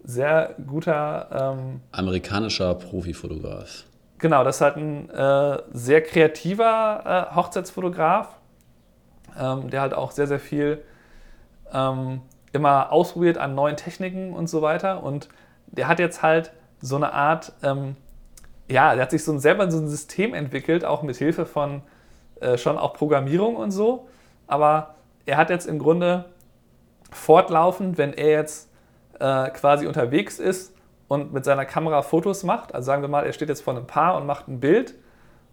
sehr 0.05 0.55
guter, 0.67 1.57
ähm, 1.59 1.81
Amerikanischer 1.91 2.75
Profifotograf. 2.75 3.85
genau, 4.19 4.45
das 4.45 4.57
ist 4.57 4.61
halt 4.61 4.77
ein 4.77 5.11
äh, 5.11 5.63
sehr 5.73 6.03
kreativer 6.03 7.31
äh, 7.33 7.35
Hochzeitsfotograf, 7.35 8.29
ähm, 9.39 9.71
der 9.71 9.81
halt 9.81 9.95
auch 9.95 10.11
sehr, 10.11 10.27
sehr 10.27 10.39
viel 10.39 10.83
ähm, 11.73 12.21
immer 12.53 12.93
ausprobiert 12.93 13.39
an 13.39 13.55
neuen 13.55 13.77
Techniken 13.77 14.33
und 14.35 14.49
so 14.49 14.63
weiter. 14.63 15.03
Und 15.03 15.29
der 15.67 15.89
hat 15.89 15.99
jetzt 15.99 16.23
halt 16.23 16.53
so 16.81 16.97
eine 16.97 17.13
Art, 17.13 17.53
ähm, 17.63 17.97
ja, 18.71 18.95
der 18.95 19.03
hat 19.03 19.11
sich 19.11 19.25
so 19.25 19.33
ein, 19.33 19.41
selber 19.41 19.71
so 19.71 19.79
ein 19.79 19.89
System 19.89 20.35
entwickelt, 20.35 20.85
auch 20.85 21.03
mit 21.03 21.17
Hilfe 21.17 21.47
von 21.47 21.83
äh, 22.41 22.59
schon 22.59 22.79
auch 22.79 22.93
Programmierung 22.93 23.57
und 23.57 23.71
so. 23.71 24.09
Aber 24.47 24.95
er 25.27 25.39
hat 25.39 25.51
jetzt 25.51 25.67
im 25.67 25.79
Grunde 25.79 26.27
fortlaufend, 27.11 27.97
wenn 27.97 28.13
er 28.13 28.31
jetzt 28.31 28.71
äh, 29.21 29.51
quasi 29.51 29.87
unterwegs 29.87 30.39
ist 30.39 30.75
und 31.09 31.33
mit 31.33 31.45
seiner 31.45 31.65
Kamera 31.65 32.03
Fotos 32.03 32.43
macht, 32.43 32.75
also 32.75 32.87
sagen 32.87 33.03
wir 33.03 33.09
mal, 33.09 33.25
er 33.25 33.33
steht 33.33 33.49
jetzt 33.49 33.63
vor 33.63 33.77
einem 33.77 33.87
Paar 33.87 34.17
und 34.17 34.27
macht 34.27 34.49
ein 34.49 34.61
Bild 34.61 34.95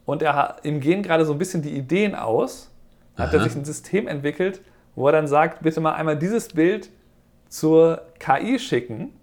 und 0.06 0.22
er, 0.22 0.58
ihm 0.64 0.80
gehen 0.80 1.04
gerade 1.04 1.26
so 1.26 1.34
ein 1.34 1.38
bisschen 1.38 1.62
die 1.62 1.76
Ideen 1.76 2.16
aus, 2.16 2.72
hat 3.18 3.34
er 3.34 3.40
Aha. 3.40 3.48
sich 3.48 3.56
ein 3.56 3.66
System 3.66 4.08
entwickelt, 4.08 4.62
wo 4.96 5.08
er 5.08 5.12
dann 5.14 5.28
sagt, 5.28 5.62
bitte 5.62 5.82
mal 5.82 5.94
einmal 5.94 6.18
dieses 6.18 6.50
Bild 6.50 6.90
zur 7.50 8.02
KI 8.20 8.60
schicken. 8.60 9.14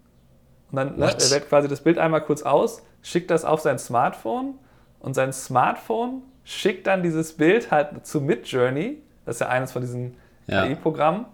Und 0.71 0.75
dann 0.75 0.97
ne, 0.97 1.05
er 1.05 1.31
wählt 1.31 1.49
quasi 1.49 1.67
das 1.67 1.81
Bild 1.81 1.97
einmal 1.97 2.21
kurz 2.21 2.43
aus, 2.43 2.83
schickt 3.01 3.31
das 3.31 3.43
auf 3.43 3.59
sein 3.61 3.79
Smartphone 3.79 4.55
und 4.99 5.15
sein 5.15 5.33
Smartphone 5.33 6.21
schickt 6.43 6.87
dann 6.87 7.03
dieses 7.03 7.33
Bild 7.33 7.71
halt 7.71 8.05
zu 8.05 8.21
Midjourney, 8.21 9.01
das 9.25 9.35
ist 9.35 9.41
ja 9.41 9.49
eines 9.49 9.71
von 9.71 9.81
diesen 9.81 10.15
Ja. 10.47 10.65
KI-Programmen, 10.65 11.25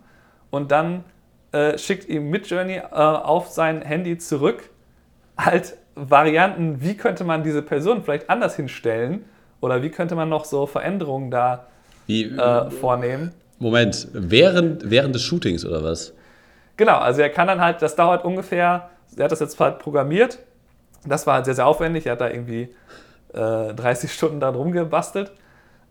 und 0.49 0.71
dann 0.71 1.03
äh, 1.55 1.77
schickt 1.77 2.09
ihm 2.09 2.29
Midjourney 2.29 2.77
äh, 2.77 2.81
auf 2.91 3.47
sein 3.47 3.81
Handy 3.81 4.17
zurück 4.17 4.69
halt 5.37 5.77
Varianten, 5.95 6.81
wie 6.81 6.97
könnte 6.97 7.23
man 7.23 7.43
diese 7.43 7.61
Person 7.61 8.03
vielleicht 8.03 8.29
anders 8.29 8.57
hinstellen 8.57 9.23
oder 9.61 9.81
wie 9.81 9.89
könnte 9.89 10.15
man 10.15 10.27
noch 10.27 10.43
so 10.43 10.65
Veränderungen 10.65 11.31
da 11.31 11.67
Wie, 12.07 12.25
äh, 12.25 12.69
vornehmen. 12.69 13.31
Moment, 13.59 14.09
während, 14.11 14.89
während 14.89 15.15
des 15.15 15.21
Shootings 15.21 15.65
oder 15.65 15.81
was? 15.81 16.13
Genau, 16.75 16.97
also 16.97 17.21
er 17.21 17.29
kann 17.29 17.47
dann 17.47 17.61
halt, 17.61 17.81
das 17.81 17.95
dauert 17.95 18.25
ungefähr, 18.25 18.89
er 19.15 19.23
hat 19.23 19.31
das 19.31 19.39
jetzt 19.39 19.57
halt 19.57 19.79
programmiert, 19.79 20.39
das 21.05 21.25
war 21.25 21.35
halt 21.35 21.45
sehr, 21.45 21.55
sehr 21.55 21.67
aufwendig, 21.67 22.05
er 22.05 22.13
hat 22.13 22.21
da 22.21 22.29
irgendwie 22.29 22.75
äh, 23.33 23.73
30 23.73 24.11
Stunden 24.13 24.41
da 24.41 24.51
drum 24.51 24.73
gebastelt, 24.73 25.31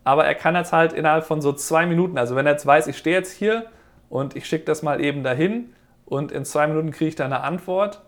aber 0.05 0.27
er 0.27 0.35
kann 0.35 0.55
jetzt 0.55 0.75
halt 0.75 0.93
innerhalb 0.93 1.25
von 1.25 1.41
so 1.41 1.55
zwei 1.55 1.87
Minuten, 1.87 2.19
also 2.19 2.37
wenn 2.37 2.45
er 2.45 2.53
jetzt 2.53 2.67
weiß, 2.67 2.87
ich 2.87 2.99
stehe 2.99 3.17
jetzt 3.17 3.33
hier 3.33 3.65
und 4.09 4.37
ich 4.37 4.47
schicke 4.47 4.65
das 4.65 4.83
mal 4.83 5.01
eben 5.01 5.23
dahin 5.23 5.73
und 6.07 6.33
in 6.33 6.45
zwei 6.45 6.67
Minuten 6.67 6.91
kriege 6.91 7.09
ich 7.09 7.15
da 7.17 7.25
eine 7.25 7.41
Antwort, 7.41 8.03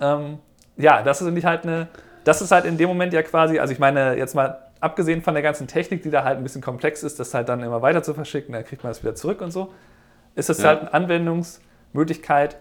ähm, 0.00 0.38
ja, 0.76 1.02
das 1.02 1.20
ist 1.22 1.30
nicht 1.30 1.44
halt 1.46 1.64
eine, 1.64 1.88
das 2.24 2.42
ist 2.42 2.50
halt 2.50 2.64
in 2.64 2.76
dem 2.78 2.88
Moment 2.88 3.12
ja 3.12 3.22
quasi, 3.22 3.58
also 3.58 3.72
ich 3.72 3.78
meine, 3.78 4.16
jetzt 4.16 4.34
mal 4.34 4.58
abgesehen 4.80 5.22
von 5.22 5.34
der 5.34 5.42
ganzen 5.42 5.66
Technik, 5.66 6.02
die 6.02 6.10
da 6.10 6.24
halt 6.24 6.36
ein 6.38 6.42
bisschen 6.42 6.62
komplex 6.62 7.02
ist, 7.02 7.18
das 7.20 7.32
halt 7.34 7.48
dann 7.48 7.62
immer 7.62 7.80
weiter 7.82 8.02
zu 8.02 8.12
verschicken, 8.14 8.52
dann 8.52 8.64
kriegt 8.64 8.82
man 8.82 8.90
das 8.90 9.02
wieder 9.02 9.14
zurück 9.14 9.40
und 9.40 9.50
so, 9.50 9.72
ist 10.34 10.48
das 10.48 10.58
Ja. 10.58 10.68
halt 10.68 10.80
eine 10.80 10.94
Anwendungsmöglichkeit, 10.94 12.56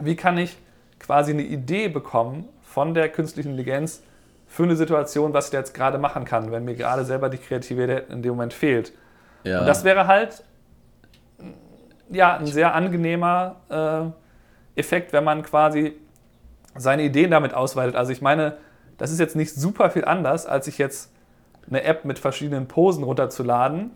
wie 0.00 0.16
kann 0.16 0.38
ich 0.38 0.56
quasi 0.98 1.32
eine 1.32 1.42
Idee 1.42 1.88
bekommen 1.88 2.48
von 2.62 2.94
der 2.94 3.08
künstlichen 3.08 3.50
Intelligenz 3.50 4.02
für 4.46 4.64
eine 4.64 4.76
Situation, 4.76 5.32
was 5.32 5.48
ich 5.48 5.52
jetzt 5.52 5.74
gerade 5.74 5.98
machen 5.98 6.24
kann, 6.24 6.52
wenn 6.52 6.64
mir 6.64 6.74
gerade 6.74 7.04
selber 7.04 7.28
die 7.28 7.38
Kreativität 7.38 8.08
in 8.10 8.22
dem 8.22 8.32
Moment 8.32 8.52
fehlt. 8.52 8.92
Ja. 9.44 9.60
Und 9.60 9.66
das 9.66 9.84
wäre 9.84 10.06
halt 10.06 10.44
ja, 12.12 12.36
ein 12.36 12.46
sehr 12.46 12.74
angenehmer 12.74 13.56
äh, 13.68 14.78
Effekt, 14.80 15.12
wenn 15.12 15.24
man 15.24 15.42
quasi 15.42 15.94
seine 16.76 17.02
Ideen 17.02 17.30
damit 17.30 17.54
ausweitet. 17.54 17.96
Also 17.96 18.12
ich 18.12 18.22
meine, 18.22 18.56
das 18.98 19.10
ist 19.10 19.18
jetzt 19.20 19.36
nicht 19.36 19.54
super 19.54 19.90
viel 19.90 20.04
anders, 20.04 20.46
als 20.46 20.66
sich 20.66 20.78
jetzt 20.78 21.12
eine 21.68 21.84
App 21.84 22.04
mit 22.04 22.18
verschiedenen 22.18 22.68
Posen 22.68 23.04
runterzuladen. 23.04 23.90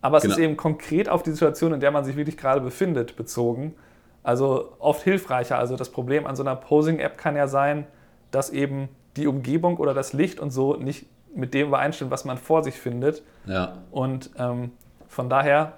Aber 0.00 0.16
es 0.18 0.22
Genau. 0.24 0.34
ist 0.34 0.40
eben 0.40 0.56
konkret 0.56 1.08
auf 1.08 1.22
die 1.22 1.30
Situation, 1.30 1.72
in 1.72 1.80
der 1.80 1.90
man 1.90 2.04
sich 2.04 2.16
wirklich 2.16 2.36
gerade 2.36 2.60
befindet, 2.60 3.16
bezogen. 3.16 3.74
Also 4.22 4.72
oft 4.78 5.02
hilfreicher. 5.02 5.58
Also 5.58 5.76
das 5.76 5.90
Problem 5.90 6.26
an 6.26 6.36
so 6.36 6.42
einer 6.42 6.56
Posing-App 6.56 7.18
kann 7.18 7.36
ja 7.36 7.46
sein, 7.48 7.86
dass 8.30 8.50
eben 8.50 8.88
die 9.16 9.26
Umgebung 9.26 9.76
oder 9.76 9.94
das 9.94 10.12
Licht 10.12 10.40
und 10.40 10.50
so 10.50 10.76
nicht 10.76 11.06
mit 11.34 11.54
dem 11.54 11.68
übereinstimmt, 11.68 12.10
was 12.10 12.24
man 12.24 12.36
vor 12.38 12.62
sich 12.62 12.74
findet. 12.78 13.22
ja. 13.46 13.72
Und 13.90 14.30
ähm, 14.38 14.72
von 15.08 15.28
daher 15.28 15.74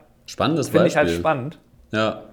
finde 0.69 0.89
ich 0.89 0.97
halt 0.97 1.09
spannend. 1.11 1.59
Ja. 1.95 2.25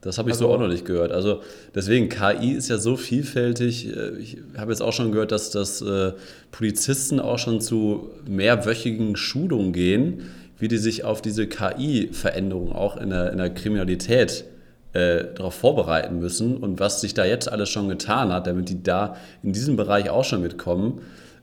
Das 0.00 0.16
habe 0.16 0.30
ich 0.30 0.36
so 0.36 0.44
Also- 0.46 0.54
auch 0.54 0.60
noch 0.60 0.68
nicht 0.68 0.84
gehört. 0.84 1.10
Also 1.10 1.42
deswegen, 1.74 2.08
KI 2.08 2.52
ist 2.52 2.68
ja 2.68 2.78
so 2.78 2.96
vielfältig. 2.96 3.88
Äh, 3.94 4.16
Ich 4.20 4.38
habe 4.56 4.70
jetzt 4.70 4.80
auch 4.80 4.92
schon 4.92 5.10
gehört, 5.10 5.32
dass, 5.32 5.50
dass 5.50 5.82
äh, 5.82 6.12
Polizisten 6.52 7.18
auch 7.18 7.38
schon 7.38 7.60
zu 7.60 8.08
mehrwöchigen 8.26 9.16
Schulungen 9.16 9.72
gehen, 9.72 10.22
wie 10.60 10.68
die 10.68 10.78
sich 10.78 11.02
auf 11.04 11.20
diese 11.20 11.46
KI-Veränderung 11.48 12.72
auch 12.72 12.96
in 12.96 13.10
der, 13.10 13.32
in 13.32 13.38
der 13.38 13.50
Kriminalität 13.50 14.44
äh, 14.92 15.24
darauf 15.34 15.54
vorbereiten 15.54 16.20
müssen 16.20 16.56
und 16.56 16.78
was 16.80 17.00
sich 17.00 17.12
da 17.14 17.24
jetzt 17.24 17.50
alles 17.50 17.68
schon 17.68 17.88
getan 17.88 18.32
hat, 18.32 18.46
damit 18.46 18.68
die 18.68 18.82
da 18.82 19.16
in 19.42 19.52
diesem 19.52 19.76
Bereich 19.76 20.10
auch 20.10 20.24
schon 20.24 20.42
mitkommen. 20.42 21.00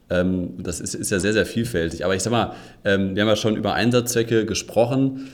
Ähm, 0.10 0.54
das 0.64 0.80
ist, 0.80 0.96
ist 0.96 1.12
ja 1.12 1.20
sehr, 1.20 1.34
sehr 1.34 1.46
vielfältig. 1.46 2.06
Aber 2.06 2.16
ich 2.16 2.24
sag 2.24 2.32
mal, 2.32 2.54
ähm, 2.86 3.16
wir 3.16 3.22
haben 3.24 3.30
ja 3.30 3.36
schon 3.36 3.56
über 3.58 3.74
Einsatzzwecke 3.74 4.46
gesprochen. 4.46 5.28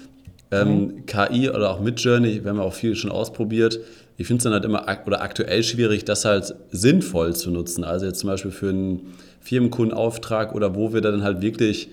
Ähm, 0.51 1.05
KI 1.05 1.49
oder 1.49 1.71
auch 1.71 1.79
Midjourney, 1.79 2.43
wir 2.43 2.49
haben 2.49 2.57
ja 2.57 2.63
auch 2.63 2.73
viel 2.73 2.95
schon 2.95 3.11
ausprobiert. 3.11 3.79
Ich 4.17 4.27
finde 4.27 4.39
es 4.39 4.43
dann 4.43 4.53
halt 4.53 4.65
immer 4.65 4.89
ak 4.89 5.07
oder 5.07 5.21
aktuell 5.21 5.63
schwierig, 5.63 6.03
das 6.03 6.25
halt 6.25 6.53
sinnvoll 6.71 7.35
zu 7.35 7.51
nutzen. 7.51 7.83
Also 7.83 8.05
jetzt 8.05 8.19
zum 8.19 8.29
Beispiel 8.29 8.51
für 8.51 8.69
einen 8.69 9.13
Firmenkundenauftrag 9.39 10.53
oder 10.53 10.75
wo 10.75 10.93
wir 10.93 11.01
dann 11.01 11.23
halt 11.23 11.41
wirklich 11.41 11.89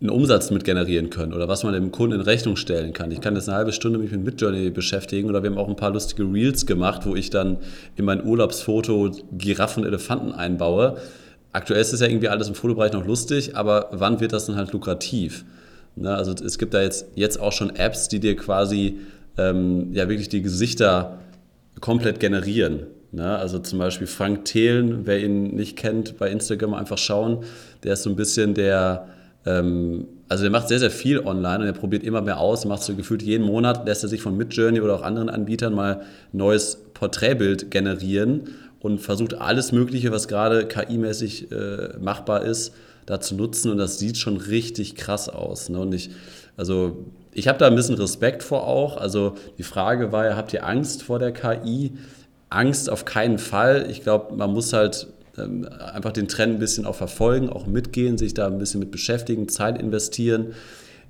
einen 0.00 0.10
Umsatz 0.10 0.50
mit 0.50 0.64
generieren 0.64 1.10
können 1.10 1.32
oder 1.32 1.48
was 1.48 1.64
man 1.64 1.72
dem 1.72 1.90
Kunden 1.90 2.16
in 2.16 2.20
Rechnung 2.20 2.56
stellen 2.56 2.92
kann. 2.92 3.10
Ich 3.10 3.20
kann 3.20 3.34
jetzt 3.34 3.48
eine 3.48 3.58
halbe 3.58 3.72
Stunde 3.72 3.98
mich 3.98 4.12
mit 4.12 4.24
Midjourney 4.24 4.70
beschäftigen 4.70 5.28
oder 5.28 5.42
wir 5.42 5.50
haben 5.50 5.58
auch 5.58 5.68
ein 5.68 5.76
paar 5.76 5.92
lustige 5.92 6.22
Reels 6.22 6.66
gemacht, 6.66 7.04
wo 7.04 7.16
ich 7.16 7.30
dann 7.30 7.58
in 7.96 8.04
mein 8.04 8.24
Urlaubsfoto 8.24 9.10
Giraffen 9.32 9.82
und 9.82 9.88
Elefanten 9.88 10.32
einbaue. 10.32 10.98
Aktuell 11.52 11.80
ist 11.80 11.92
es 11.92 12.00
ja 12.00 12.06
irgendwie 12.06 12.28
alles 12.28 12.46
im 12.48 12.54
Fotobereich 12.54 12.92
noch 12.92 13.06
lustig, 13.06 13.56
aber 13.56 13.88
wann 13.90 14.20
wird 14.20 14.32
das 14.32 14.46
dann 14.46 14.56
halt 14.56 14.72
lukrativ? 14.72 15.44
Ne, 16.00 16.14
also 16.14 16.32
es 16.32 16.58
gibt 16.58 16.74
da 16.74 16.82
jetzt, 16.82 17.06
jetzt 17.14 17.40
auch 17.40 17.52
schon 17.52 17.74
Apps, 17.74 18.08
die 18.08 18.20
dir 18.20 18.36
quasi 18.36 18.98
ähm, 19.36 19.92
ja 19.92 20.08
wirklich 20.08 20.28
die 20.28 20.42
Gesichter 20.42 21.18
komplett 21.80 22.20
generieren. 22.20 22.86
Ne? 23.10 23.36
Also 23.36 23.58
zum 23.58 23.78
Beispiel 23.78 24.06
Frank 24.06 24.44
Thelen, 24.44 25.06
wer 25.06 25.18
ihn 25.18 25.54
nicht 25.54 25.76
kennt, 25.76 26.18
bei 26.18 26.30
Instagram 26.30 26.74
einfach 26.74 26.98
schauen. 26.98 27.44
Der 27.82 27.94
ist 27.94 28.02
so 28.02 28.10
ein 28.10 28.16
bisschen 28.16 28.54
der, 28.54 29.08
ähm, 29.46 30.06
also 30.28 30.44
der 30.44 30.50
macht 30.50 30.68
sehr, 30.68 30.78
sehr 30.78 30.90
viel 30.90 31.20
online 31.20 31.60
und 31.60 31.66
er 31.66 31.72
probiert 31.72 32.04
immer 32.04 32.20
mehr 32.20 32.38
aus, 32.38 32.64
macht 32.64 32.82
so 32.82 32.94
gefühlt 32.94 33.22
jeden 33.22 33.46
Monat, 33.46 33.86
lässt 33.86 34.02
er 34.02 34.08
sich 34.08 34.22
von 34.22 34.36
Midjourney 34.36 34.80
oder 34.80 34.94
auch 34.94 35.02
anderen 35.02 35.28
Anbietern 35.28 35.74
mal 35.74 36.02
neues 36.32 36.78
Porträtbild 36.94 37.70
generieren 37.70 38.50
und 38.80 39.00
versucht 39.00 39.34
alles 39.34 39.72
Mögliche, 39.72 40.12
was 40.12 40.28
gerade 40.28 40.66
KI-mäßig 40.66 41.50
äh, 41.50 41.98
machbar 42.00 42.44
ist, 42.44 42.72
da 43.08 43.20
zu 43.20 43.34
nutzen 43.34 43.70
und 43.70 43.78
das 43.78 43.98
sieht 43.98 44.18
schon 44.18 44.36
richtig 44.36 44.94
krass 44.94 45.30
aus. 45.30 45.70
Ne? 45.70 45.80
Und 45.80 45.94
ich, 45.94 46.10
also 46.58 47.06
ich 47.32 47.48
habe 47.48 47.58
da 47.58 47.66
ein 47.66 47.74
bisschen 47.74 47.94
Respekt 47.94 48.42
vor 48.42 48.66
auch. 48.66 48.98
Also 48.98 49.34
die 49.56 49.62
Frage 49.62 50.12
war 50.12 50.26
ja, 50.26 50.36
habt 50.36 50.52
ihr 50.52 50.66
Angst 50.66 51.04
vor 51.04 51.18
der 51.18 51.32
KI? 51.32 51.92
Angst 52.50 52.90
auf 52.90 53.06
keinen 53.06 53.38
Fall. 53.38 53.86
Ich 53.90 54.02
glaube, 54.02 54.34
man 54.34 54.52
muss 54.52 54.74
halt 54.74 55.06
ähm, 55.38 55.66
einfach 55.94 56.12
den 56.12 56.28
Trend 56.28 56.54
ein 56.54 56.58
bisschen 56.58 56.84
auch 56.84 56.96
verfolgen, 56.96 57.48
auch 57.48 57.66
mitgehen, 57.66 58.18
sich 58.18 58.34
da 58.34 58.46
ein 58.46 58.58
bisschen 58.58 58.80
mit 58.80 58.90
beschäftigen, 58.90 59.48
Zeit 59.48 59.80
investieren. 59.80 60.54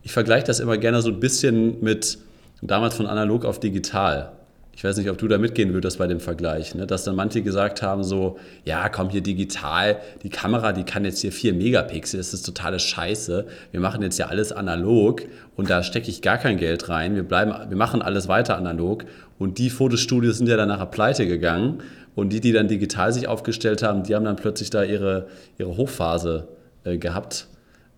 Ich 0.04 0.12
vergleiche 0.12 0.46
das 0.46 0.60
immer 0.60 0.78
gerne 0.78 1.02
so 1.02 1.08
ein 1.08 1.18
bisschen 1.18 1.82
mit 1.82 2.18
damals 2.62 2.94
von 2.94 3.06
analog 3.06 3.44
auf 3.44 3.58
digital. 3.58 4.37
Ich 4.78 4.84
weiß 4.84 4.96
nicht, 4.96 5.10
ob 5.10 5.18
du 5.18 5.26
da 5.26 5.38
mitgehen 5.38 5.74
würdest 5.74 5.98
bei 5.98 6.06
dem 6.06 6.20
Vergleich, 6.20 6.76
ne? 6.76 6.86
dass 6.86 7.02
dann 7.02 7.16
manche 7.16 7.42
gesagt 7.42 7.82
haben 7.82 8.04
so, 8.04 8.38
ja, 8.64 8.88
komm 8.88 9.10
hier 9.10 9.22
digital, 9.22 9.96
die 10.22 10.28
Kamera, 10.28 10.72
die 10.72 10.84
kann 10.84 11.04
jetzt 11.04 11.18
hier 11.18 11.32
4 11.32 11.52
Megapixel, 11.54 12.18
das 12.18 12.32
ist 12.32 12.46
totale 12.46 12.78
Scheiße. 12.78 13.44
Wir 13.72 13.80
machen 13.80 14.02
jetzt 14.02 14.18
ja 14.18 14.26
alles 14.26 14.52
analog 14.52 15.22
und 15.56 15.68
da 15.68 15.82
stecke 15.82 16.08
ich 16.10 16.22
gar 16.22 16.38
kein 16.38 16.58
Geld 16.58 16.88
rein. 16.88 17.16
Wir, 17.16 17.24
bleiben, 17.24 17.52
wir 17.68 17.76
machen 17.76 18.02
alles 18.02 18.28
weiter 18.28 18.56
analog 18.56 19.04
und 19.40 19.58
die 19.58 19.68
Fotostudios 19.68 20.38
sind 20.38 20.48
ja 20.48 20.56
dann 20.56 20.68
nachher 20.68 20.86
pleite 20.86 21.26
gegangen 21.26 21.82
und 22.14 22.32
die, 22.32 22.38
die 22.38 22.52
dann 22.52 22.68
digital 22.68 23.12
sich 23.12 23.26
aufgestellt 23.26 23.82
haben, 23.82 24.04
die 24.04 24.14
haben 24.14 24.26
dann 24.26 24.36
plötzlich 24.36 24.70
da 24.70 24.84
ihre, 24.84 25.26
ihre 25.58 25.76
Hochphase 25.76 26.46
äh, 26.84 26.98
gehabt. 26.98 27.48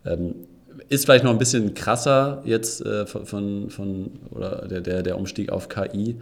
Ähm, 0.07 0.35
ist 0.89 1.05
vielleicht 1.05 1.25
noch 1.25 1.33
ein 1.33 1.39
bisschen 1.39 1.75
krasser 1.75 2.41
jetzt 2.47 2.81
äh, 2.87 3.05
von, 3.05 3.69
von, 3.69 4.13
oder 4.31 4.67
der, 4.67 4.81
der, 4.81 5.03
der 5.03 5.19
Umstieg 5.19 5.53
auf 5.53 5.69
KI. 5.69 6.17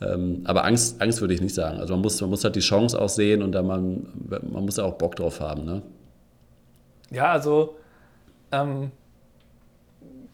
Ähm, 0.00 0.42
aber 0.44 0.64
Angst, 0.64 1.00
Angst 1.00 1.20
würde 1.20 1.34
ich 1.34 1.40
nicht 1.40 1.54
sagen. 1.54 1.78
Also 1.78 1.94
man 1.94 2.02
muss, 2.02 2.20
man 2.20 2.30
muss 2.30 2.44
halt 2.44 2.56
die 2.56 2.60
Chance 2.60 3.00
auch 3.00 3.08
sehen 3.08 3.42
und 3.42 3.52
dann 3.52 3.66
man, 3.66 4.06
man 4.28 4.64
muss 4.64 4.76
ja 4.76 4.84
auch 4.84 4.94
Bock 4.94 5.16
drauf 5.16 5.40
haben. 5.40 5.64
Ne? 5.64 5.82
Ja, 7.10 7.30
also 7.30 7.76
ähm, 8.50 8.90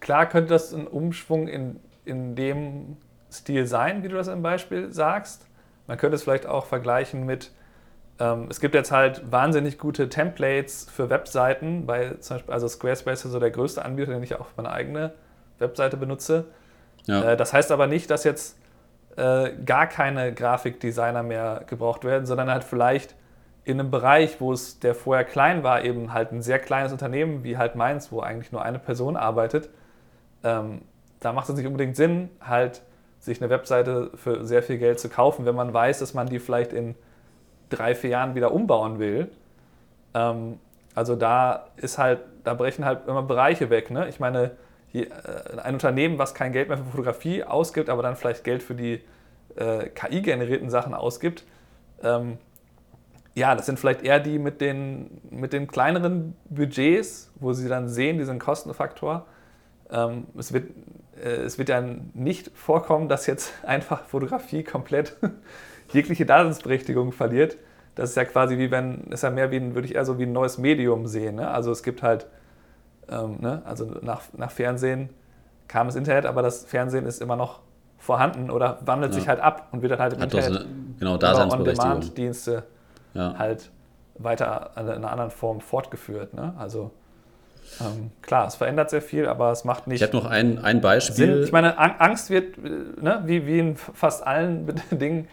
klar 0.01 0.27
könnte 0.29 0.51
das 0.51 0.73
ein 0.73 0.87
Umschwung 0.87 1.47
in, 1.47 1.79
in 2.05 2.35
dem 2.35 2.97
Stil 3.31 3.67
sein, 3.67 4.03
wie 4.03 4.09
du 4.09 4.17
das 4.17 4.29
im 4.29 4.43
Beispiel 4.43 4.93
sagst. 4.93 5.47
Man 5.87 5.99
könnte 5.99 6.17
es 6.17 6.23
vielleicht 6.23 6.47
auch 6.47 6.67
vergleichen 6.67 7.27
mit, 7.27 7.51
ähm, 8.19 8.47
es 8.49 8.61
gibt 8.61 8.75
jetzt 8.75 8.93
halt 8.93 9.31
wahnsinnig 9.31 9.79
gute 9.79 10.09
Templates 10.09 10.89
für 10.91 11.11
Webseiten, 11.11 11.87
bei 11.87 12.15
zum 12.21 12.37
Beispiel, 12.37 12.55
also 12.55 12.69
Squarespace 12.69 13.25
ist 13.25 13.33
so 13.33 13.41
der 13.41 13.51
größte 13.51 13.85
Anbieter, 13.85 14.13
den 14.13 14.23
ich 14.23 14.35
auch 14.37 14.47
für 14.47 14.63
meine 14.63 14.71
eigene 14.71 15.13
Webseite 15.59 15.97
benutze. 15.97 16.47
Ja. 17.07 17.33
Äh, 17.33 17.37
das 17.37 17.53
heißt 17.53 17.71
aber 17.73 17.87
nicht, 17.87 18.11
dass 18.11 18.25
jetzt 18.25 18.57
äh, 19.17 19.51
gar 19.65 19.87
keine 19.87 20.33
Grafikdesigner 20.33 21.23
mehr 21.23 21.65
gebraucht 21.67 22.05
werden, 22.05 22.27
sondern 22.27 22.51
halt 22.51 22.65
vielleicht 22.65 23.15
in 23.65 23.79
einem 23.79 23.91
Bereich, 23.91 24.41
wo 24.41 24.53
es, 24.53 24.81
der 24.81 24.95
vorher 24.95 25.25
klein 25.25 25.63
war, 25.63 25.85
eben 25.85 26.13
halt 26.13 26.33
ein 26.33 26.43
sehr 26.43 26.59
kleines 26.59 26.93
Unternehmen 26.93 27.45
wie 27.45 27.59
halt 27.59 27.75
meins, 27.75 28.11
wo 28.11 28.21
eigentlich 28.21 28.53
nur 28.53 28.63
eine 28.63 28.79
Person 28.79 29.17
arbeitet, 29.17 29.69
ähm, 30.43 30.83
da 31.21 31.33
macht 31.33 31.49
es 31.49 31.57
nicht 31.57 31.67
unbedingt 31.67 31.97
Sinn, 31.97 32.31
halt 32.41 32.83
sich 33.19 33.41
eine 33.43 33.51
Webseite 33.51 34.11
für 34.15 34.47
sehr 34.47 34.63
viel 34.63 34.79
Geld 34.79 34.99
zu 34.99 35.11
kaufen, 35.11 35.45
wenn 35.45 35.55
man 35.55 35.73
weiß, 35.73 35.99
dass 35.99 36.15
man 36.15 36.27
die 36.27 36.39
vielleicht 36.39 36.73
in 36.73 36.95
drei, 37.69 37.95
vier 37.95 38.11
Jahren 38.11 38.35
wieder 38.35 38.53
umbauen 38.53 38.99
will. 38.99 39.31
Ähm, 40.15 40.59
also 40.95 41.17
da 41.17 41.67
ist 41.77 41.99
halt, 41.99 42.21
da 42.45 42.55
brechen 42.55 42.85
halt 42.85 43.07
immer 43.07 43.23
Bereiche 43.23 43.71
weg. 43.71 43.91
Ne? 43.91 44.09
Ich 44.09 44.19
meine, 44.19 44.53
ein 45.63 45.75
Unternehmen, 45.75 46.19
was 46.19 46.35
kein 46.35 46.53
Geld 46.53 46.69
mehr 46.69 46.79
für 46.79 46.85
Fotografie 46.85 47.45
ausgibt, 47.45 47.89
aber 47.89 48.03
dann 48.03 48.17
vielleicht 48.17 48.45
Geld 48.45 48.63
für 48.63 48.75
die 48.75 49.01
äh, 49.57 49.89
KI-generierten 49.89 50.71
Sachen 50.71 50.95
ausgibt, 50.95 51.45
ähm, 52.03 52.39
ja, 53.35 53.55
das 53.55 53.67
sind 53.67 53.79
vielleicht 53.79 54.03
eher 54.03 54.21
die 54.21 54.39
mit 54.39 54.61
den, 54.61 55.21
mit 55.31 55.53
den 55.53 55.67
kleineren 55.67 56.35
Budgets, 56.49 57.31
wo 57.37 57.53
sie 57.53 57.69
dann 57.69 57.89
sehen, 57.89 58.19
diesen 58.19 58.39
Kostenfaktor. 58.39 59.27
Ähm, 59.91 60.27
es, 60.37 60.53
wird, 60.53 60.71
äh, 61.23 61.29
es 61.29 61.59
wird 61.59 61.69
ja 61.69 61.83
nicht 62.15 62.51
vorkommen, 62.55 63.09
dass 63.09 63.27
jetzt 63.27 63.53
einfach 63.65 64.05
Fotografie 64.05 64.65
komplett 64.65 65.17
jegliche 65.93 66.27
Daseinsberechtigung 66.27 67.13
verliert. 67.13 67.57
Das 67.95 68.11
ist 68.11 68.17
ja 68.17 68.25
quasi 68.25 68.59
wie 68.59 68.71
wenn, 68.71 69.05
ist 69.11 69.23
ja 69.23 69.31
mehr 69.31 69.51
wie 69.51 69.75
würde 69.75 69.87
ich 69.87 69.95
eher 69.95 70.05
so 70.05 70.19
wie 70.19 70.25
ein 70.25 70.33
neues 70.33 70.59
Medium 70.59 71.07
sehen. 71.07 71.37
Ne? 71.37 71.49
Also 71.49 71.71
es 71.73 71.83
gibt 71.83 72.03
halt 72.03 72.27
ähm, 73.11 73.37
ne? 73.41 73.63
Also 73.65 73.87
nach, 74.03 74.23
nach 74.37 74.51
Fernsehen 74.51 75.11
kam 75.69 75.87
das 75.87 75.97
Internet, 75.97 76.27
aber 76.27 76.43
das 76.43 76.65
Fernsehen 76.65 77.07
ist 77.07 77.21
immer 77.21 77.37
noch 77.37 77.61
vorhanden 77.99 78.51
oder 78.51 78.79
wandelt 78.85 79.13
ja. 79.13 79.21
sich 79.21 79.29
halt 79.29 79.41
ab 79.41 79.69
und 79.73 79.83
wird 79.83 79.93
dann 79.93 79.99
halt 80.01 80.15
im 80.15 80.21
Hat 80.21 80.33
Internet 80.33 80.63
eine, 80.63 81.19
genau, 81.19 81.53
On-Demand-Dienste 81.53 82.65
ja. 83.15 83.35
halt 83.39 83.71
weiter 84.17 84.71
in 84.77 84.89
einer 84.89 85.11
anderen 85.11 85.31
Form 85.31 85.61
fortgeführt. 85.61 86.35
Ne? 86.35 86.55
Also 86.59 86.91
ähm, 87.81 88.11
klar, 88.23 88.47
es 88.47 88.57
verändert 88.57 88.91
sehr 88.91 89.03
viel, 89.03 89.27
aber 89.27 89.53
es 89.53 89.65
macht 89.65 89.87
nicht. 89.87 90.01
Ich 90.01 90.03
habe 90.03 90.17
noch 90.17 90.27
ein, 90.27 90.59
ein 90.59 90.81
Beispiel. 90.81 91.15
Sinn. 91.15 91.43
Ich 91.45 91.53
meine, 91.53 91.79
Angst 91.79 92.31
wird, 92.31 92.59
ne, 92.59 93.23
wie, 93.27 93.47
wie 93.47 93.59
in 93.59 93.77
fast 93.77 94.27
allen 94.27 94.67
Dingen, 94.91 95.29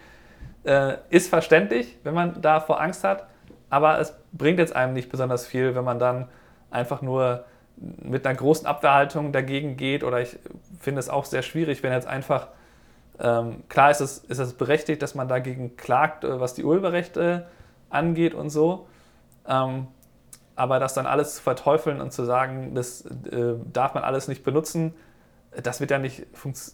äh, 0.64 0.94
ist 1.10 1.28
verständlich, 1.28 1.96
wenn 2.04 2.14
man 2.14 2.40
da 2.40 2.60
vor 2.60 2.80
Angst 2.80 3.04
hat, 3.04 3.26
aber 3.70 3.98
es 3.98 4.14
bringt 4.32 4.58
jetzt 4.58 4.74
einem 4.74 4.92
nicht 4.92 5.10
besonders 5.10 5.46
viel, 5.46 5.74
wenn 5.74 5.84
man 5.84 5.98
dann 5.98 6.28
einfach 6.70 7.02
nur 7.02 7.44
mit 7.80 8.26
einer 8.26 8.36
großen 8.36 8.66
Abwehrhaltung 8.66 9.32
dagegen 9.32 9.76
geht. 9.76 10.04
Oder 10.04 10.20
ich 10.20 10.38
finde 10.80 11.00
es 11.00 11.08
auch 11.08 11.24
sehr 11.24 11.42
schwierig, 11.42 11.82
wenn 11.82 11.92
jetzt 11.92 12.06
einfach, 12.06 12.48
ähm, 13.18 13.62
klar 13.68 13.90
ist 13.90 14.00
es, 14.00 14.18
ist 14.18 14.38
es 14.38 14.54
berechtigt, 14.54 15.02
dass 15.02 15.14
man 15.14 15.28
dagegen 15.28 15.76
klagt, 15.76 16.24
äh, 16.24 16.40
was 16.40 16.54
die 16.54 16.64
Urheberrechte 16.64 17.46
angeht 17.90 18.34
und 18.34 18.50
so. 18.50 18.86
Ähm, 19.46 19.88
aber 20.56 20.80
das 20.80 20.94
dann 20.94 21.06
alles 21.06 21.36
zu 21.36 21.42
verteufeln 21.42 22.00
und 22.00 22.12
zu 22.12 22.24
sagen, 22.24 22.74
das 22.74 23.02
äh, 23.02 23.54
darf 23.72 23.94
man 23.94 24.02
alles 24.02 24.26
nicht 24.26 24.42
benutzen, 24.42 24.92
das 25.62 25.80
wird 25.80 25.90
ja 25.90 25.98
nicht, 25.98 26.26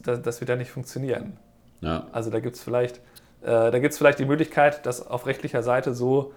das 0.02 0.40
wird 0.40 0.48
ja 0.48 0.56
nicht 0.56 0.70
funktionieren. 0.70 1.36
Ja. 1.80 2.06
Also 2.12 2.30
da 2.30 2.40
gibt 2.40 2.56
es 2.56 2.62
vielleicht, 2.62 3.00
äh, 3.42 3.90
vielleicht 3.90 4.18
die 4.18 4.24
Möglichkeit, 4.24 4.86
das 4.86 5.06
auf 5.06 5.26
rechtlicher 5.26 5.62
Seite 5.62 5.94
so 5.94 6.32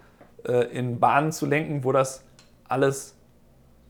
äh, 0.45 0.65
in 0.77 0.99
Bahnen 0.99 1.31
zu 1.31 1.45
lenken, 1.45 1.83
wo 1.83 1.91
das 1.91 2.23
alles 2.67 3.15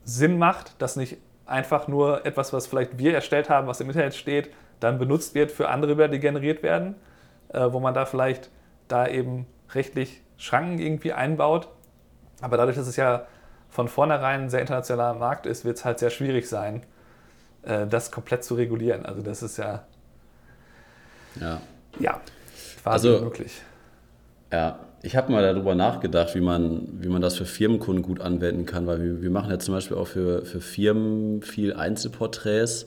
Sinn 0.08 0.38
macht, 0.38 0.80
dass 0.80 0.96
nicht 0.96 1.18
einfach 1.44 1.86
nur 1.86 2.24
etwas, 2.24 2.54
was 2.54 2.66
vielleicht 2.66 2.98
wir 2.98 3.14
erstellt 3.14 3.50
haben, 3.50 3.66
was 3.66 3.80
im 3.80 3.88
Internet 3.88 4.14
steht, 4.14 4.50
dann 4.80 4.98
benutzt 4.98 5.34
wird 5.34 5.52
für 5.52 5.68
andere 5.68 5.96
Bilder, 5.96 6.12
die 6.12 6.18
generiert 6.18 6.62
werden, 6.62 6.94
äh, 7.48 7.66
wo 7.70 7.78
man 7.78 7.92
da 7.92 8.06
vielleicht 8.06 8.50
da 8.88 9.06
eben 9.06 9.46
rechtlich 9.74 10.22
Schranken 10.38 10.78
irgendwie 10.78 11.12
einbaut. 11.12 11.68
Aber 12.40 12.56
dadurch, 12.56 12.76
dass 12.76 12.86
es 12.86 12.96
ja 12.96 13.26
von 13.68 13.88
vornherein 13.88 14.44
ein 14.44 14.50
sehr 14.50 14.62
internationaler 14.62 15.18
Markt 15.18 15.44
ist, 15.44 15.66
wird 15.66 15.76
es 15.76 15.84
halt 15.84 15.98
sehr 15.98 16.10
schwierig 16.10 16.48
sein, 16.48 16.84
äh, 17.64 17.86
das 17.86 18.10
komplett 18.10 18.44
zu 18.44 18.54
regulieren. 18.54 19.04
Also 19.04 19.20
das 19.20 19.42
ist 19.42 19.58
ja, 19.58 19.84
ja, 21.38 21.60
ja 21.98 22.20
quasi 22.82 23.08
also, 23.08 23.18
unmöglich. 23.18 23.60
Ja, 24.50 24.78
ich 25.02 25.16
habe 25.16 25.30
mal 25.30 25.42
darüber 25.42 25.74
nachgedacht, 25.74 26.34
wie 26.34 26.40
man, 26.40 26.88
wie 27.00 27.08
man 27.08 27.22
das 27.22 27.36
für 27.36 27.44
Firmenkunden 27.44 28.02
gut 28.02 28.20
anwenden 28.20 28.66
kann, 28.66 28.86
weil 28.86 29.02
wir, 29.02 29.22
wir 29.22 29.30
machen 29.30 29.50
ja 29.50 29.58
zum 29.58 29.74
Beispiel 29.74 29.96
auch 29.96 30.08
für, 30.08 30.44
für 30.44 30.60
Firmen 30.60 31.42
viel 31.42 31.72
Einzelporträts. 31.72 32.86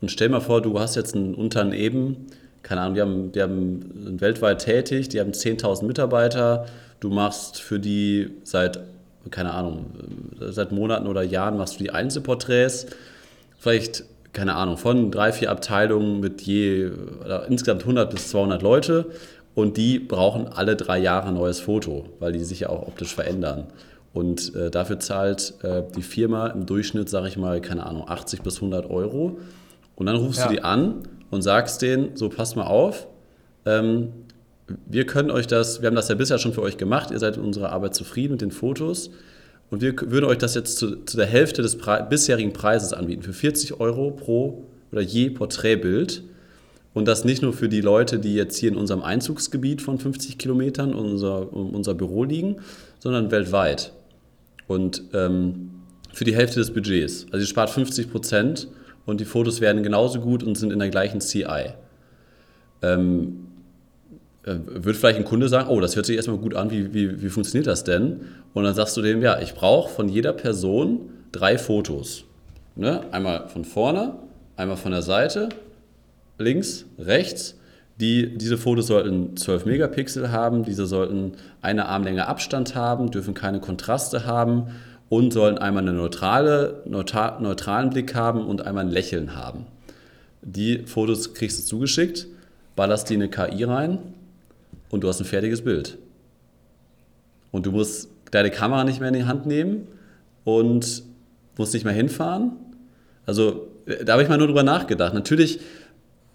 Und 0.00 0.10
stell 0.10 0.28
mal 0.28 0.40
vor, 0.40 0.60
du 0.60 0.78
hast 0.80 0.96
jetzt 0.96 1.14
ein 1.14 1.34
Unternehmen, 1.34 2.26
keine 2.62 2.80
Ahnung, 2.80 2.94
die, 2.94 3.00
haben, 3.00 3.32
die 3.32 3.42
haben, 3.42 3.92
sind 4.04 4.20
weltweit 4.20 4.64
tätig, 4.64 5.08
die 5.08 5.20
haben 5.20 5.30
10.000 5.30 5.84
Mitarbeiter, 5.84 6.66
du 6.98 7.10
machst 7.10 7.60
für 7.60 7.78
die 7.78 8.30
seit, 8.42 8.80
keine 9.30 9.52
Ahnung, 9.52 9.86
seit 10.40 10.72
Monaten 10.72 11.06
oder 11.06 11.22
Jahren 11.22 11.56
machst 11.56 11.78
du 11.78 11.84
die 11.84 11.90
Einzelporträts, 11.90 12.86
vielleicht, 13.58 14.04
keine 14.32 14.56
Ahnung, 14.56 14.78
von 14.78 15.10
drei, 15.10 15.32
vier 15.32 15.50
Abteilungen 15.50 16.20
mit 16.20 16.42
je, 16.42 16.90
insgesamt 17.48 17.82
100 17.82 18.10
bis 18.10 18.30
200 18.30 18.62
Leute 18.62 19.06
und 19.54 19.76
die 19.76 19.98
brauchen 19.98 20.48
alle 20.48 20.76
drei 20.76 20.98
Jahre 20.98 21.28
ein 21.28 21.34
neues 21.34 21.60
Foto, 21.60 22.06
weil 22.18 22.32
die 22.32 22.44
sich 22.44 22.60
ja 22.60 22.68
auch 22.68 22.86
optisch 22.86 23.14
verändern. 23.14 23.66
Und 24.12 24.54
äh, 24.54 24.70
dafür 24.70 24.98
zahlt 24.98 25.54
äh, 25.62 25.82
die 25.96 26.02
Firma 26.02 26.48
im 26.48 26.66
Durchschnitt, 26.66 27.08
sage 27.08 27.28
ich 27.28 27.36
mal, 27.36 27.60
keine 27.60 27.86
Ahnung, 27.86 28.08
80 28.08 28.42
bis 28.42 28.56
100 28.56 28.90
Euro. 28.90 29.38
Und 29.96 30.06
dann 30.06 30.16
rufst 30.16 30.40
ja. 30.40 30.48
du 30.48 30.54
die 30.54 30.62
an 30.62 31.02
und 31.30 31.42
sagst 31.42 31.82
denen, 31.82 32.16
so 32.16 32.28
passt 32.28 32.56
mal 32.56 32.66
auf, 32.66 33.06
ähm, 33.66 34.12
wir 34.86 35.06
können 35.06 35.30
euch 35.30 35.46
das, 35.46 35.82
wir 35.82 35.88
haben 35.88 35.96
das 35.96 36.08
ja 36.08 36.14
bisher 36.14 36.38
schon 36.38 36.52
für 36.52 36.62
euch 36.62 36.76
gemacht, 36.76 37.10
ihr 37.10 37.18
seid 37.18 37.36
in 37.36 37.42
unserer 37.42 37.72
Arbeit 37.72 37.94
zufrieden 37.94 38.32
mit 38.32 38.40
den 38.40 38.50
Fotos 38.50 39.10
und 39.70 39.82
wir 39.82 39.94
würden 40.10 40.24
euch 40.24 40.38
das 40.38 40.54
jetzt 40.54 40.78
zu, 40.78 41.04
zu 41.04 41.16
der 41.16 41.26
Hälfte 41.26 41.62
des 41.62 41.78
Pre 41.78 42.06
bisherigen 42.08 42.52
Preises 42.52 42.92
anbieten, 42.92 43.22
für 43.22 43.32
40 43.32 43.80
Euro 43.80 44.10
pro 44.10 44.64
oder 44.92 45.00
je 45.00 45.30
Porträtbild. 45.30 46.22
Und 46.92 47.06
das 47.06 47.24
nicht 47.24 47.42
nur 47.42 47.52
für 47.52 47.68
die 47.68 47.80
Leute, 47.80 48.18
die 48.18 48.34
jetzt 48.34 48.56
hier 48.56 48.70
in 48.70 48.76
unserem 48.76 49.02
Einzugsgebiet 49.02 49.80
von 49.80 49.98
50 49.98 50.38
Kilometern 50.38 50.92
unser, 50.92 51.52
unser 51.52 51.94
Büro 51.94 52.24
liegen, 52.24 52.56
sondern 52.98 53.30
weltweit. 53.30 53.92
Und 54.66 55.04
ähm, 55.12 55.70
für 56.12 56.24
die 56.24 56.34
Hälfte 56.34 56.58
des 56.58 56.72
Budgets. 56.72 57.26
Also 57.30 57.44
ihr 57.44 57.46
spart 57.46 57.70
50 57.70 58.10
Prozent 58.10 58.68
und 59.06 59.20
die 59.20 59.24
Fotos 59.24 59.60
werden 59.60 59.82
genauso 59.82 60.20
gut 60.20 60.42
und 60.42 60.58
sind 60.58 60.72
in 60.72 60.80
der 60.80 60.90
gleichen 60.90 61.20
CI. 61.20 61.74
Ähm, 62.82 63.46
äh, 64.44 64.56
wird 64.66 64.96
vielleicht 64.96 65.18
ein 65.18 65.24
Kunde 65.24 65.48
sagen, 65.48 65.68
oh, 65.68 65.80
das 65.80 65.94
hört 65.94 66.06
sich 66.06 66.16
erstmal 66.16 66.38
gut 66.38 66.54
an, 66.54 66.70
wie, 66.70 66.92
wie, 66.92 67.22
wie 67.22 67.28
funktioniert 67.28 67.66
das 67.66 67.84
denn? 67.84 68.22
Und 68.52 68.64
dann 68.64 68.74
sagst 68.74 68.96
du 68.96 69.02
dem, 69.02 69.22
ja, 69.22 69.40
ich 69.40 69.54
brauche 69.54 69.90
von 69.90 70.08
jeder 70.08 70.32
Person 70.32 71.10
drei 71.30 71.56
Fotos. 71.56 72.24
Ne? 72.74 73.02
Einmal 73.12 73.48
von 73.48 73.64
vorne, 73.64 74.16
einmal 74.56 74.76
von 74.76 74.92
der 74.92 75.02
Seite 75.02 75.50
links, 76.40 76.86
rechts. 76.98 77.56
Die, 78.00 78.36
diese 78.38 78.56
Fotos 78.56 78.86
sollten 78.86 79.36
12 79.36 79.66
Megapixel 79.66 80.32
haben, 80.32 80.64
diese 80.64 80.86
sollten 80.86 81.32
eine 81.60 81.86
Armlänge 81.86 82.26
Abstand 82.26 82.74
haben, 82.74 83.10
dürfen 83.10 83.34
keine 83.34 83.60
Kontraste 83.60 84.24
haben 84.24 84.68
und 85.10 85.32
sollen 85.32 85.58
einmal 85.58 85.86
einen 85.86 85.96
neutrale, 85.96 86.82
neutralen 86.86 87.90
Blick 87.90 88.14
haben 88.14 88.46
und 88.46 88.66
einmal 88.66 88.86
ein 88.86 88.90
Lächeln 88.90 89.36
haben. 89.36 89.66
Die 90.40 90.86
Fotos 90.86 91.34
kriegst 91.34 91.58
du 91.58 91.64
zugeschickt, 91.64 92.26
ballerst 92.74 93.10
die 93.10 93.14
in 93.14 93.22
eine 93.22 93.30
KI 93.30 93.64
rein 93.64 93.98
und 94.88 95.04
du 95.04 95.08
hast 95.08 95.20
ein 95.20 95.26
fertiges 95.26 95.62
Bild. 95.62 95.98
Und 97.50 97.66
du 97.66 97.72
musst 97.72 98.08
deine 98.30 98.50
Kamera 98.50 98.84
nicht 98.84 99.00
mehr 99.00 99.08
in 99.08 99.14
die 99.14 99.24
Hand 99.24 99.44
nehmen 99.44 99.88
und 100.44 101.02
musst 101.58 101.74
nicht 101.74 101.84
mehr 101.84 101.92
hinfahren. 101.92 102.52
Also 103.26 103.68
da 104.04 104.12
habe 104.12 104.22
ich 104.22 104.28
mal 104.28 104.38
nur 104.38 104.46
drüber 104.46 104.62
nachgedacht. 104.62 105.14
Natürlich 105.14 105.60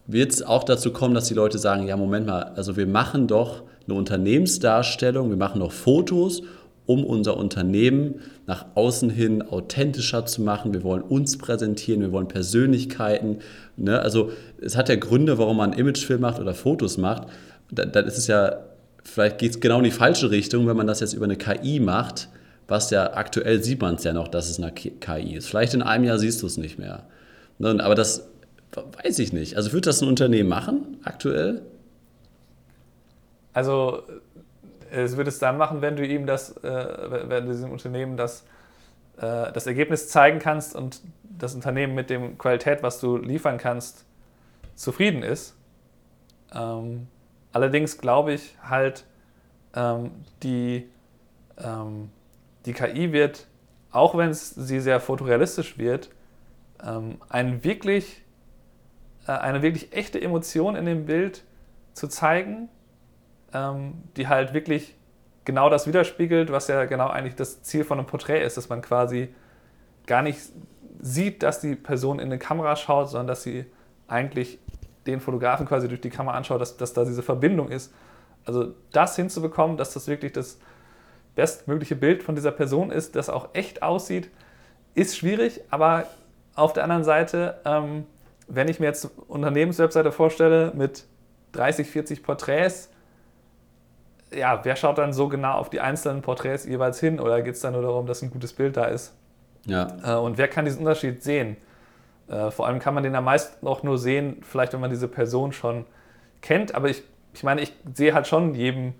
wird 0.07 0.31
es 0.31 0.43
auch 0.43 0.63
dazu 0.63 0.91
kommen, 0.91 1.13
dass 1.13 1.27
die 1.27 1.33
Leute 1.33 1.57
sagen, 1.57 1.87
ja, 1.87 1.97
Moment 1.97 2.27
mal, 2.27 2.43
also 2.55 2.77
wir 2.77 2.87
machen 2.87 3.27
doch 3.27 3.63
eine 3.87 3.97
Unternehmensdarstellung, 3.97 5.29
wir 5.29 5.37
machen 5.37 5.59
doch 5.59 5.71
Fotos 5.71 6.41
um 6.85 7.03
unser 7.03 7.37
Unternehmen 7.37 8.21
nach 8.45 8.65
außen 8.75 9.09
hin 9.09 9.41
authentischer 9.41 10.25
zu 10.25 10.41
machen. 10.41 10.73
Wir 10.73 10.83
wollen 10.83 11.01
uns 11.01 11.37
präsentieren, 11.37 12.01
wir 12.01 12.11
wollen 12.11 12.27
Persönlichkeiten. 12.27 13.39
Ne? 13.75 13.99
Also 13.99 14.31
es 14.61 14.77
hat 14.77 14.89
ja 14.89 14.95
Gründe, 14.95 15.37
warum 15.37 15.57
man 15.57 15.73
Imagefilm 15.73 16.21
macht 16.21 16.39
oder 16.39 16.53
Fotos 16.53 16.97
macht. 16.97 17.27
Dann, 17.71 17.91
dann 17.91 18.05
ist 18.05 18.17
es 18.17 18.27
ja, 18.27 18.57
vielleicht 19.03 19.39
geht 19.39 19.51
es 19.51 19.59
genau 19.59 19.79
in 19.79 19.85
die 19.85 19.91
falsche 19.91 20.29
Richtung, 20.29 20.67
wenn 20.67 20.77
man 20.77 20.87
das 20.87 20.99
jetzt 20.99 21.13
über 21.13 21.25
eine 21.25 21.37
KI 21.37 21.79
macht, 21.79 22.29
was 22.67 22.91
ja 22.91 23.13
aktuell 23.13 23.63
sieht 23.63 23.81
man 23.81 23.95
es 23.95 24.03
ja 24.03 24.13
noch, 24.13 24.27
dass 24.27 24.49
es 24.49 24.59
eine 24.59 24.71
KI 24.71 25.35
ist. 25.35 25.47
Vielleicht 25.47 25.73
in 25.73 25.81
einem 25.81 26.03
Jahr 26.03 26.19
siehst 26.19 26.41
du 26.43 26.47
es 26.47 26.57
nicht 26.57 26.77
mehr. 26.77 27.03
Ne? 27.57 27.83
Aber 27.83 27.95
das 27.95 28.27
weiß 28.75 29.19
ich 29.19 29.33
nicht. 29.33 29.57
Also 29.57 29.73
wird 29.73 29.87
das 29.87 30.01
ein 30.01 30.07
Unternehmen 30.07 30.49
machen 30.49 30.97
aktuell? 31.03 31.61
Also 33.53 34.03
es 34.91 35.17
wird 35.17 35.27
es 35.27 35.39
dann 35.39 35.57
machen, 35.57 35.81
wenn 35.81 35.95
du 35.95 36.05
ihm 36.05 36.25
das, 36.25 36.57
äh, 36.57 37.29
wenn 37.29 37.45
du 37.45 37.51
diesem 37.51 37.71
Unternehmen 37.71 38.17
das, 38.17 38.45
äh, 39.17 39.51
das 39.51 39.67
Ergebnis 39.67 40.09
zeigen 40.09 40.39
kannst 40.39 40.75
und 40.75 41.01
das 41.23 41.55
Unternehmen 41.55 41.95
mit 41.95 42.09
dem 42.09 42.37
Qualität, 42.37 42.83
was 42.83 42.99
du 42.99 43.17
liefern 43.17 43.57
kannst, 43.57 44.05
zufrieden 44.75 45.23
ist. 45.23 45.55
Ähm, 46.53 47.07
allerdings 47.51 47.97
glaube 47.97 48.33
ich 48.33 48.55
halt, 48.61 49.05
ähm, 49.73 50.11
die, 50.43 50.89
ähm, 51.57 52.09
die 52.65 52.73
KI 52.73 53.11
wird, 53.11 53.47
auch 53.91 54.17
wenn 54.17 54.33
sie 54.33 54.79
sehr 54.79 54.99
fotorealistisch 54.99 55.77
wird, 55.77 56.09
ähm, 56.83 57.17
ein 57.29 57.63
wirklich, 57.63 58.21
äh, 58.21 58.24
eine 59.31 59.61
wirklich 59.61 59.93
echte 59.93 60.21
Emotion 60.21 60.75
in 60.75 60.85
dem 60.85 61.05
Bild 61.05 61.43
zu 61.93 62.07
zeigen, 62.07 62.69
ähm, 63.53 64.03
die 64.17 64.27
halt 64.27 64.53
wirklich 64.53 64.95
genau 65.45 65.69
das 65.69 65.87
widerspiegelt, 65.87 66.51
was 66.51 66.67
ja 66.67 66.85
genau 66.85 67.07
eigentlich 67.07 67.35
das 67.35 67.63
Ziel 67.63 67.83
von 67.83 67.99
einem 67.99 68.07
Porträt 68.07 68.43
ist, 68.43 68.57
dass 68.57 68.69
man 68.69 68.81
quasi 68.81 69.33
gar 70.05 70.21
nicht 70.21 70.39
sieht, 70.99 71.43
dass 71.43 71.61
die 71.61 71.75
Person 71.75 72.19
in 72.19 72.25
eine 72.25 72.39
Kamera 72.39 72.75
schaut, 72.75 73.09
sondern 73.09 73.27
dass 73.27 73.43
sie 73.43 73.65
eigentlich 74.07 74.59
den 75.05 75.19
Fotografen 75.19 75.65
quasi 75.67 75.87
durch 75.87 76.01
die 76.01 76.09
Kamera 76.09 76.35
anschaut, 76.35 76.61
dass, 76.61 76.77
dass 76.77 76.93
da 76.93 77.05
diese 77.05 77.23
Verbindung 77.23 77.69
ist. 77.69 77.93
Also 78.45 78.73
das 78.91 79.15
hinzubekommen, 79.15 79.77
dass 79.77 79.93
das 79.93 80.07
wirklich 80.07 80.33
das 80.33 80.59
bestmögliche 81.35 81.95
Bild 81.95 82.23
von 82.23 82.35
dieser 82.35 82.51
Person 82.51 82.91
ist, 82.91 83.15
das 83.15 83.29
auch 83.29 83.49
echt 83.53 83.83
aussieht, 83.83 84.29
ist 84.93 85.17
schwierig, 85.17 85.61
aber 85.69 86.05
auf 86.55 86.73
der 86.73 86.83
anderen 86.83 87.03
Seite, 87.03 87.59
ähm, 87.65 88.05
wenn 88.47 88.67
ich 88.67 88.79
mir 88.79 88.87
jetzt 88.87 89.05
eine 89.05 89.13
Unternehmenswebseite 89.27 90.11
vorstelle 90.11 90.71
mit 90.75 91.05
30, 91.53 91.87
40 91.89 92.23
Porträts, 92.23 92.89
ja, 94.33 94.59
wer 94.63 94.75
schaut 94.75 94.97
dann 94.97 95.13
so 95.13 95.29
genau 95.29 95.53
auf 95.53 95.69
die 95.69 95.79
einzelnen 95.79 96.21
Porträts 96.21 96.65
jeweils 96.65 96.99
hin 96.99 97.19
oder 97.19 97.41
geht 97.41 97.55
es 97.55 97.61
dann 97.61 97.73
nur 97.73 97.81
darum, 97.81 98.05
dass 98.05 98.21
ein 98.21 98.31
gutes 98.31 98.53
Bild 98.53 98.77
da 98.77 98.85
ist? 98.85 99.13
Ja. 99.65 99.87
Äh, 100.03 100.15
und 100.15 100.37
wer 100.37 100.47
kann 100.47 100.65
diesen 100.65 100.79
Unterschied 100.79 101.23
sehen? 101.23 101.57
Äh, 102.27 102.51
vor 102.51 102.67
allem 102.67 102.79
kann 102.79 102.93
man 102.93 103.03
den 103.03 103.15
am 103.15 103.23
meisten 103.23 103.65
auch 103.65 103.83
nur 103.83 103.97
sehen, 103.97 104.41
vielleicht 104.41 104.73
wenn 104.73 104.79
man 104.79 104.89
diese 104.89 105.07
Person 105.07 105.51
schon 105.51 105.85
kennt. 106.41 106.75
Aber 106.75 106.89
ich, 106.89 107.03
ich 107.33 107.43
meine, 107.43 107.61
ich 107.61 107.73
sehe 107.93 108.13
halt 108.13 108.27
schon 108.27 108.55
jedem, 108.55 108.93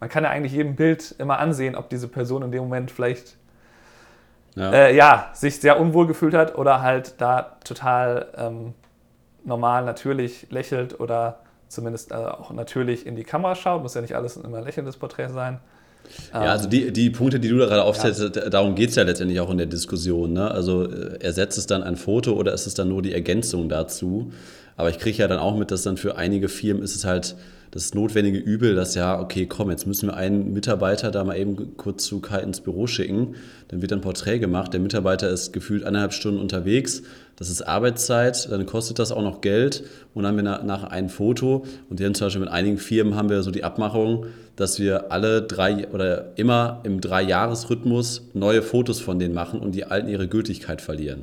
man 0.00 0.08
kann 0.08 0.24
ja 0.24 0.30
eigentlich 0.30 0.52
jedem 0.52 0.74
Bild 0.74 1.14
immer 1.18 1.38
ansehen, 1.38 1.76
ob 1.76 1.88
diese 1.88 2.08
Person 2.08 2.42
in 2.42 2.50
dem 2.50 2.62
Moment 2.62 2.90
vielleicht 2.90 3.36
ja, 4.54 4.70
äh, 4.72 4.96
ja 4.96 5.30
sich 5.32 5.60
sehr 5.60 5.80
unwohl 5.80 6.06
gefühlt 6.06 6.34
hat 6.34 6.56
oder 6.56 6.82
halt 6.82 7.20
da 7.20 7.56
total 7.64 8.26
ähm, 8.36 8.74
normal, 9.44 9.84
natürlich 9.84 10.46
lächelt 10.50 10.98
oder 11.00 11.40
zumindest 11.68 12.12
äh, 12.12 12.14
auch 12.14 12.52
natürlich 12.52 13.06
in 13.06 13.16
die 13.16 13.24
Kamera 13.24 13.54
schaut. 13.54 13.82
Muss 13.82 13.94
ja 13.94 14.00
nicht 14.00 14.14
alles 14.14 14.36
immer 14.36 14.58
ein 14.58 14.64
lächelndes 14.64 14.96
Porträt 14.96 15.28
sein. 15.28 15.60
Ja, 16.32 16.40
also 16.40 16.68
die, 16.68 16.92
die 16.92 17.10
Punkte, 17.10 17.40
die 17.40 17.48
du 17.48 17.58
da 17.58 17.66
gerade 17.66 17.84
aufzählst, 17.84 18.20
ja. 18.20 18.50
darum 18.50 18.74
geht 18.74 18.90
es 18.90 18.96
ja 18.96 19.02
letztendlich 19.04 19.40
auch 19.40 19.50
in 19.50 19.58
der 19.58 19.66
Diskussion. 19.66 20.32
Ne? 20.32 20.50
Also 20.50 20.90
äh, 20.90 21.18
ersetzt 21.20 21.58
es 21.58 21.66
dann 21.66 21.82
ein 21.82 21.96
Foto 21.96 22.32
oder 22.32 22.52
ist 22.52 22.66
es 22.66 22.74
dann 22.74 22.88
nur 22.88 23.02
die 23.02 23.12
Ergänzung 23.12 23.68
dazu? 23.68 24.32
Aber 24.76 24.90
ich 24.90 24.98
kriege 24.98 25.18
ja 25.18 25.28
dann 25.28 25.38
auch 25.38 25.56
mit, 25.56 25.70
dass 25.70 25.82
dann 25.82 25.96
für 25.96 26.16
einige 26.16 26.48
Firmen 26.48 26.82
ist 26.82 26.96
es 26.96 27.04
halt 27.04 27.36
das 27.70 27.94
notwendige 27.94 28.38
Übel, 28.38 28.74
dass 28.74 28.94
ja, 28.94 29.18
okay, 29.18 29.46
komm, 29.46 29.70
jetzt 29.70 29.86
müssen 29.86 30.08
wir 30.08 30.14
einen 30.14 30.52
Mitarbeiter 30.52 31.10
da 31.10 31.24
mal 31.24 31.38
eben 31.38 31.76
kurz 31.78 32.04
zu 32.04 32.20
Kai 32.20 32.40
ins 32.40 32.60
Büro 32.60 32.86
schicken. 32.86 33.34
Dann 33.68 33.80
wird 33.80 33.92
ein 33.94 34.02
Porträt 34.02 34.38
gemacht. 34.38 34.74
Der 34.74 34.80
Mitarbeiter 34.80 35.30
ist 35.30 35.52
gefühlt 35.52 35.84
eineinhalb 35.84 36.12
Stunden 36.12 36.38
unterwegs. 36.38 37.02
Das 37.42 37.50
ist 37.50 37.62
Arbeitszeit, 37.62 38.52
dann 38.52 38.66
kostet 38.66 39.00
das 39.00 39.10
auch 39.10 39.20
noch 39.20 39.40
Geld. 39.40 39.82
Und 40.14 40.22
dann 40.22 40.38
haben 40.38 40.44
wir 40.44 40.62
nach 40.62 40.84
ein 40.84 41.08
Foto. 41.08 41.64
Und 41.90 41.98
dann 41.98 42.14
zum 42.14 42.26
Beispiel 42.26 42.40
mit 42.40 42.50
einigen 42.50 42.78
Firmen 42.78 43.16
haben 43.16 43.30
wir 43.30 43.42
so 43.42 43.50
die 43.50 43.64
Abmachung, 43.64 44.26
dass 44.54 44.78
wir 44.78 45.10
alle 45.10 45.42
drei 45.42 45.88
oder 45.88 46.26
immer 46.36 46.78
im 46.84 47.00
Drei-Jahres-Rhythmus 47.00 48.28
neue 48.32 48.62
Fotos 48.62 49.00
von 49.00 49.18
denen 49.18 49.34
machen 49.34 49.58
und 49.58 49.74
die 49.74 49.86
alten 49.86 50.06
ihre 50.06 50.28
Gültigkeit 50.28 50.80
verlieren. 50.80 51.22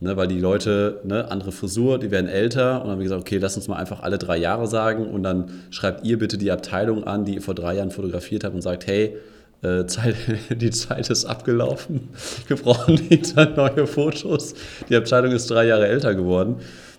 Ne, 0.00 0.16
weil 0.16 0.26
die 0.26 0.40
Leute, 0.40 1.02
ne, 1.04 1.30
andere 1.30 1.52
Frisur, 1.52 2.00
die 2.00 2.10
werden 2.10 2.28
älter 2.28 2.78
und 2.78 2.86
dann 2.86 2.90
haben 2.90 2.98
wir 2.98 3.04
gesagt, 3.04 3.20
okay, 3.20 3.38
lass 3.38 3.56
uns 3.56 3.68
mal 3.68 3.76
einfach 3.76 4.00
alle 4.00 4.18
drei 4.18 4.38
Jahre 4.38 4.66
sagen 4.66 5.06
und 5.06 5.22
dann 5.22 5.50
schreibt 5.70 6.04
ihr 6.04 6.18
bitte 6.18 6.36
die 6.36 6.50
Abteilung 6.50 7.04
an, 7.04 7.24
die 7.24 7.36
ihr 7.36 7.42
vor 7.42 7.54
drei 7.54 7.76
Jahren 7.76 7.92
fotografiert 7.92 8.42
habt 8.42 8.56
und 8.56 8.62
sagt, 8.62 8.88
hey, 8.88 9.16
äh, 9.62 9.86
Zeit, 9.86 10.16
die 10.50 10.70
Zeit 10.70 11.10
ist 11.10 11.24
abgelaufen, 11.24 12.08
wir 12.46 12.56
brauchen 12.56 12.98
wieder 13.10 13.50
neue 13.50 13.86
Fotos. 13.86 14.54
Die 14.88 14.96
Abteilung 14.96 15.32
ist 15.32 15.50
drei 15.50 15.66
Jahre 15.66 15.88
älter 15.88 16.14
geworden. 16.14 16.56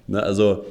Ne, 0.08 0.22
also 0.22 0.66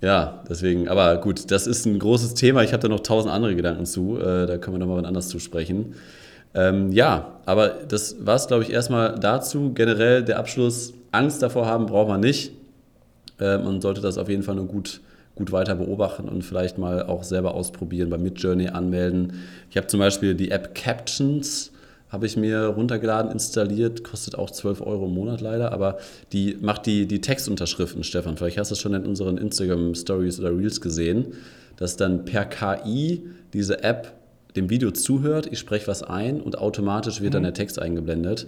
ja, 0.00 0.42
deswegen, 0.48 0.88
aber 0.88 1.16
gut, 1.16 1.50
das 1.50 1.66
ist 1.66 1.86
ein 1.86 1.98
großes 1.98 2.34
Thema. 2.34 2.62
Ich 2.62 2.72
habe 2.72 2.82
da 2.82 2.88
noch 2.88 3.00
tausend 3.00 3.32
andere 3.32 3.54
Gedanken 3.54 3.86
zu, 3.86 4.18
äh, 4.18 4.46
da 4.46 4.58
können 4.58 4.76
wir 4.76 4.86
nochmal 4.86 5.06
anders 5.06 5.28
zu 5.28 5.38
sprechen. 5.38 5.94
Ähm, 6.54 6.92
ja, 6.92 7.38
aber 7.46 7.68
das 7.88 8.24
war 8.24 8.36
es, 8.36 8.46
glaube 8.46 8.64
ich, 8.64 8.70
erstmal 8.70 9.18
dazu. 9.18 9.72
Generell 9.74 10.22
der 10.22 10.38
Abschluss, 10.38 10.92
Angst 11.10 11.42
davor 11.42 11.66
haben 11.66 11.86
braucht 11.86 12.08
man 12.08 12.20
nicht. 12.20 12.52
Äh, 13.40 13.58
man 13.58 13.80
sollte 13.80 14.00
das 14.00 14.18
auf 14.18 14.28
jeden 14.28 14.42
Fall 14.42 14.54
nur 14.54 14.66
gut, 14.66 15.00
gut 15.34 15.52
weiter 15.52 15.74
beobachten 15.74 16.28
und 16.28 16.42
vielleicht 16.42 16.78
mal 16.78 17.02
auch 17.02 17.24
selber 17.24 17.54
ausprobieren, 17.54 18.10
bei 18.10 18.18
Midjourney 18.18 18.68
anmelden. 18.68 19.34
Ich 19.70 19.76
habe 19.76 19.86
zum 19.86 20.00
Beispiel 20.00 20.34
die 20.34 20.50
App 20.50 20.74
Captions, 20.74 21.72
habe 22.08 22.26
ich 22.26 22.36
mir 22.36 22.66
runtergeladen, 22.66 23.32
installiert, 23.32 24.04
kostet 24.04 24.36
auch 24.36 24.50
12 24.50 24.80
Euro 24.82 25.06
im 25.06 25.14
Monat 25.14 25.40
leider, 25.40 25.72
aber 25.72 25.98
die 26.32 26.56
macht 26.60 26.86
die, 26.86 27.06
die 27.06 27.20
Textunterschriften, 27.20 28.04
Stefan. 28.04 28.36
Vielleicht 28.36 28.58
hast 28.58 28.70
du 28.70 28.74
es 28.74 28.80
schon 28.80 28.94
in 28.94 29.04
unseren 29.04 29.36
Instagram-Stories 29.36 30.38
oder 30.38 30.56
Reels 30.56 30.80
gesehen, 30.80 31.34
dass 31.76 31.96
dann 31.96 32.24
per 32.24 32.44
KI 32.44 33.24
diese 33.52 33.82
App 33.82 34.12
dem 34.56 34.70
Video 34.70 34.90
zuhört, 34.92 35.48
ich 35.50 35.58
spreche 35.58 35.88
was 35.88 36.02
ein 36.02 36.40
und 36.40 36.58
automatisch 36.58 37.20
wird 37.20 37.32
mhm. 37.32 37.34
dann 37.34 37.42
der 37.42 37.54
Text 37.54 37.80
eingeblendet. 37.80 38.46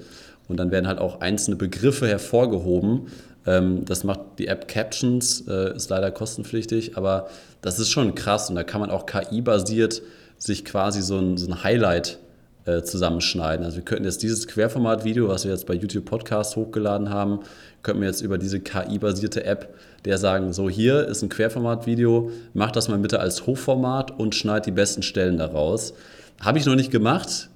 Und 0.49 0.59
dann 0.59 0.71
werden 0.71 0.87
halt 0.87 1.01
auch 1.01 1.21
einzelne 1.21 1.57
Begriffe 1.57 2.07
hervorgehoben. 2.07 3.09
Ähm, 3.47 3.85
das 3.85 4.05
macht 4.05 4.21
die 4.39 4.49
App 4.49 4.69
Captions, 4.69 5.45
äh, 5.49 5.75
ist 5.75 5.91
leider 5.91 6.11
kostenpflichtig, 6.11 6.97
aber 6.97 7.29
das 7.63 7.79
ist 7.79 7.91
schon 7.91 8.15
krass 8.15 8.51
und 8.51 8.57
da 8.57 8.65
kann 8.65 8.81
man 8.81 8.91
auch 8.91 9.07
KI-basiert 9.07 10.03
sich 10.39 10.65
quasi 10.65 11.01
so 11.03 11.19
ein, 11.19 11.37
so 11.37 11.47
ein 11.47 11.63
Highlight 11.63 12.19
äh, 12.67 12.83
zusammenschneiden. 12.83 13.65
Also 13.65 13.79
wir 13.79 13.85
könnten 13.85 14.05
jetzt 14.05 14.23
dieses 14.23 14.47
Querformat-Video, 14.49 15.29
was 15.29 15.45
wir 15.45 15.53
jetzt 15.53 15.67
bei 15.67 15.75
YouTube 15.75 16.05
Podcast 16.05 16.57
hochgeladen 16.57 17.11
haben, 17.11 17.41
könnten 17.83 18.01
wir 18.03 18.09
jetzt 18.09 18.21
über 18.21 18.39
diese 18.39 18.61
KI-basierte 18.61 19.45
App 19.45 19.75
der 20.05 20.19
sagen, 20.19 20.53
so 20.53 20.71
hier 20.71 21.07
ist 21.09 21.23
ein 21.23 21.29
Querformat-Video, 21.29 22.31
mach 22.55 22.71
das 22.71 22.89
mal 22.89 22.99
bitte 22.99 23.19
als 23.19 23.45
Hochformat 23.47 24.17
und 24.17 24.37
schneid 24.37 24.65
die 24.65 24.71
besten 24.71 25.03
Stellen 25.03 25.37
daraus. 25.37 25.95
Habe 26.41 26.59
ich 26.59 26.67
noch 26.67 26.77
nicht 26.77 26.93
gemacht, 26.93 27.51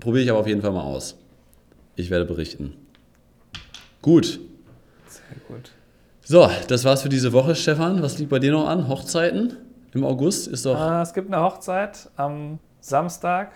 probiere 0.00 0.24
ich 0.24 0.30
aber 0.30 0.40
auf 0.40 0.46
jeden 0.46 0.62
Fall 0.62 0.72
mal 0.72 0.82
aus. 0.82 1.16
Ich 1.96 2.08
werde 2.08 2.24
berichten. 2.24 2.72
Gut. 4.00 4.40
Gut. 5.48 5.72
So, 6.22 6.48
das 6.68 6.84
war's 6.84 7.02
für 7.02 7.08
diese 7.08 7.32
Woche, 7.32 7.54
Stefan. 7.54 8.02
Was 8.02 8.18
liegt 8.18 8.30
bei 8.30 8.38
dir 8.38 8.52
noch 8.52 8.68
an? 8.68 8.88
Hochzeiten 8.88 9.56
im 9.92 10.04
August 10.04 10.48
ist 10.48 10.66
doch. 10.66 10.78
Äh, 10.78 11.02
es 11.02 11.12
gibt 11.12 11.32
eine 11.32 11.42
Hochzeit 11.42 12.10
am 12.16 12.58
Samstag 12.80 13.52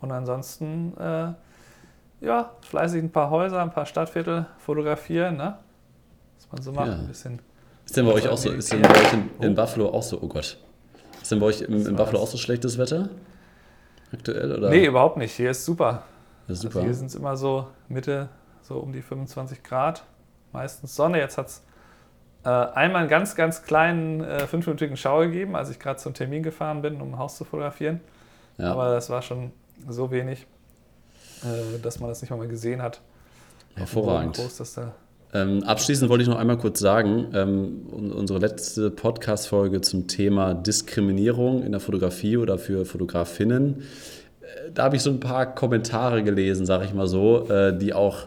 und 0.00 0.12
ansonsten 0.12 0.94
äh, 0.98 1.32
ja 2.20 2.50
fleißig 2.62 3.02
ein 3.02 3.10
paar 3.10 3.30
Häuser, 3.30 3.62
ein 3.62 3.70
paar 3.70 3.86
Stadtviertel 3.86 4.46
fotografieren, 4.58 5.36
ne? 5.36 5.58
Was 6.36 6.52
man 6.52 6.62
so 6.62 6.72
macht, 6.72 6.88
ja. 6.88 6.94
ein 6.94 7.06
bisschen 7.06 7.40
ist 7.90 7.96
denn 7.96 8.06
bei 8.06 8.12
euch 8.12 8.28
auch 8.28 8.38
so, 8.38 8.52
ist 8.52 8.72
denn 8.72 8.82
bei 8.82 8.90
euch 8.90 9.12
in, 9.12 9.30
in 9.40 9.54
Buffalo 9.56 9.88
auch 9.88 10.04
so, 10.04 10.16
oh 10.22 10.28
Gott. 10.28 10.56
Ist 11.20 11.32
denn 11.32 11.40
bei 11.40 11.46
euch 11.46 11.62
in, 11.62 11.84
in 11.84 11.96
Buffalo 11.96 12.20
auch 12.20 12.28
so 12.28 12.38
schlechtes 12.38 12.78
Wetter? 12.78 13.08
Aktuell? 14.12 14.52
Oder? 14.52 14.70
Nee, 14.70 14.86
überhaupt 14.86 15.16
nicht. 15.16 15.34
Hier 15.34 15.50
ist 15.50 15.64
super. 15.64 16.04
Ist 16.46 16.60
super. 16.60 16.76
Also 16.76 16.86
hier 16.86 16.94
sind 16.94 17.06
es 17.06 17.16
immer 17.16 17.36
so 17.36 17.66
Mitte, 17.88 18.28
so 18.62 18.76
um 18.76 18.92
die 18.92 19.02
25 19.02 19.64
Grad. 19.64 20.04
Meistens 20.52 20.96
Sonne. 20.96 21.18
Jetzt 21.18 21.38
hat 21.38 21.48
es 21.48 21.62
äh, 22.44 22.48
einmal 22.48 23.02
einen 23.02 23.10
ganz, 23.10 23.34
ganz 23.34 23.62
kleinen 23.62 24.22
äh, 24.22 24.46
fünfminütigen 24.46 24.96
Schauer 24.96 25.26
gegeben, 25.26 25.56
als 25.56 25.70
ich 25.70 25.78
gerade 25.78 25.98
zum 25.98 26.14
Termin 26.14 26.42
gefahren 26.42 26.82
bin, 26.82 27.00
um 27.00 27.14
ein 27.14 27.18
Haus 27.18 27.36
zu 27.36 27.44
fotografieren. 27.44 28.00
Ja. 28.58 28.72
Aber 28.72 28.90
das 28.90 29.10
war 29.10 29.22
schon 29.22 29.52
so 29.88 30.10
wenig, 30.10 30.46
äh, 31.42 31.78
dass 31.82 32.00
man 32.00 32.08
das 32.08 32.22
nicht 32.22 32.30
mal 32.30 32.48
gesehen 32.48 32.82
hat. 32.82 33.00
Hervorragend. 33.74 34.36
Groß, 34.36 34.56
dass 34.56 34.74
da 34.74 34.92
ähm, 35.32 35.62
abschließend 35.62 36.10
wollte 36.10 36.22
ich 36.22 36.28
noch 36.28 36.38
einmal 36.38 36.58
kurz 36.58 36.80
sagen, 36.80 37.28
ähm, 37.34 37.86
unsere 37.92 38.40
letzte 38.40 38.90
Podcast-Folge 38.90 39.80
zum 39.80 40.08
Thema 40.08 40.54
Diskriminierung 40.54 41.62
in 41.62 41.70
der 41.70 41.80
Fotografie 41.80 42.36
oder 42.36 42.58
für 42.58 42.84
Fotografinnen. 42.84 43.84
da 44.74 44.82
habe 44.82 44.96
ich 44.96 45.02
so 45.02 45.10
ein 45.10 45.20
paar 45.20 45.54
Kommentare 45.54 46.24
gelesen, 46.24 46.66
sage 46.66 46.84
ich 46.84 46.94
mal 46.94 47.06
so, 47.06 47.48
äh, 47.48 47.78
die 47.78 47.94
auch 47.94 48.26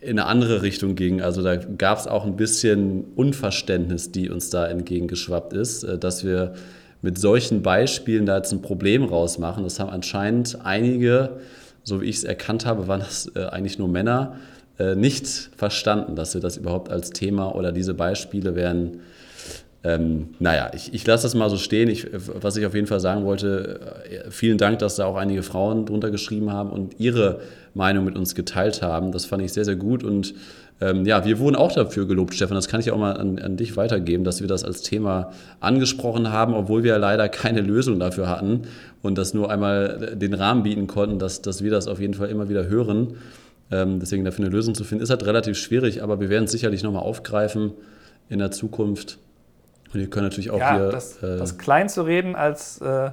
in 0.00 0.18
eine 0.18 0.26
andere 0.26 0.62
Richtung 0.62 0.94
gingen. 0.94 1.20
Also 1.20 1.42
da 1.42 1.56
gab 1.56 1.98
es 1.98 2.06
auch 2.06 2.24
ein 2.24 2.36
bisschen 2.36 3.04
Unverständnis, 3.16 4.12
die 4.12 4.30
uns 4.30 4.50
da 4.50 4.66
entgegengeschwappt 4.66 5.52
ist, 5.52 5.84
äh, 5.84 5.98
dass 5.98 6.24
wir 6.24 6.54
mit 7.02 7.18
solchen 7.18 7.62
Beispielen 7.62 8.26
da 8.26 8.36
jetzt 8.36 8.52
ein 8.52 8.62
Problem 8.62 9.04
rausmachen. 9.04 9.64
Das 9.64 9.78
haben 9.78 9.90
anscheinend 9.90 10.58
einige, 10.64 11.40
so 11.82 12.00
wie 12.00 12.06
ich 12.06 12.16
es 12.16 12.24
erkannt 12.24 12.66
habe, 12.66 12.88
waren 12.88 13.00
das 13.00 13.30
äh, 13.34 13.44
eigentlich 13.44 13.78
nur 13.78 13.88
Männer, 13.88 14.36
äh, 14.78 14.94
nicht 14.94 15.26
verstanden, 15.56 16.16
dass 16.16 16.34
wir 16.34 16.40
das 16.40 16.56
überhaupt 16.56 16.90
als 16.90 17.10
Thema 17.10 17.54
oder 17.54 17.72
diese 17.72 17.94
Beispiele 17.94 18.54
wären. 18.54 19.00
Ähm, 19.86 20.30
naja, 20.40 20.72
ich, 20.74 20.92
ich 20.92 21.06
lasse 21.06 21.22
das 21.22 21.36
mal 21.36 21.48
so 21.48 21.56
stehen. 21.56 21.88
Ich, 21.88 22.08
was 22.12 22.56
ich 22.56 22.66
auf 22.66 22.74
jeden 22.74 22.88
Fall 22.88 22.98
sagen 22.98 23.24
wollte, 23.24 23.78
äh, 24.10 24.30
vielen 24.32 24.58
Dank, 24.58 24.80
dass 24.80 24.96
da 24.96 25.04
auch 25.04 25.14
einige 25.14 25.44
Frauen 25.44 25.86
drunter 25.86 26.10
geschrieben 26.10 26.52
haben 26.52 26.70
und 26.70 26.98
ihre 26.98 27.38
Meinung 27.72 28.04
mit 28.04 28.16
uns 28.16 28.34
geteilt 28.34 28.82
haben. 28.82 29.12
Das 29.12 29.26
fand 29.26 29.44
ich 29.44 29.52
sehr, 29.52 29.64
sehr 29.64 29.76
gut 29.76 30.02
und 30.02 30.34
ähm, 30.80 31.06
ja, 31.06 31.24
wir 31.24 31.38
wurden 31.38 31.54
auch 31.54 31.70
dafür 31.70 32.06
gelobt, 32.08 32.34
Stefan. 32.34 32.56
Das 32.56 32.66
kann 32.66 32.80
ich 32.80 32.90
auch 32.90 32.98
mal 32.98 33.12
an, 33.12 33.38
an, 33.38 33.56
dich 33.56 33.76
weitergeben, 33.76 34.24
dass 34.24 34.40
wir 34.40 34.48
das 34.48 34.64
als 34.64 34.82
Thema 34.82 35.30
angesprochen 35.60 36.32
haben, 36.32 36.52
obwohl 36.52 36.82
wir 36.82 36.98
leider 36.98 37.28
keine 37.28 37.60
Lösung 37.60 38.00
dafür 38.00 38.28
hatten 38.28 38.62
und 39.02 39.16
das 39.16 39.34
nur 39.34 39.52
einmal 39.52 40.16
den 40.16 40.34
Rahmen 40.34 40.64
bieten 40.64 40.88
konnten, 40.88 41.20
dass, 41.20 41.42
dass 41.42 41.62
wir 41.62 41.70
das 41.70 41.86
auf 41.86 42.00
jeden 42.00 42.14
Fall 42.14 42.28
immer 42.28 42.48
wieder 42.48 42.66
hören. 42.66 43.18
Ähm, 43.70 44.00
deswegen 44.00 44.24
dafür 44.24 44.46
eine 44.46 44.54
Lösung 44.54 44.74
zu 44.74 44.82
finden, 44.82 45.04
ist 45.04 45.10
halt 45.10 45.24
relativ 45.24 45.56
schwierig, 45.56 46.02
aber 46.02 46.18
wir 46.18 46.28
werden 46.28 46.44
es 46.44 46.52
sicherlich 46.52 46.82
nochmal 46.82 47.02
aufgreifen 47.02 47.72
in 48.28 48.40
der 48.40 48.50
Zukunft. 48.50 49.18
Ihr 50.00 50.10
könnt 50.10 50.24
natürlich 50.24 50.50
auch 50.50 50.58
ja, 50.58 50.74
hier. 50.74 50.88
Das, 50.90 51.22
äh, 51.22 51.36
das 51.36 51.58
klein 51.58 51.88
zu 51.88 52.02
reden 52.02 52.36
als, 52.36 52.80
äh, 52.80 53.10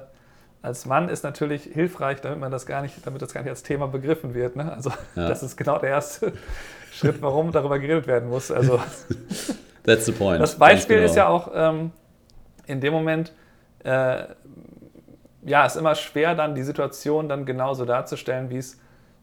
als 0.62 0.86
Mann 0.86 1.08
ist 1.08 1.24
natürlich 1.24 1.64
hilfreich, 1.64 2.20
damit 2.20 2.38
man 2.40 2.50
das 2.50 2.66
gar 2.66 2.82
nicht, 2.82 2.94
damit 3.06 3.22
das 3.22 3.32
gar 3.32 3.42
nicht 3.42 3.50
als 3.50 3.62
Thema 3.62 3.86
begriffen 3.86 4.34
wird. 4.34 4.56
Ne? 4.56 4.72
Also 4.72 4.90
ja. 5.14 5.28
das 5.28 5.42
ist 5.42 5.56
genau 5.56 5.78
der 5.78 5.90
erste 5.90 6.32
Schritt, 6.92 7.20
warum 7.20 7.52
darüber 7.52 7.78
geredet 7.78 8.06
werden 8.06 8.28
muss. 8.28 8.50
Also 8.50 8.80
That's 9.84 10.06
the 10.06 10.12
point. 10.12 10.40
Das 10.40 10.56
Beispiel 10.56 10.96
genau. 10.96 11.08
ist 11.08 11.16
ja 11.16 11.28
auch 11.28 11.50
ähm, 11.54 11.92
in 12.66 12.80
dem 12.80 12.92
Moment, 12.92 13.32
äh, 13.84 14.24
ja, 15.44 15.66
ist 15.66 15.76
immer 15.76 15.94
schwer, 15.94 16.34
dann 16.34 16.54
die 16.54 16.62
Situation 16.62 17.28
dann 17.28 17.44
genauso 17.44 17.84
darzustellen, 17.84 18.48
wie 18.48 18.56
es 18.56 18.80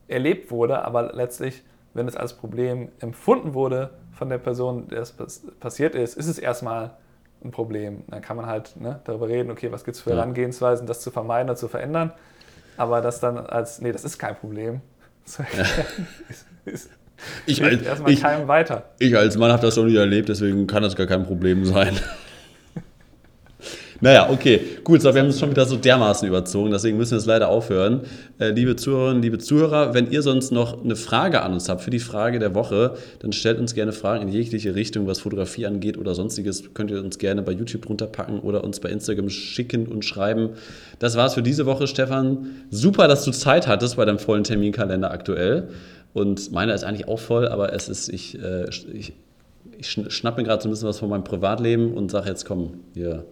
erlebt 0.08 0.52
wurde, 0.52 0.84
aber 0.86 1.14
letztlich, 1.14 1.64
wenn 1.94 2.08
es 2.08 2.16
als 2.16 2.34
Problem 2.34 2.90
empfunden 3.00 3.54
wurde 3.54 3.90
von 4.14 4.30
der 4.30 4.38
Person, 4.38 4.88
der 4.90 5.02
es 5.02 5.16
passiert 5.60 5.96
ist, 5.96 6.16
ist 6.16 6.28
es 6.28 6.38
erstmal 6.38 6.92
ein 7.44 7.52
Problem. 7.52 8.04
Dann 8.08 8.22
kann 8.22 8.38
man 8.38 8.46
halt 8.46 8.80
ne, 8.80 9.00
darüber 9.04 9.28
reden, 9.28 9.52
okay, 9.52 9.72
was 9.72 9.84
gibt 9.84 9.98
es 9.98 10.02
für 10.02 10.12
Herangehensweisen, 10.12 10.88
das 10.88 11.02
zu 11.02 11.12
vermeiden 11.12 11.50
oder 11.50 11.58
zu 11.58 11.68
verändern. 11.68 12.12
Aber 12.78 13.02
das 13.02 13.20
dann 13.20 13.38
als, 13.38 13.82
nee, 13.82 13.92
das 13.92 14.04
ist 14.04 14.18
kein 14.18 14.36
Problem. 14.36 14.82
Ja. 15.38 15.64
ist, 16.30 16.48
ist, 16.66 16.90
ich 17.46 17.64
als, 17.64 17.82
erstmal 17.84 18.12
ich, 18.12 18.22
keinem 18.22 18.48
weiter. 18.48 18.86
Ich 19.00 19.16
als 19.16 19.38
Mann 19.38 19.52
habe 19.52 19.62
das 19.62 19.78
noch 19.78 19.86
nie 19.86 19.96
erlebt, 19.96 20.30
deswegen 20.30 20.68
kann 20.68 20.84
das 20.84 20.96
gar 20.96 21.08
kein 21.08 21.24
Problem 21.24 21.64
sein. 21.66 21.96
Naja, 24.04 24.32
okay, 24.32 24.60
gut, 24.84 25.00
so, 25.04 25.14
wir 25.14 25.22
haben 25.22 25.30
es 25.30 25.40
schon 25.40 25.52
wieder 25.52 25.64
so 25.68 25.76
dermaßen 25.76 26.28
überzogen, 26.28 26.72
deswegen 26.72 26.98
müssen 26.98 27.12
wir 27.12 27.20
es 27.20 27.28
leider 27.28 27.50
aufhören. 27.50 28.02
Äh, 28.40 28.50
liebe 28.50 28.76
Zuhörerinnen, 28.76 29.22
liebe 29.22 29.38
Zuhörer, 29.38 29.94
wenn 29.94 30.10
ihr 30.10 30.24
sonst 30.24 30.52
noch 30.52 30.84
eine 30.84 30.96
Frage 30.96 31.44
an 31.44 31.54
uns 31.54 31.70
habt 31.70 31.82
für 31.82 31.92
die 31.92 32.00
Frage 32.00 32.40
der 32.40 32.56
Woche, 32.56 32.96
dann 33.20 33.32
stellt 33.32 33.60
uns 33.60 33.76
gerne 33.76 33.92
Fragen 33.92 34.24
in 34.24 34.30
jegliche 34.30 34.74
Richtung, 34.74 35.06
was 35.06 35.20
Fotografie 35.20 35.68
angeht 35.68 36.00
oder 36.00 36.16
sonstiges. 36.16 36.74
Könnt 36.74 36.90
ihr 36.90 37.00
uns 37.00 37.20
gerne 37.20 37.44
bei 37.44 37.52
YouTube 37.52 37.84
drunter 37.84 38.08
packen 38.08 38.40
oder 38.40 38.64
uns 38.64 38.80
bei 38.80 38.90
Instagram 38.90 39.30
schicken 39.30 39.86
und 39.86 40.04
schreiben. 40.04 40.50
Das 40.98 41.16
war's 41.16 41.36
für 41.36 41.44
diese 41.44 41.68
Woche, 41.68 41.86
Stefan. 41.86 42.48
Super, 42.72 43.08
dass 43.08 43.24
du 43.24 43.30
Zeit 43.30 43.68
hattest 43.68 43.98
bei 43.98 44.06
deinem 44.06 44.18
vollen 44.18 44.44
Terminkalender 44.44 45.12
aktuell. 45.12 45.68
Und 46.14 46.52
meiner 46.52 46.74
ist 46.74 46.84
eigentlich 46.84 47.08
auch 47.08 47.20
voll, 47.20 47.48
aber 47.48 47.72
es 47.74 47.88
ist, 47.88 48.10
ich, 48.10 48.42
äh, 48.42 48.66
ich, 48.92 49.14
ich 49.78 49.92
schnappe 49.92 50.42
mir 50.42 50.48
gerade 50.48 50.64
so 50.64 50.70
ein 50.70 50.72
bisschen 50.72 50.88
was 50.88 50.98
von 50.98 51.10
meinem 51.10 51.24
Privatleben 51.24 51.94
und 51.94 52.10
sage 52.10 52.30
jetzt, 52.30 52.46
komm, 52.46 52.80
hier, 52.96 53.26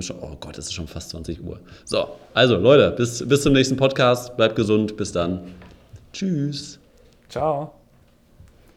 schon, 0.00 0.16
oh 0.20 0.36
Gott, 0.40 0.58
es 0.58 0.66
ist 0.66 0.74
schon 0.74 0.86
fast 0.86 1.10
20 1.10 1.42
Uhr. 1.42 1.60
So, 1.84 2.08
also 2.34 2.56
Leute, 2.56 2.90
bis, 2.96 3.26
bis 3.26 3.42
zum 3.42 3.52
nächsten 3.52 3.76
Podcast. 3.76 4.36
Bleibt 4.36 4.56
gesund, 4.56 4.96
bis 4.96 5.12
dann. 5.12 5.54
Tschüss. 6.12 6.78
Ciao. 7.28 7.72